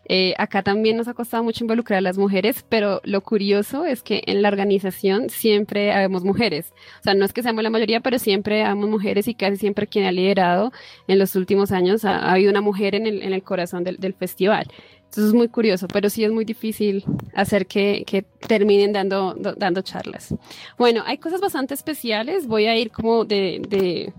eh, 0.06 0.34
acá 0.38 0.62
también 0.62 0.96
nos 0.96 1.08
ha 1.08 1.14
costado 1.14 1.44
mucho 1.44 1.64
involucrar 1.64 1.98
a 1.98 2.02
las 2.02 2.18
mujeres, 2.18 2.64
pero 2.68 3.00
lo 3.04 3.20
curioso 3.20 3.84
es 3.84 4.02
que 4.02 4.22
en 4.26 4.42
la 4.42 4.48
organización 4.48 5.30
siempre 5.30 5.92
habemos 5.92 6.24
mujeres. 6.24 6.72
O 7.00 7.02
sea, 7.04 7.14
no 7.14 7.24
es 7.24 7.32
que 7.32 7.42
seamos 7.42 7.62
la 7.62 7.70
mayoría, 7.70 8.00
pero 8.00 8.18
siempre 8.18 8.64
habemos 8.64 8.88
mujeres 8.88 9.28
y 9.28 9.34
casi 9.34 9.56
siempre 9.56 9.86
quien 9.86 10.06
ha 10.06 10.12
liderado 10.12 10.72
en 11.06 11.18
los 11.18 11.36
últimos 11.36 11.72
años 11.72 12.04
ha, 12.04 12.30
habido 12.30 12.50
una 12.50 12.60
mujer 12.60 12.94
en 12.94 13.06
el, 13.06 13.22
en 13.22 13.32
el 13.32 13.42
corazón 13.42 13.84
del, 13.84 13.96
del 13.98 14.14
festival. 14.14 14.66
Entonces 15.10 15.30
es 15.30 15.34
muy 15.34 15.48
curioso, 15.48 15.88
pero 15.88 16.08
sí 16.08 16.22
es 16.22 16.30
muy 16.30 16.44
difícil 16.44 17.04
hacer 17.34 17.66
que, 17.66 18.04
que 18.06 18.22
terminen 18.22 18.92
dando, 18.92 19.34
dando 19.34 19.82
charlas. 19.82 20.32
Bueno, 20.78 21.02
hay 21.04 21.18
cosas 21.18 21.40
bastante 21.40 21.74
especiales. 21.74 22.46
Voy 22.46 22.66
a 22.66 22.76
ir 22.76 22.92
como 22.92 23.24
de, 23.24 23.60
de, 23.68 24.12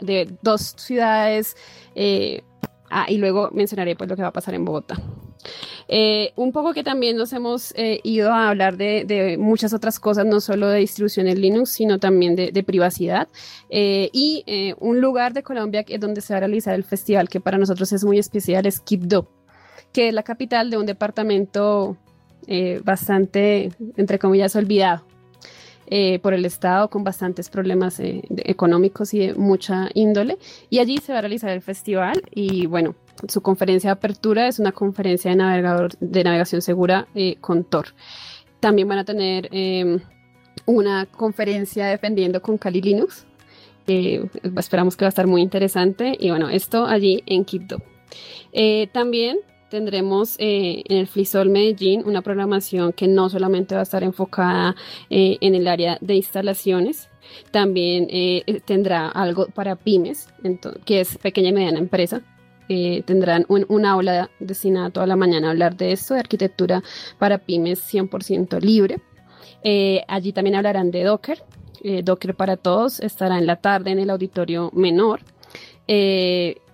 de, 0.00 0.32
dos 0.40 0.74
ciudades 0.76 1.56
eh, 1.96 2.42
ah, 2.90 3.06
y 3.08 3.18
luego 3.18 3.50
mencionaré 3.52 3.96
pues 3.96 4.08
lo 4.08 4.14
que 4.14 4.22
va 4.22 4.28
a 4.28 4.32
pasar 4.32 4.54
en 4.54 4.64
Bogotá. 4.64 5.02
Eh, 5.88 6.32
un 6.36 6.52
poco 6.52 6.72
que 6.74 6.84
también 6.84 7.16
nos 7.16 7.32
hemos 7.32 7.72
eh, 7.74 7.98
ido 8.04 8.32
a 8.32 8.50
hablar 8.50 8.76
de, 8.76 9.04
de, 9.04 9.36
muchas 9.36 9.74
otras 9.74 9.98
cosas, 9.98 10.26
no 10.26 10.38
solo 10.40 10.68
de 10.68 10.78
distribuciones 10.78 11.40
Linux, 11.40 11.70
sino 11.70 11.98
también 11.98 12.36
de, 12.36 12.52
de 12.52 12.62
privacidad. 12.62 13.26
y 13.68 14.74
un 14.78 15.00
lugar 15.00 15.32
de 15.32 15.42
Colombia 15.42 15.84
donde 15.98 16.20
se 16.20 16.34
va 16.34 16.36
a 16.36 16.40
realizar 16.40 16.76
el 16.76 16.84
festival 16.84 17.28
que 17.28 17.40
para 17.40 17.58
nosotros 17.58 17.92
es 17.92 18.04
muy 18.04 18.20
especial 18.20 18.64
es 18.64 18.78
Quibdó 18.78 19.28
que 19.94 20.08
es 20.08 20.14
la 20.14 20.24
capital 20.24 20.68
de 20.70 20.76
un 20.76 20.84
departamento 20.84 21.96
eh, 22.46 22.80
bastante, 22.84 23.70
entre 23.96 24.18
comillas, 24.18 24.54
olvidado 24.56 25.04
eh, 25.86 26.18
por 26.18 26.34
el 26.34 26.44
Estado, 26.44 26.90
con 26.90 27.04
bastantes 27.04 27.48
problemas 27.48 28.00
eh, 28.00 28.22
económicos 28.44 29.14
y 29.14 29.20
de 29.20 29.34
mucha 29.34 29.88
índole. 29.94 30.36
Y 30.68 30.80
allí 30.80 30.98
se 30.98 31.12
va 31.12 31.18
a 31.18 31.22
realizar 31.22 31.50
el 31.50 31.62
festival 31.62 32.22
y 32.34 32.66
bueno, 32.66 32.96
su 33.28 33.40
conferencia 33.40 33.88
de 33.88 33.92
apertura 33.92 34.48
es 34.48 34.58
una 34.58 34.72
conferencia 34.72 35.30
de, 35.30 35.36
navegador, 35.36 35.92
de 36.00 36.24
navegación 36.24 36.60
segura 36.60 37.06
con 37.40 37.62
Tor. 37.62 37.86
También 38.58 38.88
van 38.88 38.98
a 38.98 39.04
tener 39.04 39.48
em, 39.52 40.00
una 40.66 41.06
conferencia 41.06 41.86
defendiendo 41.86 42.42
con 42.42 42.58
Kali 42.58 42.82
Linux. 42.82 43.26
esperamos 43.86 44.96
que 44.96 45.04
va 45.04 45.08
a 45.08 45.10
estar 45.10 45.28
muy 45.28 45.40
interesante. 45.40 46.16
Y 46.18 46.30
bueno, 46.30 46.48
esto 46.48 46.84
allí 46.84 47.22
en 47.26 47.44
Quibdó. 47.44 47.80
también 48.92 49.38
tendremos 49.74 50.36
eh, 50.38 50.84
en 50.88 50.98
el 50.98 51.08
FLISOL 51.08 51.50
Medellín 51.50 52.04
una 52.06 52.22
programación 52.22 52.92
que 52.92 53.08
no 53.08 53.28
solamente 53.28 53.74
va 53.74 53.80
a 53.80 53.82
estar 53.82 54.04
enfocada 54.04 54.76
eh, 55.10 55.36
en 55.40 55.56
el 55.56 55.66
área 55.66 55.98
de 56.00 56.14
instalaciones, 56.14 57.10
también 57.50 58.06
eh, 58.08 58.60
tendrá 58.64 59.08
algo 59.08 59.48
para 59.48 59.74
pymes, 59.74 60.28
que 60.84 61.00
es 61.00 61.18
pequeña 61.18 61.48
y 61.48 61.52
mediana 61.54 61.80
empresa. 61.80 62.22
tendrán 62.68 63.46
un, 63.48 63.84
aula 63.84 64.30
destinada 64.38 64.90
toda 64.90 65.08
la 65.08 65.16
mañana 65.16 65.48
a 65.48 65.50
hablar 65.50 65.76
de 65.76 65.90
esto, 65.90 66.14
de 66.14 66.20
arquitectura 66.20 66.84
para 67.18 67.38
pymes 67.38 67.80
100% 67.92 68.60
libre. 68.60 69.00
Allí 70.06 70.32
también 70.32 70.54
hablarán 70.54 70.92
de 70.92 71.02
Docker. 71.02 71.42
Docker 72.04 72.36
para 72.36 72.56
todos 72.56 73.00
estará 73.00 73.38
en 73.38 73.46
la 73.46 73.56
tarde 73.56 73.90
en 73.90 73.98
el 73.98 74.10
auditorio 74.10 74.70
menor. 74.72 75.20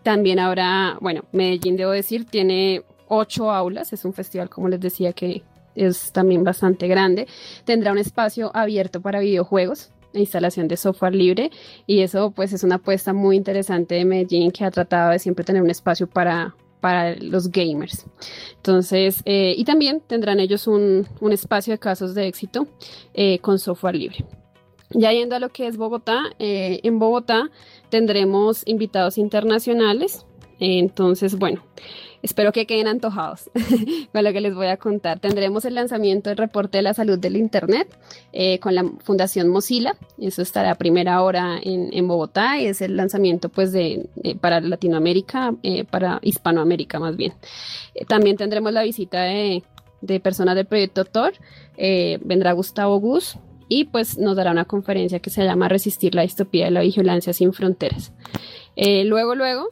también 0.03 0.39
habrá, 0.39 0.99
bueno, 1.01 1.25
Medellín, 1.33 1.77
debo 1.77 1.93
decir, 1.93 2.27
tiene 2.27 2.85
ocho 3.11 3.51
aulas. 3.51 3.93
Es 3.93 4.07
un 4.07 4.15
festival, 4.15 4.49
como 4.49 4.69
les 4.69 4.81
decía, 4.81 5.13
que 5.13 5.43
es 5.75 6.13
también 6.13 6.43
bastante 6.43 6.89
grande. 6.89 7.27
Tendrá 7.65 7.93
un 7.93 7.99
espacio 7.99 8.51
abierto 8.55 9.03
para 9.03 9.21
videojuegos 9.21 9.93
instalación 10.13 10.69
de 10.69 10.77
software 10.77 11.15
libre 11.15 11.51
y 11.87 12.01
eso 12.01 12.33
pues 12.33 12.53
es 12.53 12.65
una 12.65 12.77
apuesta 12.77 13.13
muy 13.13 13.37
interesante 13.37 13.95
de 13.95 14.05
Medellín 14.05 14.51
que 14.51 14.65
ha 14.65 14.71
tratado 14.71 15.13
de 15.13 15.19
siempre 15.19 15.45
tener 15.45 15.63
un 15.63 15.71
espacio 15.71 16.09
para, 16.09 16.55
para 16.81 17.15
los 17.17 17.51
gamers. 17.51 18.07
Entonces, 18.57 19.23
eh, 19.25 19.55
y 19.57 19.65
también 19.65 20.01
tendrán 20.01 20.41
ellos 20.41 20.67
un, 20.67 21.07
espacio 21.31 21.73
de 21.73 21.79
casos 21.79 22.15
de 22.15 22.27
éxito 22.27 22.67
eh, 23.15 23.39
con 23.39 23.59
software 23.59 23.95
libre. 23.95 24.25
Ya 24.93 25.13
yendo 25.13 25.37
a 25.37 25.39
lo 25.39 25.51
que 25.51 25.69
es 25.69 25.77
Bogotá, 25.77 26.21
eh, 26.41 26.81
en 26.83 26.99
Bogotá 26.99 27.51
tendremos 27.91 28.67
invitados 28.67 29.19
internacionales. 29.19 30.27
Entonces, 30.61 31.37
bueno, 31.37 31.63
Espero 32.23 32.53
que 32.53 32.67
queden 32.67 32.87
antojados 32.87 33.51
con 34.13 34.25
lo 34.25 34.33
que 34.33 34.41
les 34.41 34.55
voy 34.55 34.67
a 34.67 34.77
contar. 34.77 35.21
Tendremos 35.21 35.65
el 35.65 35.75
lanzamiento 35.75 36.29
del 36.29 36.37
reporte 36.37 36.79
de 36.79 36.83
la 36.83 36.93
salud 36.93 37.19
del 37.19 37.37
Internet 37.37 37.89
eh, 38.33 38.59
con 38.59 38.75
la 38.75 38.85
Fundación 39.03 39.49
Mozilla. 39.49 39.95
Eso 40.19 40.43
estará 40.43 40.73
a 40.73 40.75
primera 40.75 41.23
hora 41.23 41.59
en, 41.63 42.09
Bogotá 42.09 42.59
y 42.59 42.67
es 42.67 42.83
el 42.83 42.97
lanzamiento 42.97 43.49
pues 43.49 43.73
de, 43.73 44.09
para 44.41 44.61
Latinoamérica, 44.61 45.55
eh, 45.63 45.85
para 45.85 46.19
Hispanoamérica 46.23 46.99
más 46.99 47.17
bien. 47.17 47.33
Eh, 47.95 48.05
también 48.05 48.37
tendremos 48.37 48.73
la 48.73 48.83
visita 48.83 49.23
de, 49.23 49.63
personas 50.23 50.57
del 50.57 50.67
proyecto 50.67 51.05
TOR. 51.07 51.33
vendrá 51.79 52.53
Gustavo 52.53 52.99
Gus, 52.99 53.37
y 53.69 53.85
pues 53.85 54.19
nos 54.19 54.35
dará 54.35 54.51
una 54.51 54.65
conferencia 54.65 55.21
que 55.21 55.31
se 55.31 55.45
llama 55.45 55.69
Resistir 55.69 56.15
la 56.15 56.23
distopía 56.23 56.65
de 56.65 56.73
la 56.73 56.81
vigilancia 56.81 57.33
sin 57.33 57.53
fronteras. 57.53 58.13
luego, 58.77 59.37
luego 59.37 59.69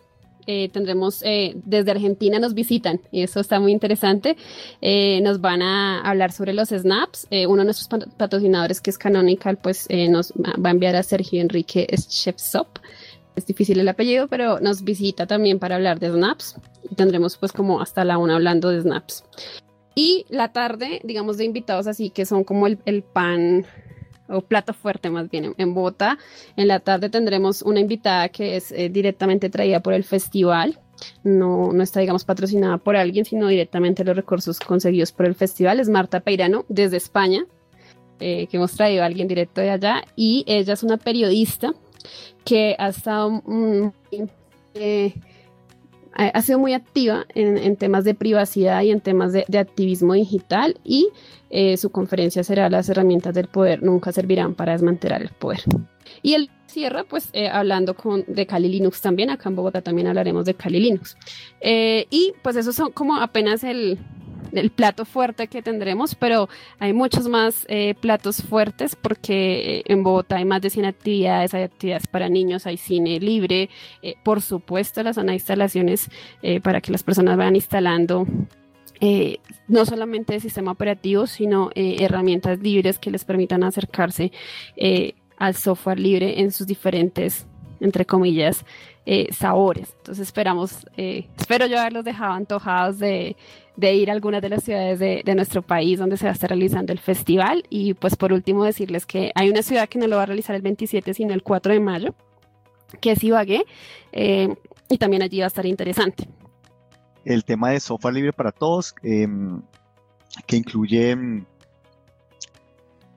eh, 0.51 0.71
tendremos 0.71 1.23
eh, 1.27 1.53
desde 1.67 1.91
Argentina 1.91 2.39
nos 2.39 2.55
visitan 2.55 3.03
y 3.13 3.21
eso 3.23 3.39
está 3.39 3.61
muy 3.61 3.71
interesante. 3.71 4.35
Eh, 4.81 5.21
nos 5.21 5.43
van 5.43 5.61
a 5.61 6.01
hablar 6.01 6.33
sobre 6.33 6.55
los 6.55 6.71
snaps. 6.71 7.29
uno 7.31 7.59
de 7.59 7.65
nuestros 7.67 7.89
patrocinadores 8.17 8.81
que 8.81 8.89
es 8.89 8.97
Canonical 8.97 9.59
pues 9.59 9.87
nos 10.09 10.33
va 10.33 10.71
a 10.71 10.73
enviar 10.73 10.97
a 10.97 11.03
Sergio 11.03 11.43
Enrique 11.43 11.87
Shepsop. 11.95 12.79
Es 13.37 13.45
difícil 13.45 13.79
el 13.79 13.89
apellido, 13.89 14.27
pero 14.27 14.59
nos 14.59 14.85
visita 14.85 15.27
también 15.27 15.59
para 15.59 15.77
hablar 15.77 16.01
de 16.01 16.09
snaps 16.09 16.57
y 16.91 16.95
tendremos 16.95 17.37
pues 17.37 17.53
como 17.53 17.83
hasta 17.83 18.03
la 18.07 18.17
una 18.17 18.37
hablando 18.37 18.71
de 18.71 18.81
snaps. 18.81 19.25
Y 19.95 20.25
la 20.31 20.55
tarde, 20.55 21.03
digamos, 21.05 21.37
de 21.37 21.45
invitados 21.45 21.87
así 21.87 22.09
que 22.09 22.25
son 22.25 22.45
como 22.45 22.67
el, 22.67 22.79
el 22.87 23.03
pan 23.03 23.67
o 24.29 24.43
plato 24.43 24.73
fuerte 24.73 25.11
más 25.11 25.31
bien 25.31 25.55
en 25.57 25.75
Bogotá. 25.75 26.19
En 26.57 26.69
la 26.69 26.81
tarde 26.81 27.09
tendremos 27.11 27.63
una 27.63 27.81
invitada 27.81 28.29
que 28.29 28.57
es 28.57 28.73
eh, 28.73 28.89
directamente 28.89 29.51
traída 29.51 29.81
por 29.81 29.95
el 29.95 30.05
festival. 30.05 30.79
No, 31.23 31.73
no 31.73 31.83
está, 31.83 32.01
digamos, 32.01 32.25
patrocinada 32.25 32.79
por 32.79 32.97
alguien, 32.97 33.25
sino 33.25 33.47
directamente 33.49 34.05
los 34.05 34.17
recursos 34.17 34.59
conseguidos 34.59 35.13
por 35.13 35.27
el 35.27 35.35
festival. 35.35 35.81
Es 35.81 35.89
Marta 35.89 36.21
Peirano, 36.21 36.65
desde 36.69 36.97
España, 36.97 37.47
eh, 38.19 38.49
que 38.49 38.57
hemos 38.57 38.73
traído 38.73 39.03
a 39.03 39.07
alguien 39.07 39.29
directo 39.29 39.61
de 39.61 39.71
allá. 39.71 40.03
Y 40.17 40.45
ella 40.49 40.75
es 40.75 40.83
una 40.83 40.97
periodista 40.97 41.73
que 42.45 42.75
ha 42.79 42.89
estado 42.89 43.43
eh, 44.75 45.15
ha 46.19 46.43
sido 46.43 46.59
muy 46.59 46.73
activa 46.73 47.27
en, 47.35 47.77
temas 47.77 48.05
de 48.05 48.15
privacidad 48.15 48.83
y 48.83 48.91
en 48.91 49.01
temas 49.01 49.33
de, 49.33 49.59
activismo 49.59 50.15
digital 50.15 50.79
y 50.85 51.09
eh, 51.51 51.77
su 51.77 51.91
conferencia 51.91 52.43
será 52.43 52.69
Las 52.69 52.89
herramientas 52.89 53.35
del 53.35 53.47
poder 53.47 53.83
nunca 53.83 54.11
servirán 54.13 54.55
para 54.55 54.73
desmantelar 54.73 55.23
el 55.23 55.31
poder. 55.31 55.61
Y 56.23 56.35
él 56.35 56.51
cierra 56.67 57.05
pues 57.05 57.31
eh, 57.33 57.49
hablando 57.49 57.95
con, 57.95 58.25
de 58.27 58.47
Kali 58.47 58.69
Linux 58.69 59.01
también, 59.01 59.31
acá 59.31 59.49
en 59.49 59.57
Bogotá 59.57 59.81
también 59.81 60.09
hablaremos 60.09 60.45
de 60.45 60.55
Kali 60.55 60.81
Linux. 60.81 61.17
Eh, 61.61 62.07
y 62.11 62.33
pues 62.43 62.57
esos 62.57 62.75
son 62.75 62.91
como 62.91 63.17
apenas 63.17 63.63
el, 63.63 63.99
el 64.53 64.71
plato 64.71 65.05
fuerte 65.05 65.49
que 65.49 65.63
tendremos, 65.63 66.15
pero 66.15 66.49
hay 66.79 66.93
muchos 66.93 67.29
más 67.29 67.65
eh, 67.69 67.95
platos 68.01 68.43
fuertes 68.43 68.97
porque 68.97 69.79
eh, 69.79 69.83
en 69.87 70.03
Bogotá 70.03 70.37
hay 70.37 70.45
más 70.45 70.61
de 70.61 70.71
100 70.71 70.87
actividades, 70.87 71.55
hay 71.55 71.63
actividades 71.63 72.07
para 72.07 72.29
niños, 72.29 72.67
hay 72.67 72.77
cine 72.77 73.21
libre, 73.21 73.71
eh, 74.03 74.15
por 74.25 74.43
supuesto 74.43 75.03
la 75.03 75.13
zona 75.13 75.33
de 75.33 75.37
instalaciones 75.37 76.11
para 76.63 76.81
que 76.81 76.93
las 76.93 77.03
personas 77.03 77.37
vayan 77.37 77.57
instalando 77.57 78.27
no 79.69 79.85
solamente 79.85 80.35
el 80.35 80.41
sistema 80.41 80.73
operativo, 80.73 81.27
sino 81.27 81.71
herramientas 81.75 82.59
libres 82.61 82.99
que 82.99 83.11
les 83.11 83.25
permitan 83.25 83.63
acercarse 83.63 84.33
al 85.37 85.55
software 85.55 86.01
libre 86.01 86.41
en 86.41 86.51
sus 86.51 86.67
diferentes, 86.67 87.47
entre 87.81 88.05
comillas, 88.05 88.65
sabores. 89.31 89.95
Entonces 89.99 90.27
esperamos, 90.27 90.87
espero 90.97 91.67
yo 91.67 91.81
haberlos 91.81 92.05
dejado 92.05 92.33
antojados 92.35 92.99
de, 92.99 93.37
de 93.79 93.95
ir 93.95 94.11
a 94.11 94.13
algunas 94.13 94.43
de 94.43 94.49
las 94.49 94.65
ciudades 94.65 94.99
de, 94.99 95.35
nuestro 95.37 95.63
país 95.63 96.01
donde 96.01 96.17
se 96.17 96.25
va 96.25 96.31
a 96.31 96.33
estar 96.33 96.51
realizando 96.51 96.93
el 96.93 96.99
festival. 96.99 97.63
Y 97.71 97.95
pues 97.95 98.17
por 98.17 98.33
último 98.33 98.65
decirles 98.65 99.07
que 99.07 99.31
hay 99.37 99.51
una 99.51 99.63
ciudad 99.63 99.89
que 99.89 100.01
no 100.01 100.09
lo 100.09 100.17
va 100.17 100.25
a 100.25 100.27
realizar 100.27 100.57
el 100.57 100.63
27, 100.63 101.15
sino 101.15 101.33
el 101.33 101.45
4 101.45 101.75
de 101.75 101.79
mayo, 101.79 102.15
que 103.01 103.13
es 103.13 103.23
Ibagué, 103.23 103.65
eh, 104.11 104.53
y 104.89 104.99
también 104.99 105.23
allí 105.23 105.39
va 105.39 105.45
a 105.45 105.47
estar 105.47 105.65
interesante. 105.65 106.29
El 107.25 107.45
tema 107.45 107.71
de 107.71 107.79
software 107.79 108.15
libre 108.15 108.33
para 108.33 108.51
todos, 108.51 108.97
em, 109.05 109.63
que 110.45 110.57
incluye 110.57 111.11
em, 111.11 111.45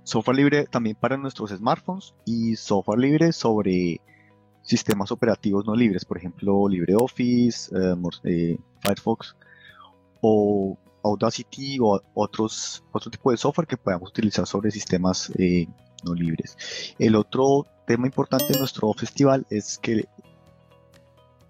software 0.04 0.38
libre 0.38 0.66
también 0.66 0.96
para 0.96 1.18
nuestros 1.18 1.50
smartphones 1.50 2.14
y 2.24 2.56
software 2.56 3.00
libre 3.00 3.32
sobre 3.32 4.00
sistemas 4.62 5.12
operativos 5.12 5.66
no 5.66 5.76
libres, 5.76 6.06
por 6.06 6.18
ejemplo 6.18 6.68
LibreOffice, 6.68 7.72
eh, 7.76 7.96
eh, 8.24 8.58
Firefox, 8.82 9.36
o 10.22 10.78
Audacity 11.04 11.80
o 11.80 12.00
otros, 12.14 12.84
otro 12.92 13.10
tipo 13.10 13.32
de 13.32 13.38
software 13.38 13.68
que 13.68 13.78
podamos 13.78 14.10
utilizar 14.10 14.46
sobre 14.46 14.72
sistemas 14.72 15.32
eh, 15.38 15.68
no 16.04 16.14
libres. 16.14 16.96
El 17.00 17.16
otro 17.16 17.66
tema 17.88 18.06
importante 18.06 18.54
de 18.54 18.60
nuestro 18.60 18.94
festival 18.94 19.46
es 19.50 19.78
que 19.80 20.06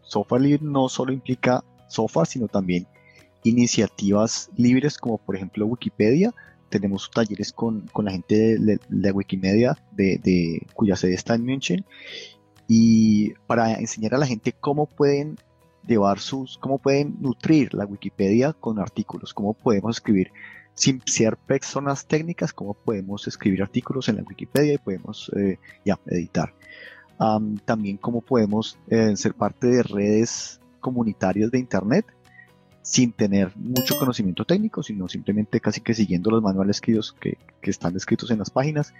software 0.01 0.41
libre 0.41 0.63
no 0.63 0.89
solo 0.89 1.11
implica 1.11 1.63
software, 1.87 2.27
sino 2.27 2.47
también 2.47 2.87
iniciativas 3.43 4.49
libres 4.55 4.97
como 4.97 5.17
por 5.17 5.35
ejemplo 5.35 5.65
Wikipedia. 5.65 6.33
Tenemos 6.69 7.11
talleres 7.11 7.51
con, 7.51 7.89
la 8.01 8.11
gente 8.11 8.57
de, 8.57 9.11
Wikimedia, 9.11 9.77
de, 9.91 10.65
cuya 10.73 10.95
sede 10.95 11.15
está 11.15 11.35
en 11.35 11.43
München, 11.43 11.85
y 12.73 13.33
para 13.47 13.73
enseñar 13.73 14.15
a 14.15 14.17
la 14.17 14.25
gente 14.25 14.53
cómo 14.53 14.85
pueden 14.85 15.37
llevar 15.85 16.19
sus, 16.19 16.57
cómo 16.57 16.77
pueden 16.77 17.17
nutrir 17.19 17.73
la 17.73 17.85
Wikipedia 17.85 18.53
con 18.53 18.79
artículos, 18.79 19.33
cómo 19.33 19.53
podemos 19.53 19.97
escribir 19.97 20.31
sin 20.73 21.01
ser 21.05 21.35
personas 21.35 22.05
técnicas, 22.05 22.53
cómo 22.53 22.73
podemos 22.73 23.27
escribir 23.27 23.61
artículos 23.61 24.07
en 24.07 24.15
la 24.15 24.23
Wikipedia 24.23 24.75
y 24.75 24.77
podemos 24.77 25.29
eh, 25.35 25.59
ya 25.83 25.99
editar. 26.05 26.53
también 27.65 27.97
cómo 27.97 28.21
podemos 28.21 28.77
eh, 28.87 29.17
ser 29.17 29.33
parte 29.33 29.67
de 29.67 29.83
redes 29.83 30.61
comunitarias 30.79 31.51
de 31.51 31.59
Internet 31.59 32.05
sin 32.83 33.11
tener 33.11 33.51
mucho 33.57 33.99
conocimiento 33.99 34.45
técnico, 34.45 34.81
sino 34.81 35.09
simplemente 35.09 35.59
casi 35.59 35.81
que 35.81 35.93
siguiendo 35.93 36.31
los 36.31 36.41
manuales 36.41 36.79
que, 36.79 36.97
que, 37.19 37.37
que 37.61 37.69
están 37.69 37.93
descritos 37.93 38.31
en 38.31 38.39
las 38.39 38.49
páginas, 38.49 38.93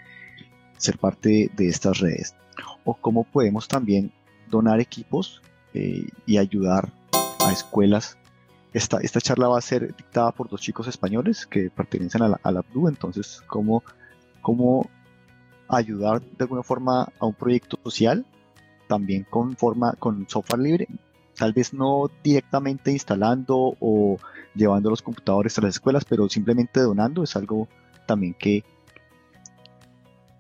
ser 0.82 0.98
parte 0.98 1.52
de 1.56 1.68
estas 1.68 2.00
redes. 2.00 2.36
O 2.84 2.96
cómo 2.96 3.24
podemos 3.24 3.68
también 3.68 4.12
donar 4.50 4.80
equipos 4.80 5.42
eh, 5.74 6.08
y 6.26 6.38
ayudar 6.38 6.92
a 7.46 7.52
escuelas. 7.52 8.18
Esta, 8.74 8.98
esta 9.00 9.20
charla 9.20 9.48
va 9.48 9.58
a 9.58 9.62
ser 9.62 9.96
dictada 9.96 10.32
por 10.32 10.50
dos 10.50 10.62
chicos 10.62 10.88
españoles 10.88 11.46
que 11.46 11.70
pertenecen 11.70 12.22
a 12.22 12.30
la, 12.30 12.40
a 12.44 12.64
entonces 12.88 13.42
cómo, 13.48 13.84
cómo 14.42 14.90
ayudar 15.68 16.22
de 16.22 16.44
alguna 16.44 16.64
forma 16.64 17.10
a 17.20 17.26
un 17.26 17.34
proyecto 17.34 17.78
social, 17.84 18.26
también 18.88 19.26
con, 19.30 19.56
forma, 19.56 19.94
con 19.94 20.28
software 20.30 20.62
libre, 20.62 20.88
tal 21.36 21.54
vez 21.54 21.74
no 21.74 22.10
directamente 22.24 22.92
instalando 22.92 23.76
o 23.80 24.18
llevando 24.56 24.90
los 24.90 25.02
computadores 25.02 25.58
a 25.58 25.62
las 25.62 25.76
escuelas, 25.76 26.06
pero 26.06 26.30
simplemente 26.30 26.82
donando 26.82 27.24
es 27.24 27.36
algo 27.36 27.68
también 28.06 28.34
que, 28.34 28.64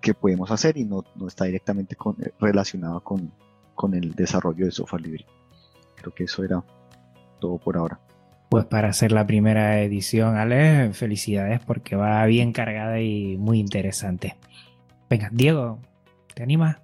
que 0.02 0.14
podemos 0.14 0.52
hacer 0.52 0.78
y 0.78 0.84
no, 0.84 1.04
no 1.16 1.28
está 1.28 1.46
directamente 1.46 1.96
relacionado 2.40 3.02
con, 3.02 3.32
con 3.76 3.94
el 3.94 4.14
desarrollo 4.14 4.66
de 4.66 4.72
software 4.72 5.02
libre. 5.02 5.26
Creo 5.96 6.14
que 6.14 6.24
eso 6.26 6.44
era 6.44 6.64
todo 7.40 7.58
por 7.60 7.78
ahora. 7.78 8.00
Pues 8.50 8.66
para 8.66 8.90
hacer 8.90 9.12
la 9.12 9.26
primera 9.26 9.80
edición, 9.80 10.36
Ale, 10.36 10.92
felicidades 10.94 11.62
porque 11.66 11.96
va 11.96 12.26
bien 12.26 12.52
cargada 12.52 13.00
y 13.00 13.38
muy 13.38 13.60
interesante. 13.60 14.36
Venga, 15.10 15.30
Diego, 15.32 15.80
¿te 16.34 16.44
animas? 16.44 16.78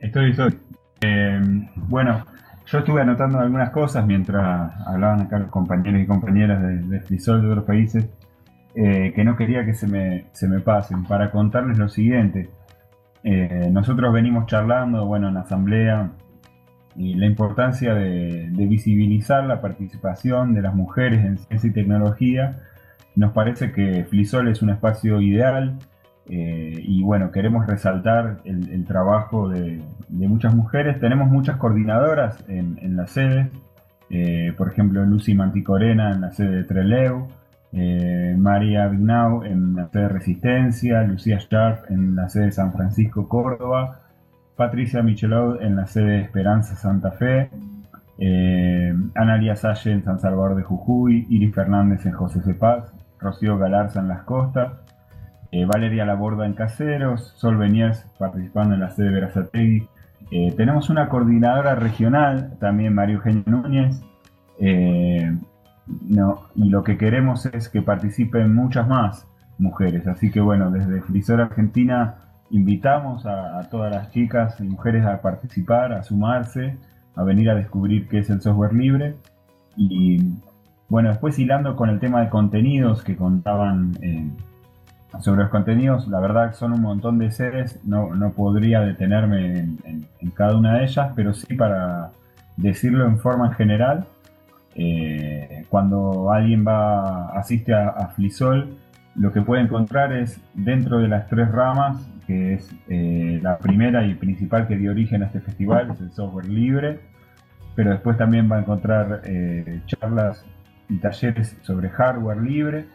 Estoy, 0.00 0.30
estoy. 0.30 0.58
Eh, 1.00 1.40
bueno, 1.76 2.26
yo 2.66 2.78
estuve 2.78 3.02
anotando 3.02 3.38
algunas 3.38 3.70
cosas 3.70 4.04
mientras 4.04 4.72
hablaban 4.86 5.20
acá 5.20 5.38
los 5.38 5.50
compañeros 5.50 6.00
y 6.00 6.06
compañeras 6.06 6.60
de, 6.62 6.78
de 6.78 7.00
Frisol 7.00 7.42
de 7.42 7.48
otros 7.48 7.64
países 7.64 8.06
eh, 8.74 9.12
que 9.14 9.22
no 9.22 9.36
quería 9.36 9.66
que 9.66 9.74
se 9.74 9.86
me, 9.86 10.26
se 10.32 10.48
me 10.48 10.60
pasen. 10.60 11.04
Para 11.04 11.30
contarles 11.30 11.76
lo 11.76 11.88
siguiente, 11.90 12.48
eh, 13.22 13.68
nosotros 13.70 14.12
venimos 14.12 14.46
charlando, 14.46 15.04
bueno, 15.06 15.28
en 15.28 15.36
asamblea, 15.36 16.12
y 16.96 17.14
la 17.14 17.26
importancia 17.26 17.94
de, 17.94 18.48
visibilizar 18.50 19.44
la 19.44 19.60
participación 19.60 20.54
de 20.54 20.62
las 20.62 20.74
mujeres 20.74 21.24
en 21.24 21.38
ciencia 21.38 21.68
y 21.68 21.72
tecnología. 21.72 22.60
Nos 23.14 23.32
parece 23.32 23.72
que 23.72 24.04
Flisol 24.04 24.48
es 24.48 24.62
un 24.62 24.70
espacio 24.70 25.20
ideal 25.20 25.78
eh, 26.30 26.74
y 26.78 27.02
bueno, 27.02 27.30
queremos 27.30 27.66
resaltar 27.66 28.38
el, 28.44 28.84
trabajo 28.86 29.50
de, 29.50 29.82
muchas 30.08 30.54
mujeres. 30.54 30.98
Tenemos 30.98 31.28
muchas 31.30 31.56
coordinadoras 31.56 32.42
en, 32.48 32.78
en 32.80 32.96
las 32.96 33.10
sedes, 33.10 33.48
por 34.56 34.68
ejemplo 34.70 35.04
Lucy 35.04 35.34
Manticorena 35.34 36.10
en 36.10 36.20
la 36.20 36.30
sede 36.32 36.56
de 36.56 36.64
Treleu, 36.64 37.28
eh, 37.72 38.34
María 38.36 38.86
Vignau 38.86 39.44
en 39.44 39.74
la 39.74 39.88
sede 39.88 40.02
de 40.02 40.08
Resistencia, 40.08 41.02
Lucía 41.02 41.38
Sharp 41.38 41.90
en 41.90 42.14
la 42.14 42.28
sede 42.28 42.46
de 42.46 42.52
San 42.52 42.72
Francisco, 42.72 43.28
Córdoba, 43.28 44.00
Patricia 44.56 45.02
Michelot 45.02 45.62
en 45.62 45.76
la 45.76 45.86
sede 45.86 46.10
de 46.10 46.20
Esperanza 46.20 46.76
Santa 46.76 47.12
Fe, 47.12 47.50
eh, 48.18 48.94
Analia 49.14 49.56
Salle 49.56 49.92
en 49.92 50.04
San 50.04 50.20
Salvador 50.20 50.54
de 50.54 50.62
Jujuy, 50.62 51.26
Iris 51.30 51.54
Fernández 51.54 52.04
en 52.04 52.12
José 52.12 52.40
de 52.40 52.54
Paz, 52.54 52.92
Rocío 53.18 53.56
Galarza 53.56 54.00
en 54.00 54.08
Las 54.08 54.22
Costas, 54.24 54.72
eh, 55.50 55.64
Valeria 55.64 56.04
Laborda 56.04 56.44
en 56.44 56.52
Caseros, 56.52 57.32
Sol 57.36 57.56
Beniers 57.56 58.06
participando 58.18 58.74
en 58.74 58.80
la 58.80 58.90
sede 58.90 59.06
de 59.06 59.12
Verazategui. 59.12 59.88
Eh, 60.30 60.54
tenemos 60.56 60.90
una 60.90 61.08
coordinadora 61.08 61.74
regional, 61.74 62.52
también 62.60 62.94
María 62.94 63.16
Eugenia 63.16 63.44
Núñez, 63.46 64.02
no, 65.86 66.48
y 66.54 66.68
lo 66.68 66.84
que 66.84 66.96
queremos 66.96 67.46
es 67.46 67.68
que 67.68 67.82
participen 67.82 68.54
muchas 68.54 68.86
más 68.86 69.26
mujeres. 69.58 70.06
Así 70.06 70.30
que 70.30 70.40
bueno, 70.40 70.70
desde 70.70 71.00
Frisor 71.02 71.40
Argentina 71.40 72.16
invitamos 72.50 73.24
a, 73.26 73.68
todas 73.70 73.92
las 73.92 74.10
chicas 74.10 74.60
y 74.60 74.64
mujeres 74.64 75.04
a 75.06 75.20
participar, 75.20 75.92
a 75.92 76.02
sumarse, 76.02 76.76
a 77.16 77.24
venir 77.24 77.50
a 77.50 77.54
descubrir 77.54 78.08
qué 78.08 78.18
es 78.18 78.30
el 78.30 78.40
software 78.40 78.74
libre. 78.74 79.16
Y 79.76 80.34
bueno, 80.88 81.08
después 81.08 81.38
hilando 81.38 81.76
con 81.76 81.88
el 81.88 81.98
tema 81.98 82.20
de 82.20 82.28
contenidos 82.28 83.02
que 83.02 83.16
contaban 83.16 83.92
eh, 84.02 84.30
sobre 85.20 85.42
los 85.42 85.50
contenidos, 85.50 86.08
la 86.08 86.20
verdad 86.20 86.54
son 86.54 86.72
un 86.72 86.82
montón 86.82 87.18
de 87.18 87.30
sedes, 87.30 87.80
no, 87.84 88.14
no 88.14 88.32
podría 88.32 88.80
detenerme 88.80 89.58
en, 89.58 90.06
en 90.20 90.30
cada 90.30 90.56
una 90.56 90.74
de 90.74 90.84
ellas, 90.84 91.12
pero 91.16 91.32
sí 91.32 91.54
para 91.54 92.10
decirlo 92.56 93.06
en 93.06 93.18
forma 93.18 93.54
general 93.54 94.06
eh, 94.74 95.66
cuando 95.68 96.32
alguien 96.32 96.64
va 96.66 97.28
asiste 97.38 97.74
a, 97.74 98.08
Flisol, 98.14 98.76
lo 99.14 99.32
que 99.32 99.42
puede 99.42 99.62
encontrar 99.62 100.12
es 100.12 100.40
dentro 100.54 100.98
de 100.98 101.08
las 101.08 101.28
tres 101.28 101.50
ramas, 101.50 102.08
que 102.26 102.54
es 102.54 102.74
eh, 102.88 103.40
la 103.42 103.58
primera 103.58 104.06
y 104.06 104.14
principal 104.14 104.66
que 104.66 104.76
dio 104.76 104.90
origen 104.90 105.22
a 105.22 105.26
este 105.26 105.40
festival, 105.40 105.90
es 105.90 106.00
el 106.00 106.12
software 106.12 106.48
libre, 106.48 107.00
pero 107.74 107.90
después 107.90 108.16
también 108.16 108.50
va 108.50 108.56
a 108.56 108.60
encontrar 108.60 109.22
eh, 109.24 109.82
charlas 109.86 110.44
y 110.88 110.96
talleres 110.98 111.56
sobre 111.62 111.90
hardware 111.90 112.40
libre 112.42 112.86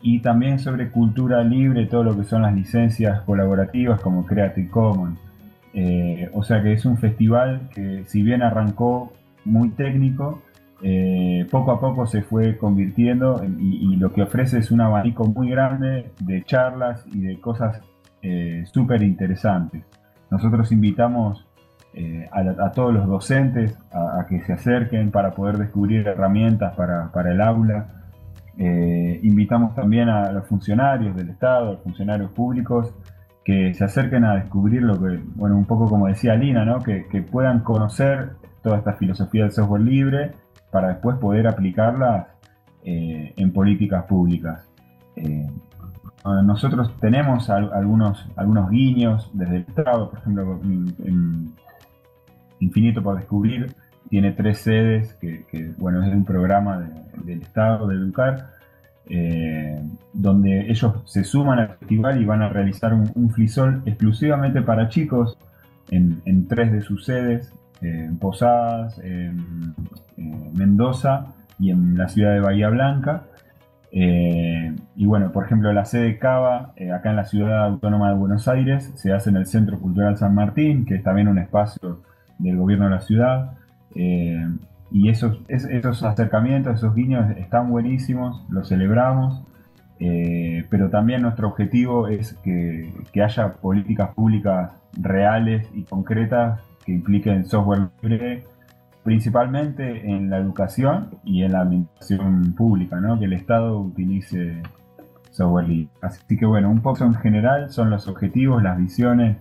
y 0.00 0.20
también 0.20 0.58
sobre 0.58 0.90
cultura 0.90 1.42
libre, 1.42 1.86
todo 1.86 2.04
lo 2.04 2.16
que 2.16 2.24
son 2.24 2.42
las 2.42 2.54
licencias 2.54 3.22
colaborativas 3.22 4.00
como 4.00 4.26
Creative 4.26 4.68
Commons. 4.68 5.18
o 6.32 6.42
sea 6.42 6.62
que 6.62 6.72
es 6.72 6.84
un 6.84 6.98
festival 6.98 7.68
que 7.74 8.04
si 8.06 8.22
bien 8.22 8.42
arrancó 8.42 9.12
muy 9.44 9.70
técnico, 9.70 10.42
eh, 10.84 11.46
poco 11.48 11.70
a 11.70 11.80
poco 11.80 12.06
se 12.08 12.22
fue 12.22 12.56
convirtiendo 12.58 13.40
y, 13.44 13.94
lo 13.96 14.12
que 14.12 14.22
ofrece 14.22 14.58
es 14.58 14.72
un 14.72 14.80
abanico 14.80 15.24
muy 15.24 15.48
grande 15.48 16.10
de 16.18 16.42
charlas 16.42 17.04
y 17.12 17.20
de 17.20 17.40
cosas 17.40 17.80
eh, 18.20 18.64
súper 18.66 19.02
interesantes. 19.02 19.84
Nosotros 20.28 20.72
invitamos 20.72 21.46
eh, 21.94 22.28
a, 22.32 22.72
todos 22.72 22.92
los 22.92 23.06
docentes 23.06 23.78
a, 23.92 24.26
que 24.28 24.40
se 24.40 24.54
acerquen 24.54 25.12
para 25.12 25.30
poder 25.30 25.56
descubrir 25.58 26.08
herramientas 26.08 26.74
para, 26.74 27.30
el 27.30 27.40
aula. 27.40 27.86
invitamos 28.56 29.76
también 29.76 30.08
a 30.08 30.32
los 30.32 30.48
funcionarios 30.48 31.14
del 31.14 31.28
Estado, 31.28 31.68
a 31.68 31.72
los 31.72 31.82
funcionarios 31.82 32.32
públicos, 32.32 32.92
que 33.44 33.72
se 33.74 33.84
acerquen 33.84 34.24
a 34.24 34.34
descubrir 34.34 34.82
lo 34.82 35.00
que, 35.00 35.20
bueno, 35.36 35.56
un 35.56 35.64
poco 35.64 35.88
como 35.88 36.08
decía 36.08 36.34
Lina, 36.34 36.64
¿no? 36.64 36.80
que, 36.80 37.06
que 37.06 37.22
puedan 37.22 37.60
conocer 37.60 38.30
toda 38.62 38.78
esta 38.78 38.94
filosofía 38.94 39.44
del 39.44 39.52
software 39.52 39.82
libre 39.82 40.41
para 40.72 40.88
después 40.88 41.18
poder 41.18 41.46
aplicarlas 41.46 42.26
eh, 42.82 43.32
en 43.36 43.52
políticas 43.52 44.04
públicas. 44.06 44.68
Eh, 45.14 45.46
nosotros 46.24 46.92
tenemos 47.00 47.50
algunos, 47.50 48.26
algunos 48.36 48.70
guiños 48.70 49.30
desde 49.32 49.56
el 49.56 49.62
Estado, 49.62 50.10
por 50.10 50.18
ejemplo, 50.20 50.60
Infinito 52.60 53.02
por 53.02 53.16
Descubrir 53.16 53.74
tiene 54.08 54.32
tres 54.32 54.58
sedes, 54.58 55.14
que, 55.14 55.72
bueno, 55.78 56.02
es 56.02 56.12
un 56.12 56.24
programa 56.24 56.86
del 57.24 57.42
Estado 57.42 57.86
de 57.88 57.96
Educar, 57.96 58.50
eh, 59.06 59.82
donde 60.12 60.70
ellos 60.70 60.94
se 61.06 61.24
suman 61.24 61.58
al 61.58 61.68
festival 61.78 62.20
y 62.20 62.24
van 62.24 62.42
a 62.42 62.48
realizar 62.48 62.92
un, 62.92 63.30
flisol 63.30 63.82
exclusivamente 63.86 64.62
para 64.62 64.88
chicos 64.88 65.38
en, 65.90 66.20
en 66.24 66.46
tres 66.46 66.72
de 66.72 66.82
sus 66.82 67.04
sedes, 67.04 67.52
en 67.82 68.18
Posadas, 68.18 68.98
en, 68.98 69.74
Mendoza 70.54 71.26
y 71.58 71.70
en 71.70 71.96
la 71.96 72.08
ciudad 72.08 72.32
de 72.32 72.40
Bahía 72.40 72.68
Blanca. 72.68 73.24
Eh, 73.90 74.74
y 74.96 75.06
bueno, 75.06 75.32
por 75.32 75.44
ejemplo, 75.44 75.72
la 75.72 75.84
sede 75.84 76.18
Cava, 76.18 76.72
eh, 76.76 76.92
acá 76.92 77.10
en 77.10 77.16
la 77.16 77.24
ciudad 77.24 77.64
autónoma 77.64 78.10
de 78.10 78.16
Buenos 78.16 78.48
Aires, 78.48 78.92
se 78.94 79.12
hace 79.12 79.30
en 79.30 79.36
el 79.36 79.46
Centro 79.46 79.78
Cultural 79.80 80.16
San 80.16 80.34
Martín, 80.34 80.86
que 80.86 80.94
es 80.94 81.02
también 81.02 81.28
un 81.28 81.38
espacio 81.38 82.00
del 82.38 82.56
gobierno 82.56 82.86
de 82.86 82.90
la 82.90 83.00
ciudad. 83.00 83.52
Eh, 83.94 84.46
y 84.90 85.08
esos, 85.08 85.40
esos 85.48 86.02
acercamientos, 86.02 86.74
esos 86.74 86.94
guiños 86.94 87.36
están 87.36 87.70
buenísimos, 87.70 88.44
los 88.50 88.68
celebramos, 88.68 89.42
pero 90.68 90.90
también 90.90 91.22
nuestro 91.22 91.48
objetivo 91.48 92.08
es 92.08 92.34
que, 92.42 92.92
que 93.12 93.22
haya 93.22 93.54
políticas 93.54 94.12
públicas 94.14 94.72
reales 95.00 95.66
y 95.74 95.84
concretas 95.84 96.60
que 96.84 96.92
impliquen 96.92 97.44
software 97.44 97.88
libre, 98.02 98.44
principalmente 99.02 100.10
en 100.10 100.30
la 100.30 100.38
educación 100.38 101.10
y 101.24 101.42
en 101.42 101.52
la 101.52 101.60
administración 101.60 102.54
pública, 102.54 103.00
¿no? 103.00 103.18
que 103.18 103.26
el 103.26 103.32
Estado 103.32 103.78
utilice 103.78 104.62
software 105.30 105.68
libre. 105.68 105.90
Así 106.00 106.36
que 106.36 106.46
bueno, 106.46 106.70
un 106.70 106.80
poco 106.80 107.04
en 107.04 107.14
general 107.14 107.70
son 107.70 107.90
los 107.90 108.08
objetivos, 108.08 108.62
las 108.62 108.78
visiones 108.78 109.38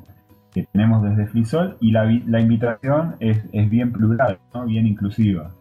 que 0.53 0.63
tenemos 0.71 1.03
desde 1.03 1.27
Frisol 1.27 1.77
y 1.79 1.91
la, 1.91 2.05
la 2.27 2.39
invitación 2.39 3.15
es, 3.19 3.43
es, 3.53 3.69
bien 3.69 3.91
plural, 3.91 4.39
¿no? 4.53 4.65
bien 4.65 4.85
inclusiva 4.85 5.51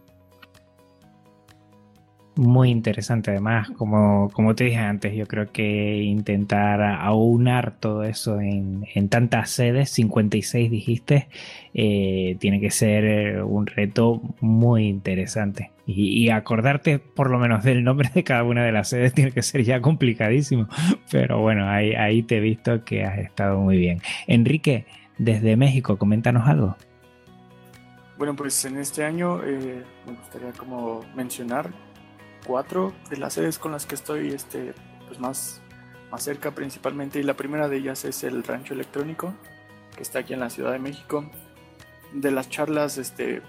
muy 2.35 2.69
interesante 2.69 3.31
además, 3.31 3.69
como, 3.71 4.29
como 4.31 4.55
te 4.55 4.63
dije 4.65 4.77
antes, 4.77 5.13
yo 5.13 5.27
creo 5.27 5.51
que 5.51 5.97
intentar 5.97 6.81
aunar 6.81 7.77
todo 7.79 8.03
eso 8.03 8.39
en, 8.39 8.85
tantas 9.09 9.49
sedes, 9.49 9.89
56 9.91 10.71
dijiste, 10.71 11.27
eh, 11.73 12.37
tiene 12.39 12.61
que 12.61 12.71
ser 12.71 13.43
un 13.43 13.67
reto 13.67 14.21
muy 14.39 14.87
interesante. 14.87 15.71
Y, 15.85 16.29
acordarte 16.29 16.99
por 16.99 17.29
lo 17.29 17.37
menos 17.37 17.65
del 17.65 17.83
nombre 17.83 18.09
de 18.13 18.23
cada 18.23 18.43
una 18.43 18.63
de 18.63 18.71
las 18.71 18.87
sedes 18.89 19.13
tiene 19.13 19.31
que 19.31 19.41
ser 19.41 19.63
ya 19.63 19.81
complicadísimo. 19.81 20.69
Pero 21.11 21.41
bueno, 21.41 21.69
ahí, 21.69 21.93
ahí 21.95 22.23
te 22.23 22.37
he 22.37 22.39
visto 22.39 22.85
que 22.85 23.03
has 23.03 23.19
estado 23.19 23.59
muy 23.59 23.75
bien. 23.75 24.01
Enrique, 24.27 24.85
desde 25.17 25.57
México, 25.57 25.97
coméntanos 25.97 26.47
algo. 26.47 26.77
Bueno, 28.17 28.35
pues 28.35 28.63
en 28.65 28.77
este 28.77 29.03
año 29.03 29.43
eh, 29.43 29.83
me 30.05 30.13
gustaría 30.13 30.53
mencionar 31.15 31.71
cuatro 32.45 32.93
de 33.09 33.17
las 33.17 33.33
sedes 33.33 33.59
con 33.59 33.71
las 33.71 33.85
que 33.85 33.95
estoy 33.95 34.29
este, 34.29 34.73
pues 35.07 35.19
más, 35.19 35.61
más 36.11 36.23
cerca 36.23 36.51
principalmente 36.51 37.19
y 37.19 37.23
la 37.23 37.35
primera 37.35 37.67
de 37.67 37.77
ellas 37.77 38.05
es 38.05 38.23
el 38.23 38.43
Rancho 38.43 38.73
Electrónico 38.73 39.33
que 39.95 40.03
está 40.03 40.19
aquí 40.19 40.33
en 40.33 40.39
la 40.39 40.49
Ciudad 40.49 40.71
de 40.71 40.79
México. 40.79 41.29
De 42.13 42.31
las 42.31 42.49
charlas 42.49 42.97
este, 42.97 43.41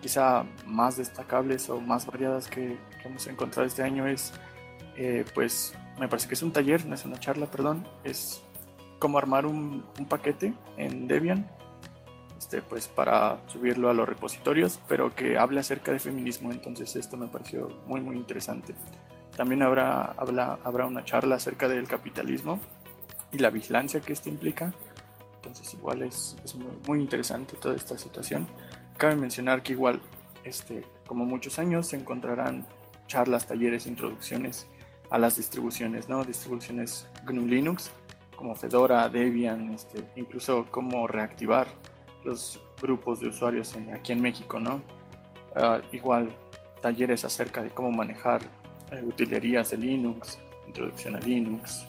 quizá 0.00 0.44
más 0.66 0.96
destacables 0.96 1.68
o 1.70 1.80
más 1.80 2.06
variadas 2.06 2.48
que, 2.48 2.78
hemos 3.04 3.26
encontrado 3.26 3.66
este 3.66 3.82
año 3.82 4.06
es, 4.06 4.32
eh, 4.96 5.24
pues 5.34 5.72
me 5.98 6.08
parece 6.08 6.28
que 6.28 6.34
es 6.34 6.42
un 6.42 6.52
taller, 6.52 6.84
no 6.84 6.94
es 6.94 7.04
una 7.06 7.18
charla, 7.18 7.46
perdón, 7.46 7.86
es 8.04 8.42
cómo 8.98 9.16
armar 9.16 9.46
un, 9.46 9.84
un 9.98 10.06
paquete 10.06 10.52
en 10.76 11.08
Debian 11.08 11.48
este, 12.38 12.62
pues 12.62 12.86
para 12.88 13.40
subirlo 13.48 13.90
a 13.90 13.94
los 13.94 14.08
repositorios, 14.08 14.80
pero 14.88 15.14
que 15.14 15.36
hable 15.36 15.60
acerca 15.60 15.92
de 15.92 15.98
feminismo. 15.98 16.52
Entonces 16.52 16.94
esto 16.96 17.16
me 17.16 17.26
pareció 17.26 17.68
muy 17.86 18.00
muy 18.00 18.16
interesante. 18.16 18.74
También 19.36 19.62
habrá, 19.62 20.14
habla, 20.16 20.58
habrá 20.64 20.86
una 20.86 21.04
charla 21.04 21.36
acerca 21.36 21.68
del 21.68 21.86
capitalismo 21.86 22.60
y 23.32 23.38
la 23.38 23.50
vigilancia 23.50 24.00
que 24.00 24.12
esto 24.12 24.28
implica. 24.28 24.72
Entonces 25.36 25.74
igual 25.74 26.02
es, 26.02 26.36
muy, 26.86 27.00
interesante 27.00 27.56
toda 27.56 27.74
esta 27.74 27.96
situación. 27.98 28.46
Cabe 28.96 29.16
mencionar 29.16 29.62
que 29.62 29.72
igual, 29.72 30.00
este, 30.44 30.84
como 31.06 31.24
muchos 31.24 31.58
años, 31.58 31.88
se 31.88 31.96
encontrarán 31.96 32.66
charlas, 33.06 33.46
talleres, 33.46 33.86
introducciones 33.86 34.66
a 35.10 35.18
las 35.18 35.36
distribuciones, 35.36 36.08
¿no? 36.08 36.24
Distribuciones 36.24 37.06
GNU 37.24 37.46
Linux, 37.46 37.90
como 38.36 38.54
Fedora, 38.54 39.08
Debian, 39.08 39.72
este, 39.72 40.04
incluso 40.16 40.66
cómo 40.70 41.06
reactivar 41.06 41.68
los 42.24 42.60
grupos 42.80 43.20
de 43.20 43.28
usuarios 43.28 43.76
aquí 43.92 44.12
en 44.12 44.22
México, 44.22 44.60
¿no? 44.60 44.80
Ah, 45.54 45.80
igual 45.92 46.30
talleres 46.80 47.24
acerca 47.24 47.62
de 47.62 47.70
cómo 47.70 47.90
manejar 47.90 48.42
eh, 48.92 49.02
utilerías 49.04 49.70
de 49.70 49.78
Linux, 49.78 50.38
introducción 50.66 51.16
a 51.16 51.20
Linux, 51.20 51.86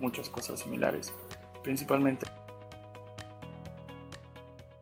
muchas 0.00 0.28
cosas 0.28 0.60
similares, 0.60 1.12
principalmente. 1.62 2.26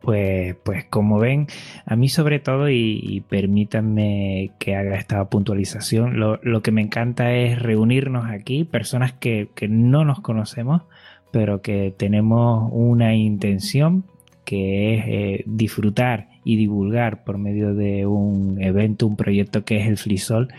Pues, 0.01 0.55
pues 0.63 0.85
como 0.85 1.17
ven, 1.17 1.47
a 1.87 1.95
mí 1.95 2.09
sobre 2.09 2.39
todo, 2.39 2.69
y, 2.69 3.23
permítanme 3.27 4.51
que 4.59 4.75
haga 4.75 4.97
esta 4.97 5.27
puntualización, 5.29 6.19
lo, 6.19 6.61
que 6.61 6.71
me 6.71 6.83
encanta 6.83 7.33
es 7.33 7.59
reunirnos 7.59 8.29
aquí, 8.29 8.65
personas 8.65 9.13
que, 9.13 9.49
que 9.55 9.67
no 9.67 10.05
nos 10.05 10.19
conocemos, 10.21 10.83
pero 11.31 11.63
que 11.63 11.91
tenemos 11.97 12.69
una 12.71 13.15
intención 13.15 14.05
que 14.45 14.95
es 14.95 15.03
eh, 15.07 15.43
disfrutar 15.45 16.29
y 16.43 16.55
divulgar 16.55 17.23
por 17.23 17.37
medio 17.37 17.73
de 17.73 18.05
un 18.05 18.61
evento, 18.61 19.07
un 19.07 19.17
proyecto 19.17 19.65
que 19.65 19.77
es 19.81 19.87
el 19.87 19.97
Flisol. 19.97 20.53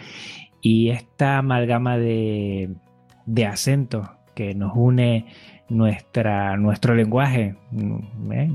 Y 0.61 0.91
esta 0.91 1.39
amalgama 1.39 1.97
de, 1.97 2.71
de 3.25 3.47
acentos 3.47 4.09
que 4.35 4.55
nos 4.55 4.73
une 4.75 5.27
nuestra, 5.69 6.57
nuestro 6.57 6.95
lenguaje, 6.95 7.55
¿eh? 8.33 8.51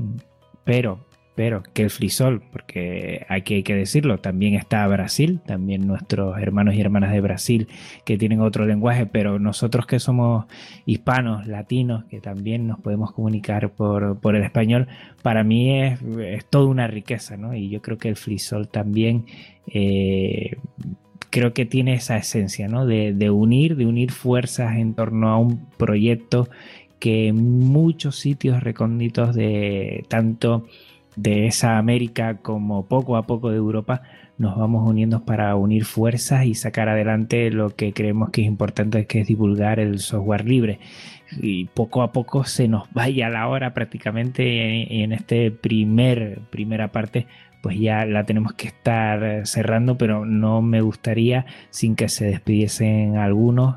pero 0.64 1.00
pero 1.34 1.62
que 1.72 1.82
el 1.82 1.90
frisol, 1.90 2.42
porque 2.52 3.24
aquí 3.28 3.54
hay 3.54 3.62
que 3.62 3.74
decirlo, 3.74 4.18
también 4.18 4.54
está 4.54 4.86
Brasil, 4.86 5.40
también 5.46 5.86
nuestros 5.86 6.38
hermanos 6.38 6.74
y 6.74 6.80
hermanas 6.80 7.12
de 7.12 7.20
Brasil 7.20 7.68
que 8.04 8.18
tienen 8.18 8.40
otro 8.40 8.66
lenguaje, 8.66 9.06
pero 9.06 9.38
nosotros 9.38 9.86
que 9.86 9.98
somos 9.98 10.46
hispanos, 10.84 11.46
latinos, 11.46 12.04
que 12.04 12.20
también 12.20 12.66
nos 12.66 12.80
podemos 12.80 13.12
comunicar 13.12 13.70
por, 13.70 14.18
el 14.24 14.42
español, 14.42 14.88
para 15.22 15.42
mí 15.42 15.80
es, 15.80 16.00
toda 16.50 16.66
una 16.66 16.86
riqueza, 16.86 17.36
¿no? 17.36 17.54
Y 17.54 17.70
yo 17.70 17.80
creo 17.80 17.98
que 17.98 18.08
el 18.08 18.16
frisol 18.16 18.68
también... 18.68 19.26
Eh, 19.66 20.56
creo 21.30 21.54
que 21.54 21.64
tiene 21.64 21.94
esa 21.94 22.18
esencia, 22.18 22.68
¿no? 22.68 22.84
De, 22.84 23.14
de 23.14 23.30
unir, 23.30 23.76
de 23.76 23.86
unir 23.86 24.12
fuerzas 24.12 24.76
en 24.76 24.92
torno 24.92 25.30
a 25.30 25.38
un 25.38 25.66
proyecto 25.78 26.50
que 27.02 27.26
en 27.26 27.58
muchos 27.58 28.16
sitios 28.16 28.62
recónditos 28.62 29.34
de 29.34 30.04
tanto 30.08 30.68
de 31.16 31.46
esa 31.46 31.78
América 31.78 32.38
como 32.38 32.86
poco 32.86 33.16
a 33.16 33.26
poco 33.26 33.50
de 33.50 33.56
Europa 33.56 34.02
nos 34.38 34.56
vamos 34.56 34.88
uniendo 34.88 35.24
para 35.24 35.54
unir 35.54 35.84
fuerzas 35.84 36.46
y 36.46 36.54
sacar 36.54 36.88
adelante 36.88 37.50
lo 37.50 37.76
que 37.76 37.92
creemos 37.92 38.30
que 38.30 38.42
es 38.42 38.48
importante 38.48 39.06
que 39.06 39.20
es 39.20 39.28
divulgar 39.28 39.78
el 39.78 40.00
software 40.00 40.46
libre. 40.46 40.80
Y 41.40 41.66
poco 41.66 42.02
a 42.02 42.12
poco 42.12 42.44
se 42.44 42.66
nos 42.66 42.92
vaya 42.92 43.28
la 43.28 43.46
hora 43.48 43.72
prácticamente 43.72 44.44
y 44.44 45.02
en 45.02 45.12
este 45.12 45.50
primer 45.50 46.40
primera 46.50 46.92
parte 46.92 47.26
pues 47.62 47.78
ya 47.78 48.04
la 48.04 48.24
tenemos 48.24 48.54
que 48.54 48.66
estar 48.66 49.46
cerrando 49.46 49.96
pero 49.96 50.26
no 50.26 50.60
me 50.60 50.80
gustaría 50.80 51.46
sin 51.70 51.94
que 51.94 52.08
se 52.08 52.24
despidiesen 52.26 53.16
algunos 53.16 53.76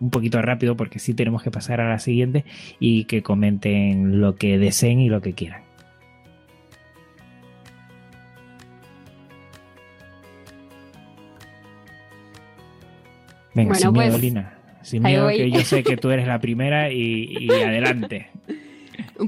un 0.00 0.10
poquito 0.10 0.42
rápido 0.42 0.76
porque 0.76 0.98
sí 0.98 1.14
tenemos 1.14 1.42
que 1.42 1.52
pasar 1.52 1.80
a 1.80 1.88
la 1.88 2.00
siguiente 2.00 2.44
y 2.80 3.04
que 3.04 3.22
comenten 3.22 4.20
lo 4.20 4.34
que 4.34 4.58
deseen 4.58 4.98
y 4.98 5.08
lo 5.08 5.22
que 5.22 5.34
quieran 5.34 5.71
Venga, 13.54 13.70
bueno, 13.70 13.80
sin 13.80 13.92
miedo, 13.92 14.10
pues, 14.10 14.22
Lina. 14.22 14.58
Sin 14.82 15.02
miedo, 15.02 15.28
que 15.28 15.50
yo 15.50 15.60
sé 15.60 15.82
que 15.82 15.96
tú 15.96 16.10
eres 16.10 16.26
la 16.26 16.38
primera 16.40 16.90
y, 16.90 17.48
adelante. 17.50 18.30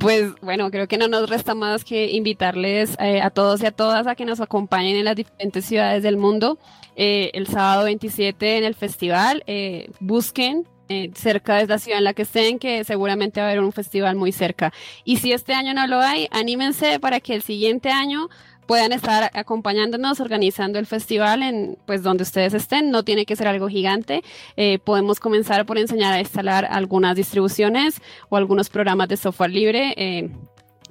Pues 0.00 0.32
bueno, 0.40 0.70
creo 0.70 0.88
que 0.88 0.98
no 0.98 1.08
nos 1.08 1.28
resta 1.28 1.54
más 1.54 1.84
que 1.84 2.10
invitarles 2.10 2.96
eh, 2.98 3.20
a 3.20 3.30
todos 3.30 3.62
y 3.62 3.66
a 3.66 3.70
todas 3.70 4.06
a 4.06 4.14
que 4.14 4.24
nos 4.24 4.40
acompañen 4.40 4.96
en 4.96 5.04
las 5.04 5.14
diferentes 5.14 5.64
ciudades 5.64 6.02
del 6.02 6.16
mundo 6.16 6.58
eh, 6.96 7.30
el 7.34 7.46
sábado 7.46 7.84
27 7.84 8.58
en 8.58 8.64
el 8.64 8.74
festival. 8.74 9.42
Eh, 9.46 9.90
busquen 10.00 10.66
cerca 11.14 11.56
de 11.56 11.66
la 11.66 11.78
ciudad 11.78 11.98
en 11.98 12.04
la 12.04 12.12
que 12.12 12.22
estén, 12.22 12.58
que 12.58 12.84
seguramente 12.84 13.40
va 13.40 13.46
a 13.46 13.50
haber 13.50 13.62
un 13.64 13.72
festival 13.72 14.16
muy 14.16 14.32
cerca. 14.32 14.72
Y 15.02 15.16
si 15.16 15.32
este 15.32 15.54
año 15.54 15.72
no 15.72 15.86
lo 15.86 15.98
hay, 16.00 16.28
anímense 16.30 17.00
para 17.00 17.20
que 17.20 17.34
el 17.34 17.42
siguiente 17.42 17.90
año 17.90 18.28
puedan 18.66 18.92
estar 18.92 19.30
acompañándonos, 19.34 20.20
organizando 20.20 20.78
el 20.78 20.86
festival 20.86 21.42
en 21.42 21.78
pues 21.86 22.02
donde 22.02 22.22
ustedes 22.22 22.54
estén. 22.54 22.90
No 22.90 23.02
tiene 23.02 23.26
que 23.26 23.36
ser 23.36 23.48
algo 23.48 23.68
gigante. 23.68 24.22
Eh, 24.56 24.78
podemos 24.78 25.20
comenzar 25.20 25.66
por 25.66 25.78
enseñar 25.78 26.12
a 26.12 26.20
instalar 26.20 26.64
algunas 26.64 27.16
distribuciones 27.16 28.00
o 28.28 28.36
algunos 28.36 28.68
programas 28.68 29.08
de 29.08 29.16
software 29.16 29.50
libre 29.50 29.94
eh, 29.96 30.30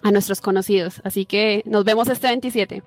a 0.02 0.12
nuestros 0.12 0.42
conocidos. 0.42 1.02
Así 1.04 1.26
que 1.26 1.64
nos 1.66 1.84
vemos 1.84 2.08
este 2.08 2.28
27. 2.28 2.84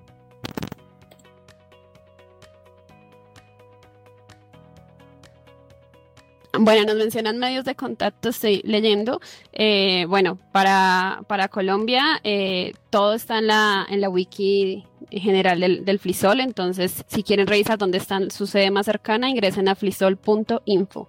Bueno, 6.58 6.86
nos 6.86 6.96
mencionan 6.96 7.38
medios 7.38 7.64
de 7.64 7.74
contacto, 7.74 8.28
estoy 8.28 8.62
leyendo. 8.64 9.20
Eh, 9.52 10.06
bueno, 10.08 10.38
para, 10.52 11.22
para 11.28 11.48
Colombia 11.48 12.20
eh, 12.24 12.72
todo 12.90 13.14
está 13.14 13.38
en 13.38 13.48
la, 13.48 13.86
en 13.88 14.00
la 14.00 14.08
wiki 14.08 14.84
general 15.10 15.60
del, 15.60 15.84
del, 15.84 15.98
Flisol, 15.98 16.40
entonces 16.40 17.04
si 17.06 17.22
quieren 17.22 17.46
revisar 17.46 17.78
dónde 17.78 17.98
está 17.98 18.18
su 18.30 18.46
sede 18.46 18.70
más 18.70 18.86
cercana, 18.86 19.28
ingresen 19.30 19.68
a 19.68 19.74
flisol.info. 19.74 21.08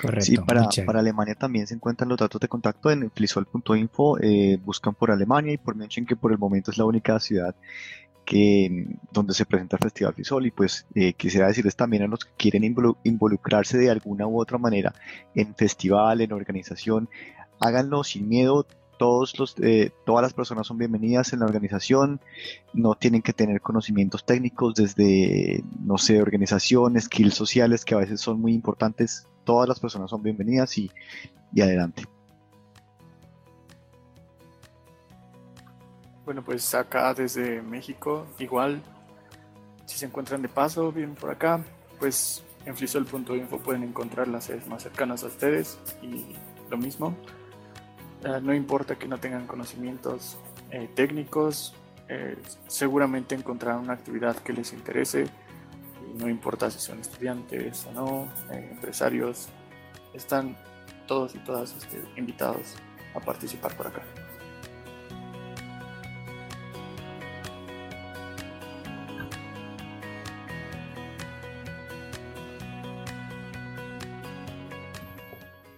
Correcto. 0.00 0.24
Sí, 0.24 0.36
para, 0.36 0.68
para, 0.84 0.98
Alemania 0.98 1.36
también 1.36 1.66
se 1.66 1.74
encuentran 1.74 2.08
los 2.08 2.18
datos 2.18 2.40
de 2.40 2.48
contacto 2.48 2.90
en 2.90 3.08
flisol.info, 3.10 4.18
eh, 4.20 4.58
buscan 4.64 4.94
por 4.94 5.12
Alemania 5.12 5.52
y 5.52 5.58
por 5.58 5.76
mention 5.76 6.06
que 6.06 6.16
por 6.16 6.32
el 6.32 6.38
momento 6.38 6.72
es 6.72 6.78
la 6.78 6.84
única 6.84 7.18
ciudad 7.20 7.54
que, 8.24 8.96
donde 9.12 9.34
se 9.34 9.46
presenta 9.46 9.76
el 9.76 9.82
Festival 9.82 10.14
Fisol 10.14 10.46
y 10.46 10.50
pues 10.50 10.86
eh, 10.94 11.12
quisiera 11.14 11.48
decirles 11.48 11.76
también 11.76 12.02
a 12.02 12.06
los 12.06 12.24
que 12.24 12.32
quieren 12.36 12.64
involucrarse 13.04 13.78
de 13.78 13.90
alguna 13.90 14.26
u 14.26 14.40
otra 14.40 14.58
manera 14.58 14.94
en 15.34 15.54
festival, 15.54 16.20
en 16.20 16.32
organización, 16.32 17.08
háganlo 17.60 18.04
sin 18.04 18.28
miedo. 18.28 18.66
Todos 18.98 19.36
los, 19.38 19.56
eh, 19.60 19.90
todas 20.06 20.22
las 20.22 20.32
personas 20.32 20.66
son 20.66 20.78
bienvenidas 20.78 21.32
en 21.32 21.40
la 21.40 21.46
organización, 21.46 22.20
no 22.72 22.94
tienen 22.94 23.20
que 23.20 23.32
tener 23.32 23.60
conocimientos 23.60 24.24
técnicos 24.24 24.74
desde, 24.76 25.64
no 25.80 25.98
sé, 25.98 26.22
organización, 26.22 27.00
skills 27.00 27.34
sociales 27.34 27.84
que 27.84 27.96
a 27.96 27.98
veces 27.98 28.20
son 28.20 28.40
muy 28.40 28.52
importantes. 28.54 29.26
Todas 29.42 29.68
las 29.68 29.80
personas 29.80 30.08
son 30.08 30.22
bienvenidas 30.22 30.78
y, 30.78 30.92
y 31.52 31.62
adelante. 31.62 32.04
Bueno, 36.24 36.42
pues 36.44 36.72
acá 36.74 37.14
desde 37.14 37.62
México, 37.62 38.26
igual, 38.38 38.80
si 39.86 39.98
se 39.98 40.06
encuentran 40.06 40.40
de 40.40 40.48
paso, 40.48 40.92
bien 40.92 41.14
por 41.14 41.30
acá, 41.30 41.64
pues 41.98 42.44
en 42.64 42.76
flisol.info 42.76 43.58
pueden 43.58 43.82
encontrar 43.82 44.28
las 44.28 44.44
sedes 44.44 44.68
más 44.68 44.84
cercanas 44.84 45.24
a 45.24 45.26
ustedes 45.26 45.78
y 46.00 46.36
lo 46.70 46.76
mismo. 46.76 47.16
Eh, 48.24 48.40
no 48.40 48.54
importa 48.54 48.96
que 48.96 49.08
no 49.08 49.18
tengan 49.18 49.48
conocimientos 49.48 50.38
eh, 50.70 50.88
técnicos, 50.94 51.74
eh, 52.08 52.36
seguramente 52.68 53.34
encontrarán 53.34 53.80
una 53.80 53.94
actividad 53.94 54.36
que 54.36 54.52
les 54.52 54.72
interese. 54.72 55.24
No 56.18 56.28
importa 56.28 56.70
si 56.70 56.78
son 56.78 57.00
estudiantes 57.00 57.84
o 57.86 57.92
no, 57.92 58.32
empresarios, 58.50 59.48
están 60.14 60.56
todos 61.08 61.34
y 61.34 61.38
todas 61.38 61.74
este, 61.74 62.00
invitados 62.16 62.76
a 63.14 63.20
participar 63.20 63.76
por 63.76 63.88
acá. 63.88 64.02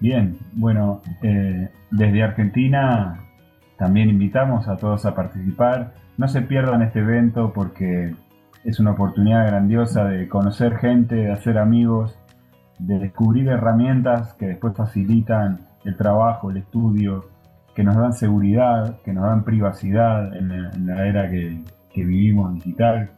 Bien, 0.05 0.37
bueno, 0.53 1.01
eh, 1.23 1.71
desde 1.91 2.23
Argentina 2.23 3.25
también 3.79 4.11
invitamos 4.11 4.69
a 4.69 4.77
todos 4.77 5.07
a 5.07 5.15
participar. 5.15 5.95
No 6.19 6.29
se 6.29 6.43
pierdan 6.43 6.83
este 6.83 6.99
evento 6.99 7.55
porque 7.55 8.15
es 8.65 8.81
una 8.81 8.91
oportunidad 8.91 9.47
grandiosa 9.47 10.05
de 10.05 10.29
conocer 10.29 10.77
gente, 10.77 11.15
de 11.15 11.33
hacer 11.33 11.57
amigos, 11.57 12.19
de 12.79 12.99
descubrir 12.99 13.49
herramientas 13.49 14.35
que 14.35 14.49
después 14.49 14.77
facilitan 14.77 15.69
el 15.87 15.97
trabajo, 15.97 16.51
el 16.51 16.59
estudio, 16.59 17.25
que 17.75 17.83
nos 17.83 17.97
dan 17.97 18.13
seguridad, 18.13 19.01
que 19.07 19.15
nos 19.15 19.25
dan 19.25 19.43
privacidad 19.43 20.37
en 20.37 20.87
la, 20.87 21.07
era 21.07 21.31
que, 21.31 21.63
vivimos 21.95 22.53
digital, 22.53 23.09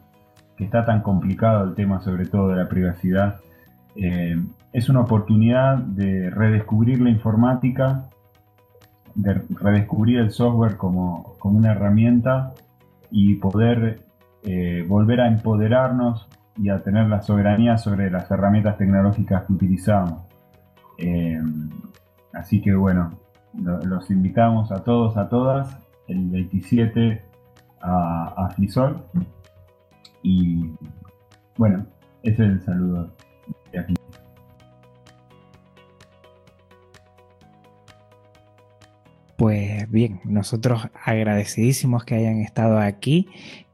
que 0.55 0.63
está 0.63 0.85
tan 0.85 1.01
complicado 1.01 1.65
el 1.65 1.75
tema 1.75 1.99
sobre 1.99 2.27
todo 2.27 2.47
de 2.47 2.55
la 2.55 2.69
privacidad. 2.69 3.41
Eh, 3.97 4.41
es 4.77 4.89
una 4.89 4.99
oportunidad 4.99 5.77
de 5.79 6.29
redescubrir 6.29 7.01
la 7.01 7.09
informática 7.09 8.09
de 9.15 9.33
redescubrir 9.49 10.19
el 10.19 10.29
software 10.29 10.77
como, 10.77 11.33
como 11.39 11.57
una 11.57 11.71
herramienta 11.71 12.53
y 13.09 13.37
poder 13.37 14.03
eh, 14.43 14.85
volver 14.87 15.21
a 15.21 15.29
empoderarnos 15.29 16.27
y 16.57 16.69
a 16.69 16.83
tener 16.83 17.07
la 17.07 17.23
soberanía 17.23 17.79
sobre 17.79 18.11
las 18.11 18.29
herramientas 18.29 18.77
tecnológicas 18.77 19.45
que 19.45 19.53
utilizamos. 19.53 20.21
Eh, 20.99 21.41
así 22.33 22.61
que 22.61 22.75
bueno, 22.75 23.17
los 23.55 24.11
invitamos 24.11 24.71
a 24.71 24.83
todos, 24.83 25.17
a 25.17 25.27
todas, 25.27 25.75
el 26.07 26.29
27 26.29 27.23
a, 27.81 28.45
a 28.45 28.49
Frisol. 28.49 29.01
Y 30.21 30.69
bueno, 31.57 31.87
ese 32.21 32.43
es 32.43 32.49
el 32.51 32.61
saludo 32.61 33.09
Pues 39.37 39.89
bien, 39.91 40.19
nosotros 40.25 40.89
agradecidísimos 41.05 42.03
que 42.03 42.15
hayan 42.15 42.41
estado 42.41 42.79
aquí, 42.79 43.27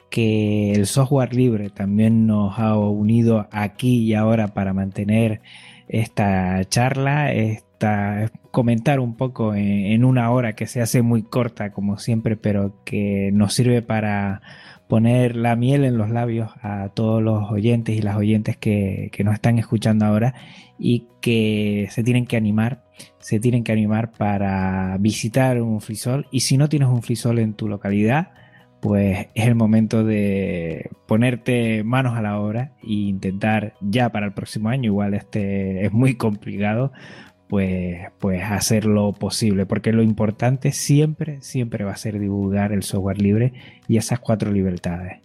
que 0.09 0.73
el 0.73 0.87
software 0.87 1.33
libre 1.33 1.69
también 1.69 2.27
nos 2.27 2.59
ha 2.59 2.77
unido 2.77 3.47
aquí 3.49 4.03
y 4.03 4.13
ahora 4.13 4.49
para 4.49 4.73
mantener 4.73 5.41
esta 5.87 6.65
charla, 6.65 7.31
esta, 7.31 8.29
comentar 8.51 8.99
un 8.99 9.15
poco 9.15 9.55
en, 9.55 10.03
una 10.03 10.31
hora 10.31 10.53
que 10.53 10.67
se 10.67 10.81
hace 10.81 11.01
muy 11.01 11.23
corta 11.23 11.71
como 11.71 11.97
siempre, 11.97 12.35
pero 12.35 12.83
que 12.83 13.31
nos 13.33 13.53
sirve 13.53 13.81
para 13.81 14.41
poner 14.89 15.37
la 15.37 15.55
miel 15.55 15.85
en 15.85 15.97
los 15.97 16.09
labios 16.09 16.51
a 16.61 16.89
todos 16.89 17.23
los 17.23 17.49
oyentes 17.49 17.95
y 17.95 18.01
las 18.01 18.17
oyentes 18.17 18.57
que, 18.57 19.09
que 19.13 19.23
nos 19.23 19.33
están 19.35 19.59
escuchando 19.59 20.05
ahora 20.05 20.35
y 20.77 21.07
que 21.21 21.87
se 21.89 22.03
tienen 22.03 22.25
que 22.25 22.35
animar, 22.35 22.82
se 23.19 23.39
tienen 23.39 23.63
que 23.63 23.71
animar 23.71 24.11
para 24.11 24.97
visitar 24.99 25.61
un 25.61 25.81
frisol. 25.81 26.27
Y 26.31 26.41
si 26.41 26.57
no 26.57 26.69
tienes 26.69 26.89
un 26.89 27.01
frisol 27.01 27.39
en 27.39 27.53
tu 27.53 27.67
localidad, 27.67 28.31
pues 28.83 29.27
es 29.33 29.47
el 29.47 29.55
momento 29.55 30.03
de 30.03 30.89
ponerte 31.07 31.85
manos 31.85 32.17
a 32.17 32.21
la 32.21 32.39
obra 32.39 32.73
e 32.83 32.93
intentar 32.93 33.75
ya 33.79 34.11
para 34.11 34.25
el 34.25 34.33
próximo 34.33 34.67
año, 34.67 34.87
igual 34.87 35.13
este 35.13 35.85
es 35.85 35.93
muy 35.93 36.15
complicado, 36.15 36.91
pues, 37.53 37.99
pues 38.17 38.41
hacer 38.41 38.85
lo 38.85 39.13
posible, 39.13 39.67
porque 39.67 39.91
lo 39.91 40.01
importante 40.01 40.71
siempre, 40.71 41.39
siempre 41.41 41.83
va 41.85 41.91
a 41.91 41.97
ser 41.97 42.17
divulgar 42.17 42.71
el 42.71 42.81
software 42.81 43.21
libre 43.21 43.53
y 43.87 43.97
esas 43.97 44.17
cuatro 44.17 44.51
libertades. 44.51 45.19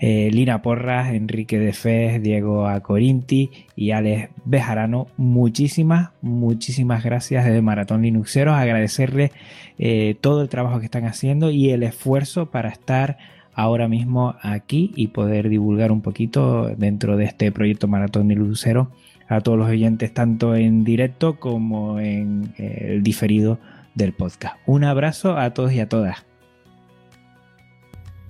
Eh, 0.00 0.30
Lina 0.32 0.62
Porras, 0.62 1.12
Enrique 1.12 1.58
de 1.58 1.74
Fez, 1.74 2.22
Diego 2.22 2.66
Acorinti 2.66 3.50
y 3.76 3.90
Alex 3.90 4.30
Bejarano, 4.46 5.08
muchísimas, 5.18 6.12
muchísimas 6.22 7.04
gracias 7.04 7.44
de 7.44 7.60
Maratón 7.60 8.00
Linuxeros, 8.00 8.54
agradecerle 8.54 9.32
eh, 9.78 10.16
todo 10.18 10.40
el 10.40 10.48
trabajo 10.48 10.78
que 10.78 10.86
están 10.86 11.04
haciendo 11.04 11.50
y 11.50 11.68
el 11.72 11.82
esfuerzo 11.82 12.46
para 12.50 12.70
estar 12.70 13.18
ahora 13.52 13.86
mismo 13.86 14.34
aquí 14.40 14.92
y 14.96 15.08
poder 15.08 15.50
divulgar 15.50 15.92
un 15.92 16.00
poquito 16.00 16.68
dentro 16.74 17.18
de 17.18 17.26
este 17.26 17.52
proyecto 17.52 17.86
Maratón 17.86 18.28
Linuxero 18.28 18.92
a 19.28 19.40
todos 19.40 19.58
los 19.58 19.68
oyentes, 19.68 20.12
tanto 20.12 20.54
en 20.54 20.84
directo 20.84 21.36
como 21.38 21.98
en 21.98 22.52
eh, 22.58 22.92
el 22.92 23.02
diferido 23.02 23.58
del 23.94 24.12
podcast. 24.12 24.56
Un 24.66 24.84
abrazo 24.84 25.36
a 25.36 25.50
todos 25.50 25.72
y 25.72 25.80
a 25.80 25.88
todas. 25.88 26.24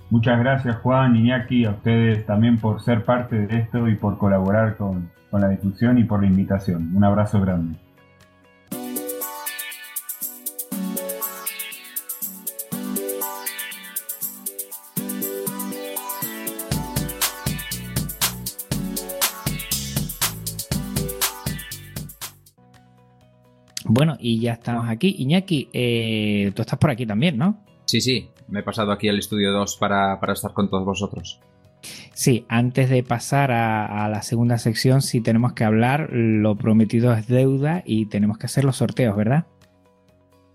Muchas 0.09 0.39
gracias 0.39 0.77
Juan, 0.77 1.15
Iñaki, 1.17 1.65
a 1.65 1.71
ustedes 1.71 2.25
también 2.25 2.57
por 2.57 2.81
ser 2.81 3.03
parte 3.03 3.45
de 3.45 3.59
esto 3.59 3.89
y 3.89 3.95
por 3.95 4.17
colaborar 4.17 4.77
con, 4.77 5.11
con 5.29 5.41
la 5.41 5.49
difusión 5.49 5.97
y 5.97 6.05
por 6.05 6.21
la 6.21 6.27
invitación. 6.27 6.95
Un 6.95 7.03
abrazo 7.03 7.41
grande. 7.41 7.77
Bueno, 23.89 24.17
y 24.19 24.39
ya 24.39 24.53
estamos 24.53 24.87
aquí. 24.89 25.15
Iñaki, 25.19 25.69
eh, 25.71 26.51
tú 26.55 26.61
estás 26.61 26.77
por 26.77 26.89
aquí 26.89 27.05
también, 27.05 27.37
¿no? 27.37 27.63
Sí, 27.85 28.01
sí, 28.01 28.29
me 28.49 28.59
he 28.59 28.63
pasado 28.63 28.91
aquí 28.91 29.07
al 29.07 29.17
estudio 29.17 29.51
2 29.53 29.77
para, 29.77 30.19
estar 30.33 30.53
con 30.53 30.69
todos 30.69 30.85
vosotros. 30.85 31.39
Sí, 32.13 32.45
antes 32.49 32.89
de 32.89 33.03
pasar 33.03 33.51
a, 33.51 34.09
la 34.09 34.21
segunda 34.23 34.57
sección, 34.57 35.01
si 35.01 35.21
tenemos 35.21 35.53
que 35.53 35.63
hablar, 35.63 36.09
lo 36.11 36.55
prometido 36.55 37.13
es 37.13 37.27
deuda 37.27 37.83
y 37.85 38.07
tenemos 38.07 38.37
que 38.37 38.47
hacer 38.47 38.65
los 38.65 38.77
sorteos, 38.77 39.15
¿verdad? 39.15 39.45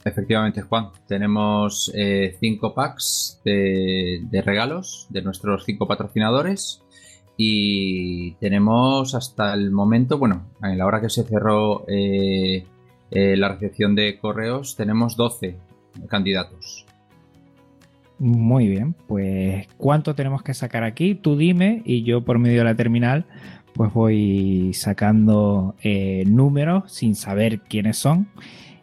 Efectivamente, 0.04 0.62
Juan. 0.62 0.88
Tenemos 1.06 1.90
eh, 1.94 2.36
cinco 2.40 2.74
packs 2.74 3.40
de, 3.44 4.42
regalos 4.44 5.06
de 5.10 5.22
nuestros 5.22 5.64
cinco 5.64 5.86
patrocinadores 5.86 6.82
y 7.36 8.32
tenemos 8.34 9.14
hasta 9.14 9.54
el 9.54 9.70
momento, 9.70 10.18
bueno, 10.18 10.50
en 10.62 10.76
la 10.76 10.86
hora 10.86 11.00
que 11.00 11.08
se 11.08 11.22
cerró 11.22 11.84
eh, 11.88 12.66
eh, 13.12 13.36
la 13.36 13.48
recepción 13.48 13.94
de 13.94 14.18
correos 14.18 14.74
tenemos 14.76 15.16
12 15.16 15.56
candidatos. 16.08 16.86
Muy 18.18 18.68
bien, 18.68 18.94
pues 19.06 19.66
¿cuánto 19.76 20.14
tenemos 20.14 20.42
que 20.42 20.54
sacar 20.54 20.84
aquí? 20.84 21.14
Tú 21.14 21.36
dime 21.36 21.82
y 21.84 22.04
yo 22.04 22.24
por 22.24 22.38
medio 22.38 22.58
de 22.58 22.64
la 22.64 22.74
terminal 22.74 23.26
pues 23.74 23.92
voy 23.92 24.72
sacando 24.74 25.74
eh, 25.82 26.24
números 26.26 26.92
sin 26.92 27.14
saber 27.14 27.60
quiénes 27.60 27.98
son 27.98 28.28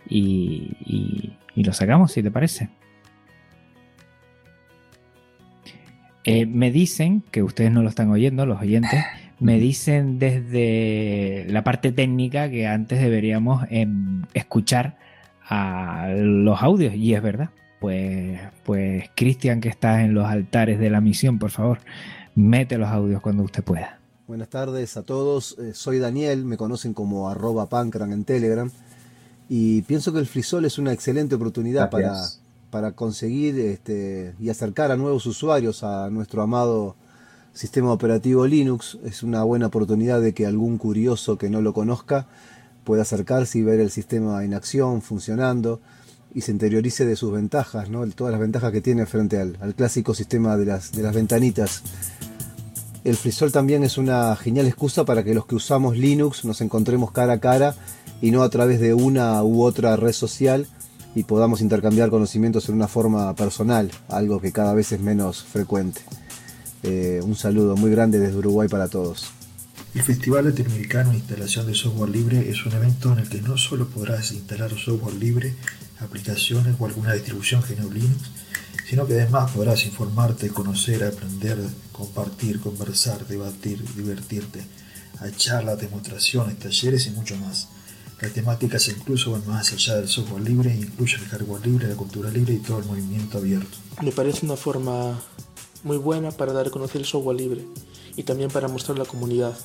y, 0.08 1.36
lo 1.56 1.74
sacamos 1.74 2.14
si 2.14 2.24
te 2.24 2.32
parece. 2.32 2.70
Eh, 6.24 6.46
me 6.46 6.72
dicen 6.72 7.22
que 7.32 7.44
ustedes 7.44 7.72
no 7.72 7.82
lo 7.82 7.90
están 7.90 8.10
oyendo, 8.10 8.46
los 8.46 8.62
oyentes, 8.62 9.04
me 9.40 9.60
dicen 9.60 10.20
desde 10.20 11.46
la 11.50 11.64
parte 11.64 11.92
técnica 11.92 12.50
que 12.50 12.68
antes 12.68 13.00
deberíamos 13.00 13.66
em, 13.70 14.24
escuchar 14.34 14.98
a 15.48 16.10
los 16.16 16.62
audios 16.62 16.94
y 16.96 17.14
es 17.14 17.22
verdad. 17.22 17.50
Pues, 17.80 18.40
pues 18.66 19.10
Cristian 19.16 19.62
que 19.62 19.70
está 19.70 20.04
en 20.04 20.14
los 20.14 20.26
altares 20.26 20.80
de 20.80 20.90
la 20.90 21.00
misión, 21.00 21.40
por 21.40 21.50
favor, 21.50 21.80
mete 22.36 22.78
los 22.78 22.90
audios 22.90 23.22
cuando 23.22 23.44
usted 23.44 23.64
pueda. 23.64 24.00
Buenas 24.28 24.50
tardes 24.50 24.98
a 24.98 25.04
todos, 25.04 25.58
eh, 25.58 25.74
soy 25.74 25.98
Daniel, 25.98 26.46
me 26.46 26.58
conocen 26.58 26.94
como 26.94 27.30
arroba 27.30 27.68
pancran 27.68 28.12
en 28.12 28.26
Telegram 28.26 28.70
y 29.48 29.82
pienso 29.84 30.14
que 30.14 30.20
el 30.20 30.28
frisol 30.28 30.66
es 30.66 30.78
una 30.78 30.92
excelente 30.92 31.36
oportunidad 31.36 31.90
para, 31.90 32.14
para 32.70 32.92
conseguir 32.92 33.58
este, 33.60 34.36
y 34.40 34.50
acercar 34.50 34.92
a 34.92 34.98
nuevos 34.98 35.26
usuarios 35.26 35.84
a 35.84 36.10
nuestro 36.12 36.44
amado 36.44 36.96
sistema 37.60 37.92
operativo 37.92 38.48
Linux. 38.48 38.98
Es 39.04 39.22
una 39.22 39.44
buena 39.44 39.68
oportunidad 39.68 40.22
de 40.22 40.34
que 40.34 40.46
algún 40.46 40.78
curioso 40.78 41.38
que 41.38 41.50
no 41.50 41.62
lo 41.62 41.74
conozca 41.74 42.26
pueda 42.86 43.02
acercarse 43.02 43.60
y 43.60 43.64
ver 43.64 43.82
el 43.82 43.92
sistema 43.92 44.46
en 44.46 44.54
acción, 44.54 45.02
funcionando 45.02 45.82
y 46.34 46.40
se 46.40 46.54
interiorice 46.54 47.06
de 47.06 47.18
sus 47.18 47.34
ventajas, 47.34 47.90
¿no? 47.90 48.08
todas 48.12 48.32
las 48.32 48.40
ventajas 48.40 48.72
que 48.72 48.80
tiene 48.80 49.06
frente 49.06 49.42
al, 49.42 49.58
clásico 49.76 50.14
sistema 50.14 50.56
de 50.56 50.68
las, 50.68 50.94
de 50.94 51.04
las 51.04 51.14
ventanitas. 51.14 51.84
El 53.04 53.18
FreeSol 53.18 53.52
también 53.52 53.84
es 53.84 53.98
una 53.98 54.38
genial 54.38 54.66
excusa 54.66 55.04
para 55.04 55.26
que 55.26 55.34
los 55.34 55.46
que 55.46 55.56
usamos 55.56 55.98
Linux 55.98 56.46
nos 56.46 56.62
encontremos 56.62 57.12
cara 57.12 57.34
a 57.34 57.40
cara 57.42 57.76
y 58.22 58.32
no 58.32 58.44
a 58.44 58.50
través 58.50 58.80
de 58.80 58.94
una 58.94 59.44
u 59.44 59.64
otra 59.64 59.98
red 59.98 60.14
social 60.14 60.66
y 61.14 61.24
podamos 61.24 61.60
intercambiar 61.60 62.10
conocimientos 62.10 62.70
en 62.70 62.76
una 62.76 62.88
forma 62.88 63.36
personal, 63.36 63.92
algo 64.08 64.40
que 64.40 64.54
cada 64.54 64.74
vez 64.74 64.94
es 64.94 65.02
menos 65.02 65.44
frecuente. 65.44 66.02
Eh, 66.84 67.20
un 67.24 67.36
saludo 67.36 67.76
muy 67.76 67.92
grande 67.92 68.20
desde 68.20 68.38
Uruguay 68.38 68.68
para 68.68 68.88
todos. 68.88 69.32
El 69.94 70.04
Festival 70.04 70.46
Latinoamericano 70.46 71.12
de 71.12 71.18
Instalación 71.18 71.66
de 71.66 71.74
Software 71.74 72.10
Libre 72.12 72.50
es 72.50 72.66
un 72.66 72.74
evento 72.74 73.12
en 73.12 73.20
el 73.20 73.30
que 73.30 73.42
no 73.42 73.58
solo 73.58 73.88
podrás 73.88 74.32
instalar 74.32 74.70
software 74.72 75.16
libre, 75.16 75.56
aplicaciones 76.00 76.76
o 76.80 76.86
alguna 76.86 77.14
distribución 77.14 77.62
GNU 77.62 77.92
Linux, 77.92 78.30
sino 78.88 79.08
que 79.08 79.14
además 79.14 79.52
podrás 79.52 79.86
informarte, 79.86 80.50
conocer, 80.50 81.04
aprender, 81.04 81.58
compartir, 81.92 82.60
conversar, 82.60 83.26
debatir, 83.28 83.84
divertirte, 83.96 84.62
a 85.20 85.30
charlas, 85.32 85.80
demostraciones, 85.80 86.60
talleres 86.60 87.08
y 87.08 87.12
mucho 87.12 87.36
más. 87.38 87.68
La 88.22 88.30
temática 88.30 88.78
se 88.80 88.92
incluso 88.92 89.32
va 89.32 89.40
más 89.40 89.72
allá 89.72 89.96
del 89.96 90.08
software 90.08 90.44
libre 90.44 90.72
e 90.72 90.78
incluye 90.78 91.16
el 91.16 91.26
hardware 91.26 91.66
libre, 91.66 91.88
la 91.88 91.96
cultura 91.96 92.30
libre 92.30 92.54
y 92.54 92.60
todo 92.60 92.80
el 92.80 92.86
movimiento 92.86 93.38
abierto. 93.38 93.78
Me 94.02 94.12
parece 94.12 94.46
una 94.46 94.58
forma 94.58 95.20
muy 95.84 95.98
buena 95.98 96.32
para 96.32 96.54
dar 96.54 96.68
a 96.68 96.70
conocer 96.70 97.02
el 97.02 97.08
software 97.08 97.38
libre 97.38 97.66
y 98.16 98.24
también 98.24 98.50
para 98.50 98.68
mostrar 98.68 98.98
a 98.98 99.04
la 99.04 99.06
comunidad. 99.06 99.58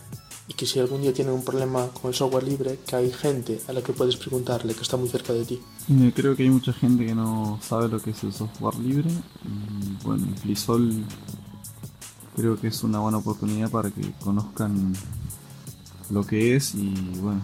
Y 0.46 0.52
que 0.52 0.66
si 0.66 0.78
algún 0.78 1.00
día 1.00 1.14
tienen 1.14 1.32
un 1.32 1.42
problema 1.42 1.88
con 1.88 2.10
el 2.10 2.14
software 2.14 2.44
libre, 2.44 2.78
que 2.86 2.96
hay 2.96 3.10
gente 3.10 3.62
a 3.66 3.72
la 3.72 3.80
que 3.80 3.94
puedes 3.94 4.16
preguntarle, 4.16 4.74
que 4.74 4.82
está 4.82 4.98
muy 4.98 5.08
cerca 5.08 5.32
de 5.32 5.44
ti. 5.46 5.60
Creo 6.14 6.36
que 6.36 6.42
hay 6.42 6.50
mucha 6.50 6.72
gente 6.74 7.06
que 7.06 7.14
no 7.14 7.58
sabe 7.62 7.88
lo 7.88 7.98
que 7.98 8.10
es 8.10 8.22
el 8.24 8.32
software 8.32 8.78
libre. 8.78 9.10
Bueno, 10.04 10.26
FliSol 10.42 11.04
creo 12.36 12.60
que 12.60 12.68
es 12.68 12.82
una 12.82 12.98
buena 12.98 13.18
oportunidad 13.18 13.70
para 13.70 13.90
que 13.90 14.12
conozcan 14.20 14.92
lo 16.10 16.26
que 16.26 16.56
es 16.56 16.74
y 16.74 16.92
bueno, 17.22 17.40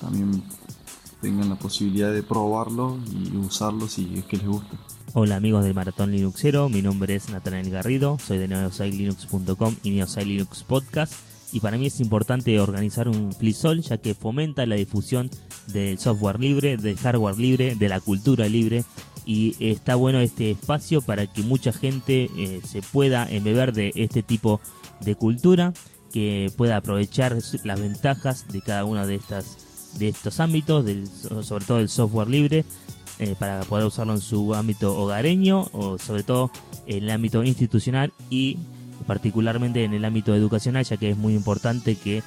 también 0.00 0.42
tengan 1.20 1.48
la 1.48 1.56
posibilidad 1.56 2.12
de 2.12 2.22
probarlo 2.22 2.98
y 3.10 3.36
usarlo 3.36 3.88
si 3.88 4.18
es 4.18 4.24
que 4.26 4.36
les 4.36 4.46
gusta. 4.46 4.78
Hola 5.14 5.36
amigos 5.36 5.64
del 5.64 5.72
Maratón 5.72 6.12
Linuxero, 6.12 6.68
mi 6.68 6.82
nombre 6.82 7.14
es 7.14 7.30
Nathaniel 7.30 7.70
Garrido, 7.70 8.18
soy 8.18 8.36
de 8.36 8.46
neosailinux.com 8.46 9.76
y 9.82 9.90
Neosailinux 9.92 10.64
Podcast. 10.64 11.14
Y 11.50 11.60
para 11.60 11.78
mí 11.78 11.86
es 11.86 12.00
importante 12.00 12.60
organizar 12.60 13.08
un 13.08 13.32
FliSol 13.32 13.80
ya 13.80 13.96
que 13.96 14.14
fomenta 14.14 14.66
la 14.66 14.74
difusión 14.74 15.30
del 15.68 15.98
software 15.98 16.38
libre, 16.38 16.76
del 16.76 16.98
hardware 16.98 17.38
libre, 17.38 17.74
de 17.74 17.88
la 17.88 18.00
cultura 18.00 18.48
libre. 18.48 18.84
Y 19.24 19.56
está 19.60 19.94
bueno 19.94 20.20
este 20.20 20.50
espacio 20.50 21.00
para 21.00 21.26
que 21.26 21.42
mucha 21.42 21.72
gente 21.72 22.28
eh, 22.36 22.60
se 22.62 22.82
pueda 22.82 23.26
embeber 23.30 23.72
de 23.72 23.92
este 23.94 24.22
tipo 24.22 24.60
de 25.00 25.14
cultura, 25.14 25.72
que 26.12 26.52
pueda 26.54 26.76
aprovechar 26.76 27.34
las 27.64 27.80
ventajas 27.80 28.46
de 28.48 28.60
cada 28.60 28.84
uno 28.84 29.06
de 29.06 29.14
estas 29.14 29.56
de 29.98 30.08
estos 30.08 30.38
ámbitos, 30.38 30.84
del, 30.84 31.06
sobre 31.06 31.64
todo 31.64 31.78
el 31.78 31.88
software 31.88 32.28
libre, 32.28 32.66
eh, 33.18 33.34
para 33.38 33.60
poder 33.62 33.86
usarlo 33.86 34.14
en 34.14 34.20
su 34.20 34.54
ámbito 34.54 34.96
hogareño 34.96 35.66
o 35.72 35.98
sobre 35.98 36.22
todo 36.22 36.50
en 36.86 37.04
el 37.04 37.10
ámbito 37.10 37.42
institucional 37.44 38.12
y 38.30 38.58
particularmente 39.06 39.84
en 39.84 39.94
el 39.94 40.04
ámbito 40.04 40.34
educacional, 40.34 40.84
ya 40.84 40.96
que 40.96 41.10
es 41.10 41.16
muy 41.16 41.34
importante 41.34 41.96
que 41.96 42.22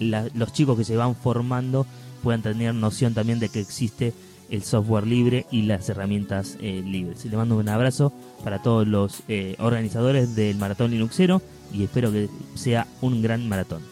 los 0.00 0.52
chicos 0.52 0.76
que 0.76 0.84
se 0.84 0.96
van 0.96 1.14
formando 1.14 1.86
puedan 2.22 2.42
tener 2.42 2.74
noción 2.74 3.14
también 3.14 3.38
de 3.38 3.48
que 3.48 3.60
existe 3.60 4.12
el 4.50 4.62
software 4.62 5.06
libre 5.06 5.46
y 5.50 5.62
las 5.62 5.88
herramientas 5.88 6.58
eh, 6.60 6.82
libres. 6.84 7.24
Le 7.24 7.36
mando 7.36 7.56
un 7.56 7.68
abrazo 7.68 8.12
para 8.44 8.60
todos 8.60 8.86
los 8.86 9.22
eh, 9.28 9.56
organizadores 9.58 10.36
del 10.36 10.58
Maratón 10.58 10.90
Linuxero 10.90 11.40
y 11.72 11.84
espero 11.84 12.12
que 12.12 12.28
sea 12.54 12.86
un 13.00 13.22
gran 13.22 13.48
maratón. 13.48 13.82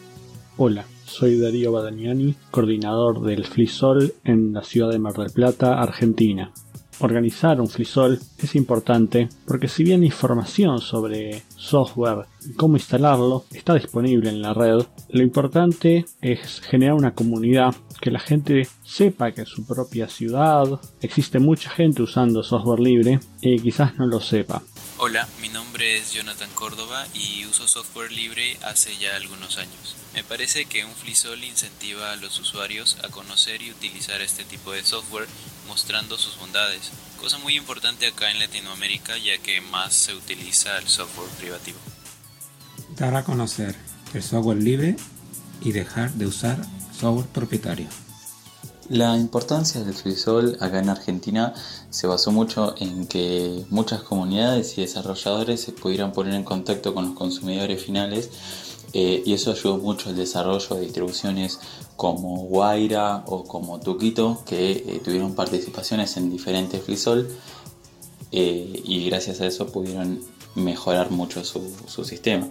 Hola, 0.57 0.85
soy 1.11 1.37
Darío 1.37 1.73
Badaniani, 1.73 2.35
coordinador 2.51 3.21
del 3.21 3.45
FliSol 3.45 4.13
en 4.23 4.53
la 4.53 4.63
ciudad 4.63 4.89
de 4.89 4.99
Mar 4.99 5.13
del 5.13 5.31
Plata, 5.31 5.79
Argentina. 5.81 6.51
Organizar 6.99 7.59
un 7.59 7.67
FreeSol 7.67 8.19
es 8.37 8.55
importante 8.55 9.27
porque 9.45 9.67
si 9.67 9.83
bien 9.83 10.03
información 10.03 10.79
sobre 10.79 11.41
software 11.55 12.25
cómo 12.57 12.77
instalarlo 12.77 13.45
está 13.51 13.73
disponible 13.73 14.29
en 14.29 14.41
la 14.41 14.53
red, 14.53 14.85
lo 15.09 15.21
importante 15.21 16.05
es 16.21 16.61
generar 16.61 16.95
una 16.95 17.13
comunidad 17.13 17.75
que 18.01 18.11
la 18.11 18.19
gente 18.19 18.67
sepa 18.83 19.31
que 19.31 19.41
en 19.41 19.47
su 19.47 19.65
propia 19.65 20.07
ciudad 20.07 20.79
existe 21.01 21.39
mucha 21.39 21.69
gente 21.69 22.01
usando 22.01 22.43
software 22.43 22.79
libre 22.79 23.19
y 23.41 23.59
quizás 23.59 23.95
no 23.97 24.05
lo 24.07 24.19
sepa. 24.19 24.61
Hola, 24.97 25.27
mi 25.41 25.49
nombre 25.49 25.97
es 25.97 26.13
Jonathan 26.13 26.49
Córdoba 26.53 27.07
y 27.13 27.45
uso 27.45 27.67
software 27.67 28.11
libre 28.11 28.57
hace 28.63 28.95
ya 28.97 29.15
algunos 29.15 29.57
años. 29.57 29.95
Me 30.13 30.23
parece 30.23 30.65
que 30.65 30.85
un 30.85 30.93
FreeSol 30.93 31.43
incentiva 31.43 32.11
a 32.11 32.17
los 32.17 32.39
usuarios 32.39 32.97
a 33.03 33.09
conocer 33.09 33.61
y 33.61 33.71
utilizar 33.71 34.21
este 34.21 34.43
tipo 34.43 34.71
de 34.71 34.83
software 34.83 35.27
mostrando 35.67 36.17
sus 36.17 36.37
bondades, 36.37 36.91
cosa 37.19 37.37
muy 37.39 37.55
importante 37.55 38.05
acá 38.05 38.29
en 38.29 38.39
Latinoamérica 38.39 39.17
ya 39.17 39.37
que 39.37 39.61
más 39.61 39.93
se 39.93 40.13
utiliza 40.13 40.77
el 40.77 40.87
software 40.87 41.29
privativo. 41.39 41.79
Dar 43.01 43.23
conocer 43.23 43.75
el 44.13 44.21
software 44.21 44.61
libre 44.61 44.95
y 45.59 45.71
dejar 45.71 46.13
de 46.13 46.27
usar 46.27 46.61
software 46.93 47.25
propietario. 47.25 47.87
La 48.89 49.17
importancia 49.17 49.83
del 49.83 49.95
FreeSol 49.95 50.55
acá 50.59 50.77
en 50.77 50.89
Argentina 50.89 51.51
se 51.89 52.05
basó 52.05 52.31
mucho 52.31 52.75
en 52.77 53.07
que 53.07 53.65
muchas 53.71 54.03
comunidades 54.03 54.77
y 54.77 54.81
desarrolladores 54.81 55.61
se 55.61 55.71
pudieran 55.71 56.13
poner 56.13 56.35
en 56.35 56.43
contacto 56.43 56.93
con 56.93 57.05
los 57.05 57.15
consumidores 57.15 57.83
finales 57.83 58.29
eh, 58.93 59.23
y 59.25 59.33
eso 59.33 59.49
ayudó 59.49 59.79
mucho 59.79 60.09
al 60.09 60.15
desarrollo 60.15 60.75
de 60.75 60.81
distribuciones 60.81 61.59
como 61.95 62.43
Guaira 62.43 63.23
o 63.25 63.45
como 63.45 63.79
Tuquito 63.79 64.43
que 64.45 64.73
eh, 64.73 65.01
tuvieron 65.03 65.33
participaciones 65.33 66.17
en 66.17 66.29
diferentes 66.29 66.83
FreeSol 66.83 67.27
eh, 68.31 68.83
y 68.85 69.09
gracias 69.09 69.41
a 69.41 69.47
eso 69.47 69.65
pudieron 69.71 70.21
mejorar 70.53 71.09
mucho 71.09 71.43
su 71.43 72.05
sistema. 72.05 72.47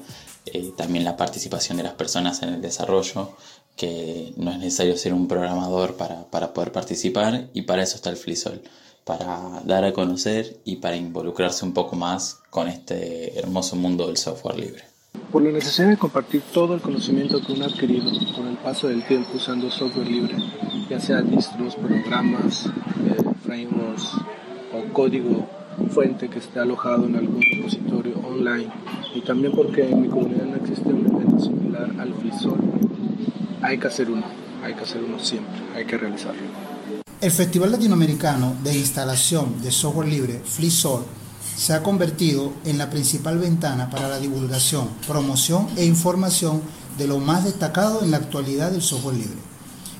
También 0.77 1.05
la 1.05 1.17
participación 1.17 1.77
de 1.77 1.85
las 1.85 1.95
personas 1.95 2.43
en 2.43 2.51
el 2.51 2.61
desarrollo 2.61 3.33
que 3.77 4.33
no 4.37 4.51
es 4.51 4.59
necesario 4.59 4.97
ser 4.97 5.15
un 5.15 5.27
programador 5.27 5.97
para, 5.97 6.25
para 6.31 6.53
poder 6.53 6.73
participar 6.73 7.49
y 7.55 7.63
para 7.63 7.83
eso 7.83 7.97
está 7.97 8.11
el 8.11 8.17
FreeSol, 8.17 8.61
para 9.05 9.63
dar 9.65 9.85
a 9.85 9.93
conocer 9.93 10.59
y 10.65 10.77
para 10.77 10.97
involucrarse 10.97 11.65
un 11.65 11.73
poco 11.73 11.97
más 11.97 12.41
con 12.51 12.69
este 12.69 13.39
hermoso 13.39 13.77
mundo 13.77 14.07
del 14.07 14.17
software 14.17 14.59
libre. 14.59 14.85
Por 15.33 15.43
la 15.43 15.51
necesidad 15.51 15.89
de 15.89 15.97
compartir 15.97 16.43
todo 16.53 16.75
el 16.75 16.81
conocimiento 16.81 17.41
que 17.41 17.53
uno 17.53 17.65
ha 17.65 17.69
adquirido 17.69 18.11
con 18.35 18.49
el 18.49 18.57
paso 18.59 18.89
del 18.89 19.07
tiempo 19.07 19.31
usando 19.35 19.71
software 19.71 20.09
libre, 20.09 20.37
ya 20.89 21.01
sea 21.01 21.23
distros, 21.23 21.75
programas, 21.77 22.67
eh, 22.67 23.17
frameworks 23.45 24.09
o 24.73 24.93
código 24.93 25.49
fuente 25.89 26.29
que 26.29 26.39
esté 26.39 26.61
alojado 26.61 27.07
en 27.07 27.17
algún 27.17 27.41
repositorio 27.43 28.19
online 28.19 28.71
y 29.15 29.21
también 29.23 29.53
porque 29.53 29.89
en 29.89 30.03
mi 30.03 30.09
comunidad 30.09 30.45
no 30.45 30.57
existe 30.57 30.89
un 30.89 31.07
evento 31.07 31.39
similar 31.39 31.91
al 31.99 32.15
FreeSol 32.15 32.59
hay 33.63 33.79
que 33.79 33.87
hacer 33.87 34.11
uno, 34.11 34.25
hay 34.65 34.75
que 34.75 34.83
hacer 34.83 35.03
uno 35.03 35.19
siempre, 35.19 35.61
hay 35.75 35.85
que 35.85 35.97
realizarlo. 35.99 36.41
El 37.21 37.31
Festival 37.31 37.73
Latinoamericano 37.73 38.55
de 38.65 38.77
Instalación 38.77 39.61
de 39.63 39.71
Software 39.71 40.09
Libre, 40.09 40.41
FreeSol, 40.45 41.05
se 41.57 41.75
ha 41.75 41.83
convertido 41.83 42.55
en 42.65 42.79
la 42.79 42.89
principal 42.89 43.39
ventana 43.39 43.91
para 43.91 44.09
la 44.09 44.19
divulgación, 44.19 44.89
promoción 45.07 45.67
e 45.77 45.85
información 45.85 46.63
de 46.97 47.07
lo 47.07 47.19
más 47.19 47.45
destacado 47.45 48.03
en 48.03 48.11
la 48.11 48.17
actualidad 48.17 48.71
del 48.71 48.81
software 48.81 49.17
libre, 49.17 49.39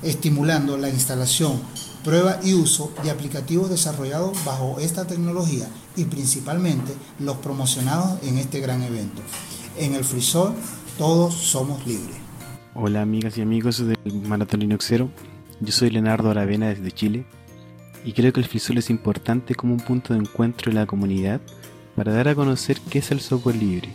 estimulando 0.03 0.79
la 0.79 0.89
instalación, 0.89 1.61
prueba 2.05 2.41
y 2.43 2.55
uso 2.55 2.93
de 3.03 3.11
aplicativos 3.11 3.71
desarrollados 3.71 4.45
bajo 4.45 4.79
esta 4.81 5.07
tecnología 5.07 5.69
y 5.97 6.05
principalmente 6.05 6.93
los 7.19 7.37
promocionados 7.37 8.23
en 8.23 8.39
este 8.39 8.61
gran 8.61 8.83
evento. 8.83 9.23
En 9.77 9.95
el 9.95 10.05
FreeSol 10.05 10.55
todos 10.99 11.35
somos 11.35 11.87
libres. 11.87 12.17
Hola 12.75 13.03
amigas 13.03 13.37
y 13.37 13.43
amigos 13.43 13.79
del 13.79 14.23
Maratón 14.23 14.61
Linuxero, 14.61 15.11
yo 15.61 15.73
soy 15.73 15.91
Leonardo 15.91 16.31
Aravena 16.31 16.69
desde 16.69 16.93
Chile 16.93 17.25
y 18.05 18.13
creo 18.13 18.33
que 18.33 18.41
el 18.41 18.47
FreeSol 18.47 18.79
es 18.79 18.91
importante 18.91 19.55
como 19.55 19.75
un 19.75 19.81
punto 19.81 20.15
de 20.15 20.21
encuentro 20.21 20.71
de 20.71 20.79
la 20.79 20.87
comunidad 20.87 21.41
para 21.97 22.13
dar 22.13 22.29
a 22.29 22.35
conocer 22.35 22.81
qué 22.89 23.01
es 23.01 23.11
el 23.11 23.21
software 23.21 23.57
libre 23.57 23.91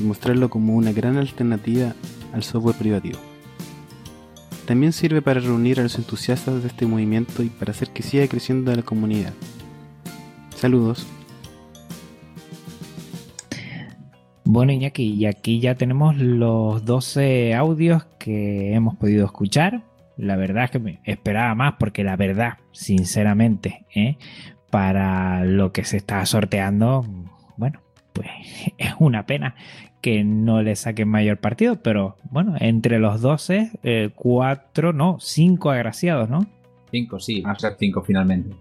y 0.00 0.04
mostrarlo 0.04 0.50
como 0.50 0.76
una 0.76 0.92
gran 0.92 1.16
alternativa 1.16 1.94
al 2.32 2.44
software 2.44 2.76
privativo. 2.76 3.29
También 4.70 4.92
sirve 4.92 5.20
para 5.20 5.40
reunir 5.40 5.80
a 5.80 5.82
los 5.82 5.98
entusiastas 5.98 6.62
de 6.62 6.68
este 6.68 6.86
movimiento 6.86 7.42
y 7.42 7.48
para 7.48 7.72
hacer 7.72 7.90
que 7.90 8.04
siga 8.04 8.28
creciendo 8.28 8.72
la 8.72 8.82
comunidad. 8.82 9.32
Saludos. 10.54 11.08
Bueno, 14.44 14.70
Iñaki, 14.70 15.14
y 15.14 15.26
aquí 15.26 15.58
ya 15.58 15.74
tenemos 15.74 16.16
los 16.18 16.84
12 16.84 17.52
audios 17.56 18.04
que 18.20 18.72
hemos 18.72 18.94
podido 18.94 19.26
escuchar. 19.26 19.82
La 20.16 20.36
verdad 20.36 20.66
es 20.66 20.70
que 20.70 20.78
me 20.78 21.00
esperaba 21.02 21.52
más 21.56 21.74
porque 21.76 22.04
la 22.04 22.14
verdad, 22.14 22.58
sinceramente, 22.70 23.86
¿eh? 23.92 24.18
para 24.70 25.44
lo 25.44 25.72
que 25.72 25.82
se 25.82 25.96
está 25.96 26.24
sorteando, 26.26 27.04
bueno, 27.56 27.80
pues 28.12 28.28
es 28.78 28.94
una 29.00 29.26
pena 29.26 29.56
que 30.00 30.24
no 30.24 30.62
le 30.62 30.76
saquen 30.76 31.08
mayor 31.08 31.38
partido, 31.38 31.76
pero 31.82 32.16
bueno, 32.30 32.54
entre 32.58 32.98
los 32.98 33.20
12, 33.20 33.70
eh, 33.82 34.10
4, 34.14 34.92
no, 34.92 35.18
5 35.20 35.70
agraciados, 35.70 36.30
¿no? 36.30 36.46
5, 36.90 37.20
sí, 37.20 37.40
van 37.42 37.56
a 37.56 37.58
ser 37.58 37.76
5 37.78 38.02
finalmente. 38.02 38.56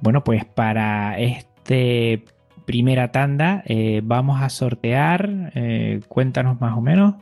Bueno, 0.00 0.24
pues 0.24 0.44
para 0.44 1.18
este 1.18 2.24
primera 2.64 3.12
tanda 3.12 3.62
eh, 3.66 4.00
vamos 4.04 4.42
a 4.42 4.48
sortear. 4.48 5.52
Eh, 5.54 6.00
cuéntanos 6.08 6.60
más 6.60 6.76
o 6.76 6.80
menos. 6.80 7.14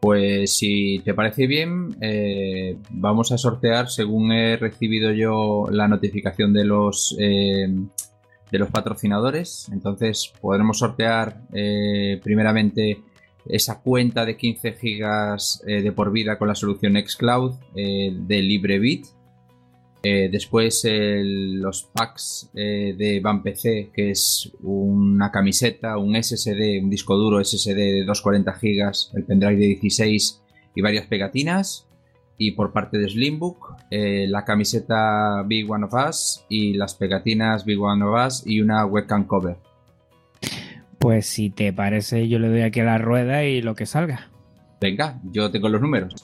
Pues 0.00 0.56
si 0.56 1.00
te 1.04 1.12
parece 1.12 1.48
bien, 1.48 1.96
eh, 2.00 2.76
vamos 2.90 3.32
a 3.32 3.38
sortear 3.38 3.90
según 3.90 4.30
he 4.30 4.56
recibido 4.56 5.12
yo 5.12 5.66
la 5.72 5.88
notificación 5.88 6.52
de 6.52 6.64
los 6.64 7.16
de 8.50 8.58
los 8.58 8.70
patrocinadores. 8.70 9.68
Entonces 9.72 10.32
podremos 10.40 10.78
sortear 10.78 11.42
primeramente 12.22 13.02
esa 13.46 13.80
cuenta 13.80 14.24
de 14.24 14.36
15 14.36 14.72
gigas 14.72 15.62
de 15.64 15.92
por 15.92 16.12
vida 16.12 16.38
con 16.38 16.48
la 16.48 16.54
solución 16.54 16.94
Xcloud 16.94 17.54
de 17.74 18.42
LibreBit 18.42 19.06
eh, 20.02 20.28
después 20.30 20.86
los 20.88 21.90
packs 21.92 22.50
eh, 22.54 22.94
de 22.96 23.18
Van 23.20 23.42
PC, 23.42 23.90
que 23.92 24.10
es 24.10 24.50
una 24.62 25.32
camiseta, 25.32 25.98
un 25.98 26.14
SSD, 26.14 26.80
un 26.82 26.90
disco 26.90 27.16
duro 27.16 27.44
SSD 27.44 27.74
de 27.74 28.04
240 28.04 28.52
GB, 28.52 28.92
el 29.14 29.24
pendrive 29.24 29.56
de 29.56 29.66
16 29.66 30.40
y 30.76 30.82
varias 30.82 31.06
pegatinas. 31.06 31.87
Y 32.38 32.52
por 32.52 32.72
parte 32.72 32.98
de 32.98 33.08
Slimbook, 33.08 33.74
eh, 33.90 34.26
la 34.28 34.44
camiseta 34.44 35.42
Big 35.44 35.70
One 35.70 35.86
of 35.86 35.92
Us 35.92 36.44
y 36.48 36.74
las 36.74 36.94
pegatinas 36.94 37.64
Big 37.64 37.80
One 37.80 38.04
of 38.04 38.26
Us 38.26 38.46
y 38.46 38.60
una 38.60 38.86
webcam 38.86 39.26
cover. 39.26 39.56
Pues 40.98 41.26
si 41.26 41.50
te 41.50 41.72
parece, 41.72 42.28
yo 42.28 42.38
le 42.38 42.48
doy 42.48 42.62
aquí 42.62 42.80
a 42.80 42.84
la 42.84 42.98
rueda 42.98 43.44
y 43.44 43.60
lo 43.60 43.74
que 43.74 43.86
salga. 43.86 44.30
Venga, 44.80 45.20
yo 45.24 45.50
tengo 45.50 45.68
los 45.68 45.80
números. 45.80 46.14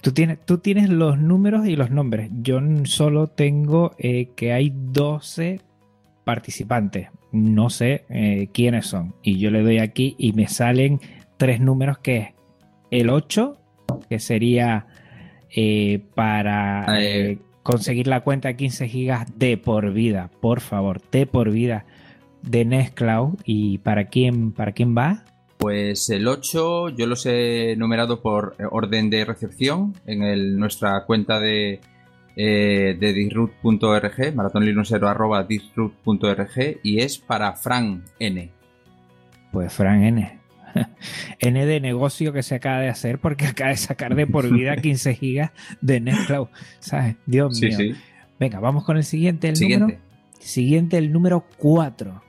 Tú 0.00 0.12
tienes, 0.12 0.44
tú 0.44 0.58
tienes 0.58 0.88
los 0.88 1.18
números 1.18 1.66
y 1.66 1.76
los 1.76 1.90
nombres. 1.90 2.30
Yo 2.40 2.60
solo 2.84 3.28
tengo 3.28 3.92
eh, 3.98 4.30
que 4.34 4.52
hay 4.52 4.72
12 4.74 5.60
participantes. 6.24 7.08
No 7.30 7.70
sé 7.70 8.04
eh, 8.08 8.48
quiénes 8.52 8.86
son. 8.86 9.14
Y 9.22 9.38
yo 9.38 9.50
le 9.50 9.62
doy 9.62 9.78
aquí 9.78 10.14
y 10.18 10.32
me 10.32 10.48
salen 10.48 11.00
tres 11.36 11.60
números 11.60 11.98
que 11.98 12.16
es 12.18 12.28
el 12.90 13.10
8, 13.10 13.58
que 14.08 14.18
sería 14.18 14.86
eh, 15.54 16.00
para 16.14 16.86
conseguir 17.62 18.06
la 18.06 18.22
cuenta 18.22 18.48
de 18.48 18.56
15 18.56 18.88
gigas 18.88 19.38
de 19.38 19.56
por 19.56 19.92
vida. 19.92 20.30
Por 20.40 20.60
favor, 20.60 21.00
de 21.10 21.26
por 21.26 21.50
vida 21.50 21.84
de 22.42 22.64
Nextcloud. 22.64 23.38
¿Y 23.44 23.78
para 23.78 24.06
quién, 24.06 24.52
para 24.52 24.72
quién 24.72 24.96
va? 24.96 25.24
Pues 25.58 26.10
el 26.10 26.26
8 26.26 26.88
yo 26.90 27.06
los 27.06 27.24
he 27.26 27.76
numerado 27.76 28.20
por 28.20 28.56
orden 28.70 29.10
de 29.10 29.24
recepción 29.24 29.94
en 30.06 30.24
el, 30.24 30.58
nuestra 30.58 31.04
cuenta 31.04 31.38
de, 31.38 31.80
eh, 32.34 32.96
de 32.98 33.12
disroot.org, 33.12 34.18
y 36.82 36.98
es 36.98 37.18
para 37.18 37.52
Fran 37.52 38.02
N. 38.18 38.50
Pues 39.52 39.72
Fran 39.72 40.02
N. 40.02 40.41
N 41.38 41.66
de 41.66 41.80
negocio 41.80 42.32
que 42.32 42.42
se 42.42 42.54
acaba 42.54 42.80
de 42.80 42.88
hacer 42.88 43.18
porque 43.18 43.46
acaba 43.48 43.70
de 43.70 43.76
sacar 43.76 44.14
de 44.14 44.26
por 44.26 44.52
vida 44.52 44.76
15 44.82 45.14
gigas 45.14 45.50
de 45.80 46.00
Nextcloud. 46.00 46.48
¿Sabes? 46.80 47.16
Dios 47.26 47.60
mío. 47.60 47.94
Venga, 48.38 48.60
vamos 48.60 48.84
con 48.84 48.96
el 48.96 49.04
siguiente. 49.04 49.48
El 49.48 49.56
siguiente. 49.56 49.94
Número, 49.94 50.00
siguiente, 50.40 50.98
el 50.98 51.12
número 51.12 51.44
4. 51.58 52.22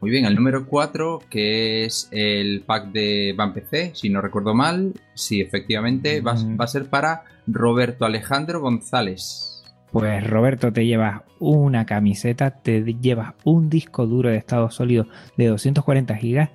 Muy 0.00 0.10
bien, 0.10 0.24
el 0.24 0.34
número 0.34 0.66
4, 0.66 1.20
que 1.28 1.84
es 1.84 2.08
el 2.10 2.62
pack 2.62 2.90
de 2.90 3.34
Van 3.36 3.52
PC, 3.52 3.92
si 3.94 4.08
no 4.08 4.22
recuerdo 4.22 4.54
mal, 4.54 4.94
sí, 5.14 5.42
efectivamente, 5.42 6.22
va, 6.22 6.36
a 6.58 6.66
ser 6.66 6.88
para 6.88 7.24
Roberto 7.46 8.06
Alejandro 8.06 8.60
González. 8.60 9.62
Pues 9.92 10.26
Roberto, 10.26 10.72
te 10.72 10.86
llevas 10.86 11.20
una 11.38 11.84
camiseta, 11.84 12.62
te 12.62 12.82
llevas 12.94 13.34
un 13.44 13.68
disco 13.68 14.06
duro 14.06 14.30
de 14.30 14.38
estado 14.38 14.70
sólido 14.70 15.06
de 15.36 15.48
240 15.48 16.16
gigas, 16.16 16.50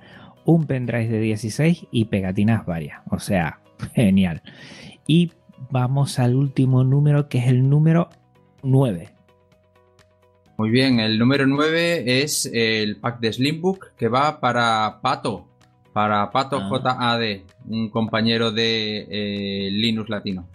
un 0.46 0.66
pendrive 0.66 1.08
de 1.08 1.20
16 1.20 1.88
y 1.90 2.06
pegatinas 2.06 2.64
varias. 2.64 3.02
O 3.10 3.18
sea, 3.18 3.60
genial. 3.94 4.42
Y 5.06 5.32
vamos 5.70 6.18
al 6.18 6.34
último 6.34 6.84
número, 6.84 7.28
que 7.28 7.38
es 7.38 7.48
el 7.48 7.68
número 7.68 8.08
9. 8.62 9.10
Muy 10.56 10.70
bien, 10.70 11.00
el 11.00 11.18
número 11.18 11.46
9 11.46 12.22
es 12.22 12.50
el 12.50 12.96
pack 12.96 13.20
de 13.20 13.32
Slimbook 13.32 13.94
que 13.98 14.08
va 14.08 14.40
para 14.40 15.00
Pato, 15.02 15.46
para 15.92 16.30
Pato 16.30 16.58
ah. 16.58 16.80
JAD, 16.82 17.42
un 17.66 17.90
compañero 17.90 18.52
de 18.52 19.06
eh, 19.10 19.70
Linux 19.70 20.08
Latino. 20.08 20.48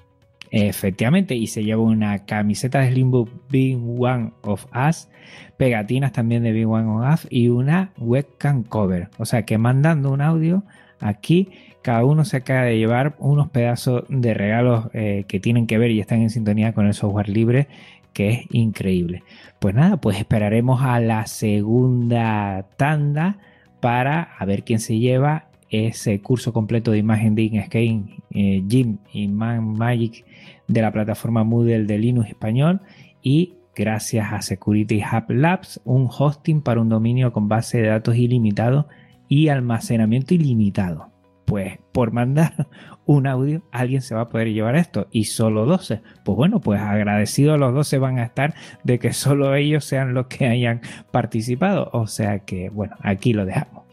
Efectivamente, 0.51 1.35
y 1.35 1.47
se 1.47 1.63
lleva 1.63 1.81
una 1.81 2.25
camiseta 2.25 2.79
de 2.79 2.91
Slimbook 2.91 3.29
Big 3.49 3.77
One 3.77 4.33
of 4.41 4.65
Us, 4.75 5.07
pegatinas 5.55 6.11
también 6.11 6.43
de 6.43 6.51
Big 6.51 6.67
One 6.67 6.89
of 6.89 7.13
Us 7.13 7.27
y 7.29 7.47
una 7.47 7.93
webcam 7.97 8.63
cover. 8.63 9.09
O 9.17 9.25
sea 9.25 9.43
que 9.43 9.57
mandando 9.57 10.11
un 10.11 10.21
audio 10.21 10.63
aquí, 10.99 11.49
cada 11.81 12.03
uno 12.03 12.25
se 12.25 12.37
acaba 12.37 12.63
de 12.63 12.77
llevar 12.77 13.15
unos 13.19 13.49
pedazos 13.49 14.03
de 14.09 14.33
regalos 14.33 14.89
eh, 14.93 15.23
que 15.27 15.39
tienen 15.39 15.67
que 15.67 15.77
ver 15.77 15.91
y 15.91 16.01
están 16.01 16.21
en 16.21 16.29
sintonía 16.29 16.73
con 16.73 16.85
el 16.85 16.93
software 16.93 17.29
libre 17.29 17.67
que 18.11 18.29
es 18.29 18.39
increíble. 18.51 19.23
Pues 19.59 19.73
nada, 19.73 19.97
pues 19.97 20.17
esperaremos 20.17 20.81
a 20.81 20.99
la 20.99 21.27
segunda 21.27 22.65
tanda 22.75 23.37
para 23.79 24.23
a 24.37 24.43
ver 24.43 24.63
quién 24.63 24.79
se 24.79 24.99
lleva 24.99 25.45
ese 25.69 26.19
curso 26.19 26.51
completo 26.51 26.91
de 26.91 26.97
imagen 26.97 27.33
de 27.33 27.43
Inkscape, 27.43 28.03
eh, 28.31 28.63
Jim 28.67 28.97
y 29.13 29.27
Man 29.29 29.73
Magic 29.73 30.25
de 30.72 30.81
la 30.81 30.91
plataforma 30.91 31.43
Moodle 31.43 31.85
de 31.85 31.98
Linux 31.98 32.30
español 32.30 32.81
y 33.22 33.56
gracias 33.76 34.31
a 34.31 34.41
Security 34.41 35.02
Hub 35.02 35.31
Labs 35.31 35.81
un 35.84 36.07
hosting 36.10 36.61
para 36.61 36.81
un 36.81 36.89
dominio 36.89 37.34
con 37.34 37.48
base 37.48 37.81
de 37.81 37.89
datos 37.89 38.15
ilimitado 38.15 38.88
y 39.27 39.49
almacenamiento 39.49 40.34
ilimitado. 40.34 41.10
Pues 41.45 41.80
por 41.91 42.14
mandar 42.14 42.68
un 43.06 43.27
audio, 43.27 43.64
alguien 43.72 44.02
se 44.02 44.15
va 44.15 44.22
a 44.22 44.30
poder 44.30 44.53
llevar 44.53 44.76
esto 44.76 45.07
y 45.11 45.26
solo 45.26 45.65
12. 45.65 46.02
Pues 46.23 46.35
bueno, 46.35 46.61
pues 46.61 46.80
agradecidos 46.80 47.60
los 47.60 47.73
12 47.73 47.98
van 47.98 48.19
a 48.19 48.23
estar 48.23 48.53
de 48.84 48.99
que 48.99 49.11
solo 49.11 49.53
ellos 49.56 49.84
sean 49.84 50.14
los 50.14 50.27
que 50.27 50.48
hayan 50.48 50.81
participado. 51.11 51.89
O 51.91 52.07
sea 52.07 52.39
que, 52.39 52.69
bueno, 52.69 52.95
aquí 53.02 53.34
lo 53.34 53.45
dejamos. 53.45 53.84